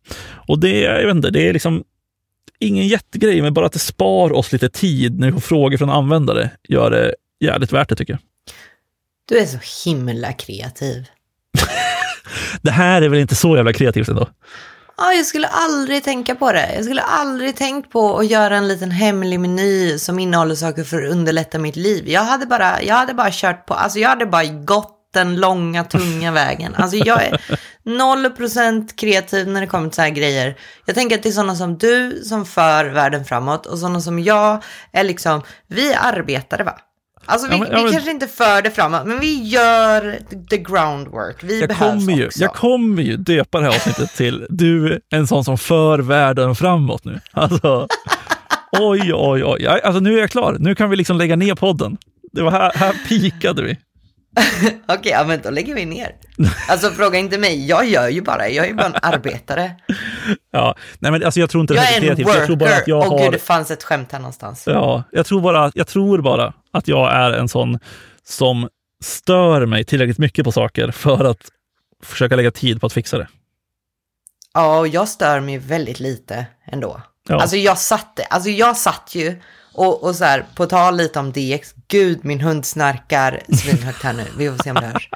Och 0.49 0.59
det, 0.59 0.81
jag 0.81 1.07
vet 1.07 1.17
inte, 1.17 1.31
det 1.31 1.49
är 1.49 1.53
liksom 1.53 1.85
ingen 2.59 2.89
jättegrej, 2.89 3.43
men 3.43 3.55
bara 3.55 3.67
att 3.67 3.73
det 3.73 3.79
spar 3.79 4.33
oss 4.33 4.53
lite 4.53 4.69
tid 4.69 5.19
när 5.19 5.27
vi 5.27 5.33
får 5.33 5.41
frågor 5.41 5.77
från 5.77 5.91
användare 5.91 6.51
gör 6.69 6.91
det 6.91 7.15
jävligt 7.41 7.73
värt 7.73 7.89
det 7.89 7.97
tycker 7.97 8.13
jag. 8.13 8.21
Du 9.29 9.39
är 9.39 9.47
så 9.47 9.89
himla 9.91 10.33
kreativ. 10.33 11.07
Det 12.63 12.71
här 12.71 13.03
är 13.03 13.09
väl 13.09 13.19
inte 13.19 13.35
så 13.35 13.57
jävla 13.57 13.73
kreativt 13.73 14.09
ändå? 14.09 14.29
Ja, 14.97 15.13
jag 15.13 15.27
skulle 15.27 15.47
aldrig 15.47 16.05
tänka 16.05 16.35
på 16.35 16.53
det. 16.53 16.75
Jag 16.75 16.85
skulle 16.85 17.03
aldrig 17.03 17.57
tänkt 17.57 17.93
på 17.93 18.19
att 18.19 18.27
göra 18.27 18.57
en 18.57 18.69
liten 18.69 18.91
hemlig 18.91 19.41
meny 19.41 19.99
som 19.99 20.19
innehåller 20.19 20.55
saker 20.55 20.85
för 20.85 21.03
att 21.03 21.11
underlätta 21.11 21.59
mitt 21.59 21.77
liv. 21.77 22.09
Jag 22.09 22.23
hade 22.23 22.47
bara, 22.47 22.83
jag 22.83 22.95
hade 22.95 23.15
bara 23.15 23.31
kört 23.33 23.67
på, 23.67 23.75
alltså 23.75 23.99
jag 23.99 24.09
hade 24.09 24.27
bara 24.27 24.45
gått 24.45 24.99
den 25.15 25.37
långa, 25.37 25.85
tunga 25.85 26.33
vägen. 26.43 26.75
Alltså 26.75 26.97
jag 26.97 27.25
är 27.25 27.41
noll 27.83 28.31
procent 28.31 28.97
kreativ 28.97 29.49
när 29.49 29.61
det 29.61 29.67
kommer 29.67 29.89
till 29.89 29.97
så 29.97 30.03
här 30.03 30.11
grejer. 30.11 30.57
Jag 30.85 30.95
tänker 30.95 31.17
att 31.17 31.23
det 31.23 31.29
är 31.29 31.33
sådana 31.33 31.57
som 31.57 31.79
du 31.79 32.23
som 32.25 32.47
för 32.47 32.85
världen 32.85 33.25
framåt 33.25 33.67
och 33.67 33.79
sådana 33.79 34.01
som 34.01 34.19
jag 34.19 34.63
är 34.93 35.05
liksom, 35.05 35.43
vi 35.67 35.95
arbetare 35.95 36.65
va? 36.65 36.79
Alltså 37.27 37.49
vi, 37.49 37.55
ja, 37.55 37.59
men, 37.59 37.69
ja, 37.71 37.77
men, 37.77 37.87
vi 37.87 37.93
kanske 37.93 38.11
inte 38.11 38.27
för 38.27 38.63
det 38.63 38.71
framåt, 38.71 39.07
men 39.07 39.21
vi 39.21 39.43
gör 39.43 40.19
the 40.51 40.59
groundwork. 40.59 41.37
Vi 41.43 41.61
jag 41.61 41.69
behövs 41.69 42.07
kommer 42.07 42.19
ju, 42.19 42.27
också. 42.27 42.41
Jag 42.41 42.55
kommer 42.55 43.03
ju 43.03 43.17
döpa 43.17 43.59
det 43.61 43.65
här 43.65 43.75
avsnittet 43.75 44.11
till 44.17 44.47
du, 44.49 45.01
en 45.11 45.27
sån 45.27 45.45
som 45.45 45.59
för 45.59 45.99
världen 45.99 46.55
framåt 46.55 47.05
nu. 47.05 47.21
Alltså, 47.33 47.89
oj, 48.81 49.15
oj, 49.15 49.45
oj. 49.45 49.67
Alltså 49.67 50.01
nu 50.01 50.17
är 50.17 50.21
jag 50.21 50.31
klar. 50.31 50.57
Nu 50.59 50.75
kan 50.75 50.91
vi 50.91 50.97
liksom 50.97 51.17
lägga 51.17 51.37
ner 51.37 51.55
podden. 51.55 51.97
Det 52.33 52.43
var 52.43 52.51
här, 52.51 52.73
här 52.75 52.95
pikade 53.09 53.63
vi. 53.63 53.79
Okej, 54.63 54.99
okay, 54.99 55.13
ja, 55.13 55.25
men 55.25 55.41
då 55.43 55.51
lägger 55.51 55.75
vi 55.75 55.85
ner. 55.85 56.15
Alltså 56.69 56.91
fråga 56.91 57.19
inte 57.19 57.39
mig, 57.39 57.67
jag 57.67 57.89
gör 57.89 58.09
ju 58.09 58.23
bara, 58.23 58.49
jag 58.49 58.65
är 58.65 58.69
ju 58.69 58.75
bara 58.75 58.87
en 58.87 58.97
arbetare. 59.03 59.77
Ja, 60.55 60.75
nej 60.99 61.13
men 61.13 61.25
alltså 61.25 61.41
jag 61.41 61.51
tror 61.51 61.61
inte 61.61 61.75
jag 61.75 61.85
det 61.85 61.97
är 61.97 62.01
kreativt. 62.01 62.27
Worker. 62.27 62.39
Jag 62.39 62.47
tror 62.47 62.57
bara 62.57 62.77
att 62.77 62.89
jag 62.89 62.99
oh, 62.99 63.09
har... 63.09 63.19
gud, 63.19 63.33
det 63.33 63.39
fanns 63.39 63.71
ett 63.71 63.83
skämt 63.83 64.13
här 64.13 64.19
någonstans. 64.19 64.65
Ja, 64.67 65.03
jag 65.13 65.27
tror, 65.27 65.41
bara, 65.41 65.73
jag 65.75 65.87
tror 65.87 66.23
bara 66.23 66.53
att 66.73 66.89
jag 66.89 67.13
är 67.13 67.33
en 67.33 67.49
sån 67.49 67.79
som 68.25 68.69
stör 69.03 69.67
mig 69.67 69.85
tillräckligt 69.85 70.19
mycket 70.19 70.45
på 70.45 70.53
saker 70.53 70.91
för 70.91 71.25
att 71.25 71.51
försöka 72.03 72.37
lägga 72.37 72.51
tid 72.51 72.81
på 72.81 72.87
att 72.87 72.93
fixa 72.93 73.19
det. 73.19 73.29
Ja, 74.55 74.79
och 74.79 74.89
jag 74.89 75.09
stör 75.09 75.41
mig 75.41 75.59
väldigt 75.59 76.01
lite 76.01 76.47
ändå. 76.65 77.03
Ja. 77.29 77.41
Alltså 77.41 77.57
jag 77.57 77.79
satt, 77.79 78.21
alltså 78.31 78.51
jag 78.51 78.77
satt 78.77 79.15
ju 79.15 79.41
och, 79.75 80.05
och 80.05 80.17
så 80.17 80.25
här, 80.25 80.47
på 80.55 80.67
tal 80.67 80.97
lite 80.97 81.19
om 81.19 81.33
DX, 81.33 81.75
gud 81.89 82.25
min 82.25 82.41
hund 82.41 82.67
snarkar 82.67 83.43
svinhögt 83.49 84.03
här 84.03 84.13
nu, 84.13 84.25
vi 84.39 84.51
får 84.51 84.63
se 84.63 84.71
om 84.71 84.77
det 84.77 84.87
hörs. 84.87 85.09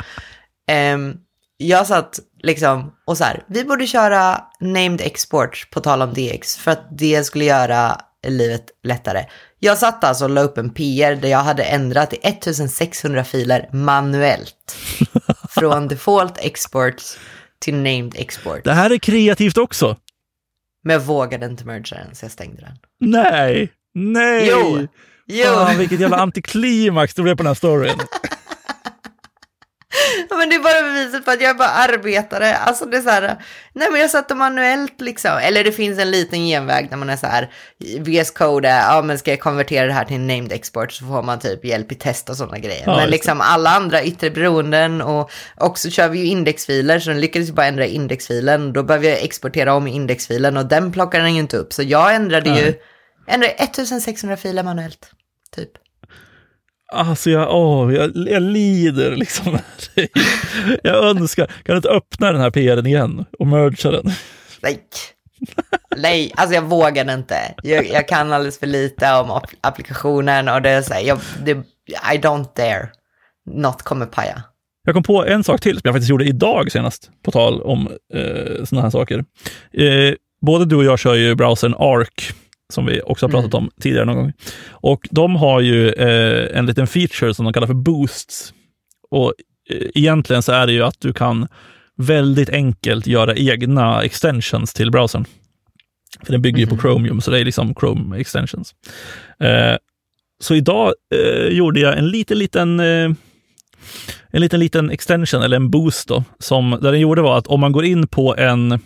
Um, 0.95 1.16
jag 1.57 1.87
satt 1.87 2.19
liksom 2.42 2.92
och 3.05 3.19
så 3.19 3.25
här, 3.25 3.45
vi 3.47 3.64
borde 3.64 3.87
köra 3.87 4.45
named 4.61 5.01
export 5.01 5.69
på 5.71 5.81
tal 5.81 6.03
om 6.03 6.14
DX 6.14 6.57
för 6.57 6.71
att 6.71 6.87
det 6.90 7.25
skulle 7.25 7.45
göra 7.45 8.01
livet 8.27 8.64
lättare. 8.83 9.25
Jag 9.59 9.79
satt 9.79 10.05
alltså 10.05 10.25
och 10.25 10.31
la 10.31 10.40
upp 10.40 10.59
en 10.59 10.71
PR 10.71 11.16
där 11.16 11.29
jag 11.29 11.38
hade 11.38 11.62
ändrat 11.62 12.12
i 12.12 12.16
1600 12.23 13.25
filer 13.25 13.69
manuellt. 13.73 14.77
Från 15.51 15.88
default 15.88 16.38
exports 16.38 17.19
till 17.59 17.75
named 17.75 18.14
export. 18.16 18.64
Det 18.64 18.73
här 18.73 18.90
är 18.90 18.99
kreativt 18.99 19.59
också. 19.59 19.97
Men 20.85 20.92
jag 20.92 21.01
vågade 21.01 21.47
inte 21.47 21.64
mergea 21.64 22.05
den 22.05 22.14
så 22.14 22.25
jag 22.25 22.33
stängde 22.33 22.61
den. 22.61 22.79
Nej, 23.11 23.73
nej! 23.96 24.48
Jo, 24.50 24.87
jo. 25.26 25.44
Fan, 25.44 25.78
vilket 25.78 26.00
jävla 26.00 26.16
antiklimax 26.16 27.14
det 27.14 27.22
blev 27.22 27.37
på 27.37 27.42
den 27.42 27.46
här 27.46 27.54
storyn. 27.54 27.94
Ja, 30.30 30.37
men 30.38 30.48
det 30.48 30.54
är 30.54 30.62
bara 30.62 30.82
beviset 30.82 31.24
på 31.24 31.30
att 31.30 31.40
jag 31.40 31.50
är 31.50 31.54
bara 31.54 31.68
arbetare. 31.68 32.56
Alltså 32.56 32.85
det 32.85 32.96
är 32.96 33.00
så 33.00 33.11
här, 33.11 33.37
nej 33.72 33.88
men 33.90 34.00
jag 34.00 34.11
satte 34.11 34.35
manuellt 34.35 35.00
liksom. 35.00 35.38
Eller 35.42 35.64
det 35.64 35.72
finns 35.72 35.98
en 35.98 36.11
liten 36.11 36.38
genväg 36.38 36.88
när 36.90 36.96
man 36.96 37.11
är 37.11 37.16
så 37.16 37.26
här, 37.26 37.50
VS 37.98 38.30
Code, 38.30 38.68
ja 38.68 39.02
men 39.02 39.18
ska 39.18 39.30
jag 39.30 39.40
konvertera 39.40 39.87
det 39.87 39.92
här 39.92 40.04
till 40.04 40.16
en 40.16 40.26
named 40.26 40.52
export 40.52 40.92
så 40.92 41.04
får 41.04 41.22
man 41.22 41.38
typ 41.38 41.64
hjälp 41.64 41.92
i 41.92 41.94
test 41.94 42.30
och 42.30 42.37
sådana 42.37 42.59
grejer. 42.59 42.82
Ja, 42.87 42.96
men 42.96 43.11
liksom 43.11 43.40
alla 43.40 43.70
andra 43.70 44.04
yttre 44.04 44.30
beroenden 44.30 45.02
och 45.02 45.30
också 45.56 45.90
kör 45.90 46.09
vi 46.09 46.18
ju 46.18 46.26
indexfiler 46.26 46.98
så 46.98 47.11
den 47.11 47.20
lyckades 47.20 47.48
ju 47.48 47.52
bara 47.52 47.66
ändra 47.66 47.87
indexfilen. 47.87 48.72
Då 48.72 48.82
behöver 48.82 49.09
jag 49.09 49.22
exportera 49.22 49.74
om 49.74 49.87
indexfilen 49.87 50.56
och 50.56 50.66
den 50.66 50.92
plockar 50.92 51.20
den 51.20 51.35
ju 51.35 51.40
inte 51.40 51.56
upp. 51.56 51.72
Så 51.72 51.82
jag 51.82 52.14
ändrade 52.14 52.50
ju, 52.50 52.74
Ändrade 53.27 53.53
1600 53.53 54.37
filer 54.37 54.62
manuellt. 54.62 55.11
Typ. 55.57 55.71
Alltså 56.93 57.31
jag, 57.31 57.55
åh, 57.55 57.95
jag, 57.95 58.12
jag 58.17 58.43
lider 58.43 59.17
liksom. 59.17 59.59
Jag 60.83 61.05
önskar, 61.05 61.47
kan 61.47 61.55
du 61.65 61.77
inte 61.77 61.89
öppna 61.89 62.33
den 62.33 62.41
här 62.41 62.51
PRen 62.51 62.87
igen 62.87 63.25
och 63.39 63.47
mergea 63.47 63.93
den? 63.93 64.12
Nej. 64.62 64.83
Nej, 65.97 66.33
alltså 66.37 66.55
jag 66.55 66.62
vågar 66.62 67.15
inte. 67.15 67.55
Jag, 67.62 67.87
jag 67.89 68.09
kan 68.09 68.33
alldeles 68.33 68.59
för 68.59 68.67
lite 68.67 69.12
om 69.12 69.31
app- 69.31 69.55
applikationen 69.61 70.49
och 70.49 70.62
det 70.62 70.71
är 70.71 70.83
så 70.83 70.95
här, 70.95 71.01
jag, 71.01 71.19
det, 71.45 71.53
I 72.15 72.19
don't 72.19 72.49
dare. 72.57 72.89
Något 73.47 73.83
kommer 73.83 74.07
paja. 74.07 74.43
Jag 74.85 74.95
kom 74.95 75.03
på 75.03 75.27
en 75.27 75.45
sak 75.45 75.61
till 75.61 75.75
som 75.77 75.81
jag 75.85 75.95
faktiskt 75.95 76.11
gjorde 76.11 76.25
idag 76.25 76.73
senast, 76.73 77.11
på 77.25 77.31
tal 77.31 77.62
om 77.62 77.89
eh, 78.15 78.65
sådana 78.65 78.83
här 78.83 78.91
saker. 78.91 79.25
Eh, 79.73 80.15
både 80.47 80.65
du 80.65 80.77
och 80.77 80.85
jag 80.85 80.99
kör 80.99 81.15
ju 81.15 81.35
browsern 81.35 81.75
Arc, 81.79 82.33
som 82.72 82.87
vi 82.87 83.00
också 83.02 83.26
har 83.26 83.31
pratat 83.31 83.55
om 83.55 83.70
tidigare 83.81 84.05
någon 84.05 84.16
gång. 84.16 84.33
Och 84.70 85.09
de 85.11 85.37
har 85.37 85.61
ju 85.61 85.90
eh, 85.90 86.59
en 86.59 86.66
liten 86.66 86.87
feature 86.87 87.35
som 87.35 87.44
de 87.44 87.52
kallar 87.52 87.66
för 87.66 87.74
boosts. 87.74 88.55
Och 89.11 89.33
eh, 89.70 89.87
egentligen 89.94 90.42
så 90.42 90.52
är 90.52 90.66
det 90.66 90.72
ju 90.72 90.83
att 90.83 91.00
du 91.00 91.12
kan 91.12 91.48
väldigt 91.96 92.50
enkelt 92.50 93.07
göra 93.07 93.35
egna 93.35 94.02
extensions 94.02 94.74
till 94.74 94.90
browsern. 94.90 95.24
För 96.22 96.33
den 96.33 96.42
bygger 96.42 96.59
ju 96.59 96.66
på 96.66 96.79
Chromium, 96.79 97.20
så 97.20 97.31
det 97.31 97.40
är 97.40 97.44
liksom 97.44 97.74
Chrome 97.74 98.18
extensions. 98.18 98.74
Eh, 99.40 99.76
så 100.40 100.55
idag 100.55 100.94
eh, 101.14 101.48
gjorde 101.48 101.81
jag 101.81 101.98
en 101.98 102.09
liten, 102.09 102.38
liten 102.38 102.81
eh, 102.81 103.11
en 104.31 104.40
liten, 104.40 104.61
liten 104.61 104.90
extension 104.90 105.42
eller 105.42 105.57
en 105.57 105.70
boost 105.70 106.09
då, 106.09 106.24
som 106.38 106.79
där 106.83 106.92
den 106.92 107.00
gjorde 107.00 107.22
var 107.22 107.38
att 107.38 107.46
om 107.46 107.61
man 107.61 107.72
går 107.72 107.85
in 107.85 108.09
på 108.09 108.37
en, 108.37 108.81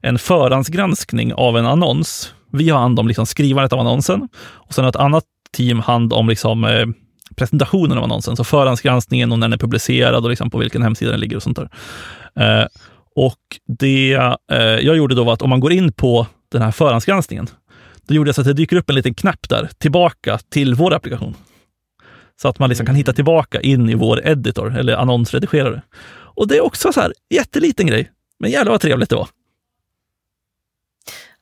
en 0.00 0.18
förhandsgranskning 0.18 1.34
av 1.34 1.58
en 1.58 1.66
annons, 1.66 2.34
vi 2.52 2.70
har 2.70 2.80
hand 2.80 2.98
om 2.98 3.08
liksom 3.08 3.26
skrivandet 3.26 3.72
av 3.72 3.80
annonsen 3.80 4.28
och 4.38 4.74
sen 4.74 4.84
har 4.84 4.88
ett 4.88 4.96
annat 4.96 5.24
team 5.52 5.80
hand 5.80 6.12
om 6.12 6.28
liksom, 6.28 6.64
eh, 6.64 6.86
presentationen 7.36 7.98
av 7.98 8.04
annonsen, 8.04 8.36
så 8.36 8.44
förhandsgranskningen 8.44 9.32
och 9.32 9.38
när 9.38 9.48
den 9.48 9.52
är 9.52 9.58
publicerad 9.58 10.24
och 10.24 10.30
liksom 10.30 10.50
på 10.50 10.58
vilken 10.58 10.82
hemsida 10.82 11.10
den 11.10 11.20
ligger 11.20 11.36
och 11.36 11.42
sånt 11.42 11.58
där. 11.58 11.70
Eh, 12.34 12.66
och 13.16 13.38
det 13.78 14.12
eh, 14.52 14.58
jag 14.58 14.96
gjorde 14.96 15.14
då 15.14 15.24
var 15.24 15.32
att 15.32 15.42
om 15.42 15.50
man 15.50 15.60
går 15.60 15.72
in 15.72 15.92
på 15.92 16.26
den 16.52 16.62
här 16.62 16.70
förhandsgranskningen, 16.70 17.46
då 18.06 18.14
gjorde 18.14 18.28
jag 18.28 18.34
så 18.34 18.40
att 18.40 18.46
det 18.46 18.52
dyker 18.52 18.76
upp 18.76 18.90
en 18.90 18.96
liten 18.96 19.14
knapp 19.14 19.48
där, 19.48 19.70
tillbaka 19.78 20.38
till 20.38 20.74
vår 20.74 20.94
applikation. 20.94 21.34
Så 22.42 22.48
att 22.48 22.58
man 22.58 22.68
liksom 22.68 22.86
kan 22.86 22.94
hitta 22.94 23.12
tillbaka 23.12 23.60
in 23.60 23.90
i 23.90 23.94
vår 23.94 24.26
editor 24.26 24.78
eller 24.78 24.96
annonsredigerare. 24.96 25.82
Och 26.12 26.48
det 26.48 26.56
är 26.56 26.64
också 26.64 26.92
så 26.92 27.00
här 27.00 27.12
jätteliten 27.30 27.86
grej, 27.86 28.10
men 28.38 28.50
jävlar 28.50 28.72
vad 28.72 28.80
trevligt 28.80 29.10
det 29.10 29.16
var. 29.16 29.28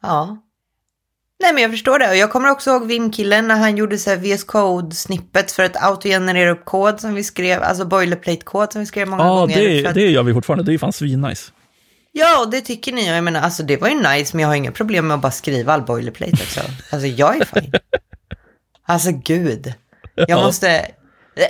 Ja. 0.03 0.38
Nej 1.40 1.53
men 1.53 1.62
jag 1.62 1.70
förstår 1.70 1.98
det 1.98 2.09
och 2.09 2.16
jag 2.16 2.31
kommer 2.31 2.51
också 2.51 2.70
ihåg 2.70 2.87
Vim-killen 2.87 3.48
när 3.48 3.57
han 3.57 3.77
gjorde 3.77 3.98
så 3.98 4.11
här 4.11 4.16
VS 4.16 4.44
Code 4.44 4.94
snippet 4.96 5.53
för 5.53 5.62
att 5.62 5.83
autogenerera 5.83 6.51
upp 6.51 6.64
kod 6.64 7.01
som 7.01 7.14
vi 7.14 7.24
skrev, 7.24 7.62
alltså 7.62 7.85
boilerplate-kod 7.85 8.72
som 8.72 8.81
vi 8.81 8.87
skrev 8.87 9.09
många 9.09 9.24
Ja, 9.24 9.35
gånger. 9.35 9.55
för 9.55 9.61
det, 9.62 9.87
att... 9.87 9.94
det 9.94 10.01
gör 10.11 10.22
vi 10.22 10.35
fortfarande. 10.35 10.64
Det 10.64 10.70
är 10.70 10.72
ju 10.72 10.79
fan 10.79 10.92
svinnice. 10.92 11.53
Ja, 12.12 12.40
och 12.44 12.51
det 12.51 12.61
tycker 12.61 12.92
ni. 12.92 13.07
Jag 13.09 13.24
menar, 13.24 13.40
alltså 13.40 13.62
det 13.62 13.77
var 13.77 13.88
ju 13.88 13.94
nice, 13.94 14.37
men 14.37 14.42
jag 14.42 14.48
har 14.48 14.55
inga 14.55 14.72
problem 14.72 15.07
med 15.07 15.14
att 15.14 15.20
bara 15.20 15.33
skriva 15.33 15.72
all 15.72 15.83
boilerplate 15.83 16.33
också. 16.33 16.61
Alltså 16.90 17.07
jag 17.07 17.37
är 17.40 17.44
fine. 17.44 17.72
Alltså 18.87 19.11
gud. 19.12 19.74
Jag 20.14 20.31
Ja. 20.31 20.42
måste... 20.44 20.87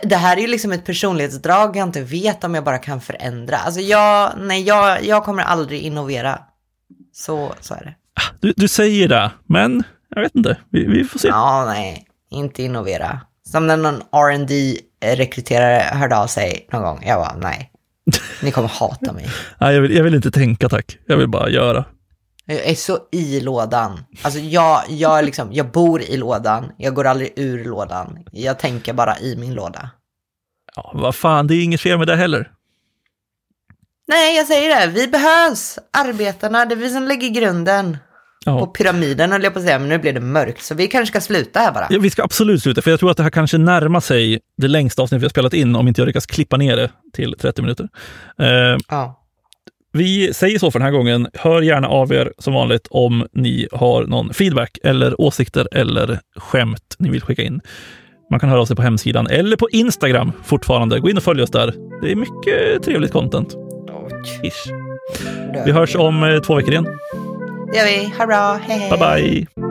Det 0.02 0.16
här 0.16 0.36
är 0.36 0.40
ju 0.40 0.46
liksom 0.46 0.72
ett 0.72 0.84
personlighetsdrag 0.86 1.76
jag 1.76 1.88
inte 1.88 2.00
vet 2.02 2.44
om 2.44 2.54
jag 2.54 2.64
bara 2.64 2.78
kan 2.78 3.00
förändra. 3.00 3.56
Alltså 3.56 3.80
jag, 3.80 4.32
nej, 4.38 4.62
jag, 4.62 5.04
jag 5.04 5.24
kommer 5.24 5.42
aldrig 5.42 5.80
innovera. 5.82 6.38
Så, 7.12 7.52
så 7.60 7.74
är 7.74 7.84
det. 7.84 7.94
Du, 8.40 8.52
du 8.56 8.68
säger 8.68 9.08
det, 9.08 9.30
men 9.46 9.82
jag 10.14 10.22
vet 10.22 10.36
inte. 10.36 10.56
Vi, 10.70 10.86
vi 10.86 11.04
får 11.04 11.18
se. 11.18 11.28
Ja, 11.28 11.64
nej, 11.66 12.06
inte 12.30 12.62
innovera. 12.62 13.20
Som 13.52 13.66
när 13.66 13.76
någon 13.76 14.02
rd 14.12 14.50
rekryterare 15.04 15.96
hörde 15.98 16.16
av 16.16 16.26
sig 16.26 16.68
någon 16.72 16.82
gång. 16.82 17.02
Jag 17.06 17.20
bara, 17.20 17.36
nej. 17.36 17.72
Ni 18.42 18.50
kommer 18.50 18.68
hata 18.68 19.12
mig. 19.12 19.30
Nej, 19.58 19.74
jag, 19.74 19.82
vill, 19.82 19.96
jag 19.96 20.04
vill 20.04 20.14
inte 20.14 20.30
tänka 20.30 20.68
tack. 20.68 20.98
Jag 21.06 21.16
vill 21.16 21.28
bara 21.28 21.50
göra. 21.50 21.84
Jag 22.46 22.66
är 22.66 22.74
så 22.74 22.98
i 23.12 23.40
lådan. 23.40 24.04
Alltså 24.22 24.40
jag, 24.40 24.82
jag, 24.88 25.24
liksom, 25.24 25.48
jag 25.52 25.70
bor 25.70 26.02
i 26.02 26.16
lådan. 26.16 26.72
Jag 26.76 26.94
går 26.94 27.06
aldrig 27.06 27.32
ur 27.36 27.64
lådan. 27.64 28.18
Jag 28.32 28.58
tänker 28.58 28.92
bara 28.92 29.18
i 29.18 29.36
min 29.36 29.54
låda. 29.54 29.90
Ja, 30.76 30.90
vad 30.94 31.14
fan, 31.14 31.46
det 31.46 31.54
är 31.54 31.64
inget 31.64 31.80
fel 31.80 31.98
med 31.98 32.06
det 32.06 32.16
heller. 32.16 32.50
Nej, 34.08 34.36
jag 34.36 34.46
säger 34.46 34.80
det. 34.80 34.86
Vi 34.92 35.08
behövs. 35.08 35.78
Arbetarna, 35.92 36.64
det 36.64 36.74
är 36.74 36.76
vi 36.76 36.90
som 36.90 37.02
lägger 37.04 37.28
grunden. 37.28 37.96
Ja. 38.48 38.60
Och 38.60 38.74
pyramiden 38.74 39.32
höll 39.32 39.42
jag 39.42 39.52
på 39.52 39.58
att 39.58 39.64
säga, 39.64 39.78
men 39.78 39.88
nu 39.88 39.98
blev 39.98 40.14
det 40.14 40.20
mörkt. 40.20 40.62
Så 40.62 40.74
vi 40.74 40.86
kanske 40.86 41.12
ska 41.12 41.20
sluta 41.20 41.60
här 41.60 41.72
bara. 41.72 41.86
Ja, 41.90 41.98
vi 42.00 42.10
ska 42.10 42.22
absolut 42.22 42.62
sluta, 42.62 42.82
för 42.82 42.90
jag 42.90 43.00
tror 43.00 43.10
att 43.10 43.16
det 43.16 43.22
här 43.22 43.30
kanske 43.30 43.58
närmar 43.58 44.00
sig 44.00 44.40
det 44.56 44.68
längsta 44.68 45.02
avsnitt 45.02 45.20
vi 45.22 45.24
har 45.24 45.30
spelat 45.30 45.54
in, 45.54 45.76
om 45.76 45.88
inte 45.88 46.00
jag 46.00 46.06
lyckas 46.06 46.26
klippa 46.26 46.56
ner 46.56 46.76
det 46.76 46.90
till 47.12 47.34
30 47.40 47.62
minuter. 47.62 47.88
Eh, 48.40 48.78
Ja. 48.88 49.14
Vi 49.92 50.34
säger 50.34 50.58
så 50.58 50.70
för 50.70 50.78
den 50.78 50.86
här 50.86 50.92
gången. 50.92 51.28
Hör 51.34 51.62
gärna 51.62 51.88
av 51.88 52.12
er 52.12 52.32
som 52.38 52.54
vanligt 52.54 52.86
om 52.90 53.26
ni 53.32 53.68
har 53.72 54.04
någon 54.06 54.34
feedback 54.34 54.78
eller 54.84 55.20
åsikter 55.20 55.68
eller 55.72 56.20
skämt 56.36 56.96
ni 56.98 57.10
vill 57.10 57.22
skicka 57.22 57.42
in. 57.42 57.60
Man 58.30 58.40
kan 58.40 58.48
höra 58.48 58.60
av 58.60 58.66
sig 58.66 58.76
på 58.76 58.82
hemsidan 58.82 59.26
eller 59.26 59.56
på 59.56 59.68
Instagram 59.70 60.32
fortfarande. 60.44 61.00
Gå 61.00 61.10
in 61.10 61.16
och 61.16 61.22
följ 61.22 61.42
oss 61.42 61.50
där. 61.50 61.74
Det 62.02 62.12
är 62.12 62.16
mycket 62.16 62.82
trevligt 62.82 63.12
content. 63.12 63.54
Ish. 64.42 64.70
Vi 65.66 65.72
hörs 65.72 65.96
om 65.96 66.22
eh, 66.22 66.38
två 66.40 66.54
veckor 66.54 66.70
igen. 66.72 66.86
Det 67.72 67.78
gör 67.78 67.84
vi. 67.84 68.14
Ha 68.18 68.26
bra. 68.26 68.54
Hej, 68.54 68.78
hej. 68.78 68.90
Bye 68.90 68.98
bye! 68.98 69.67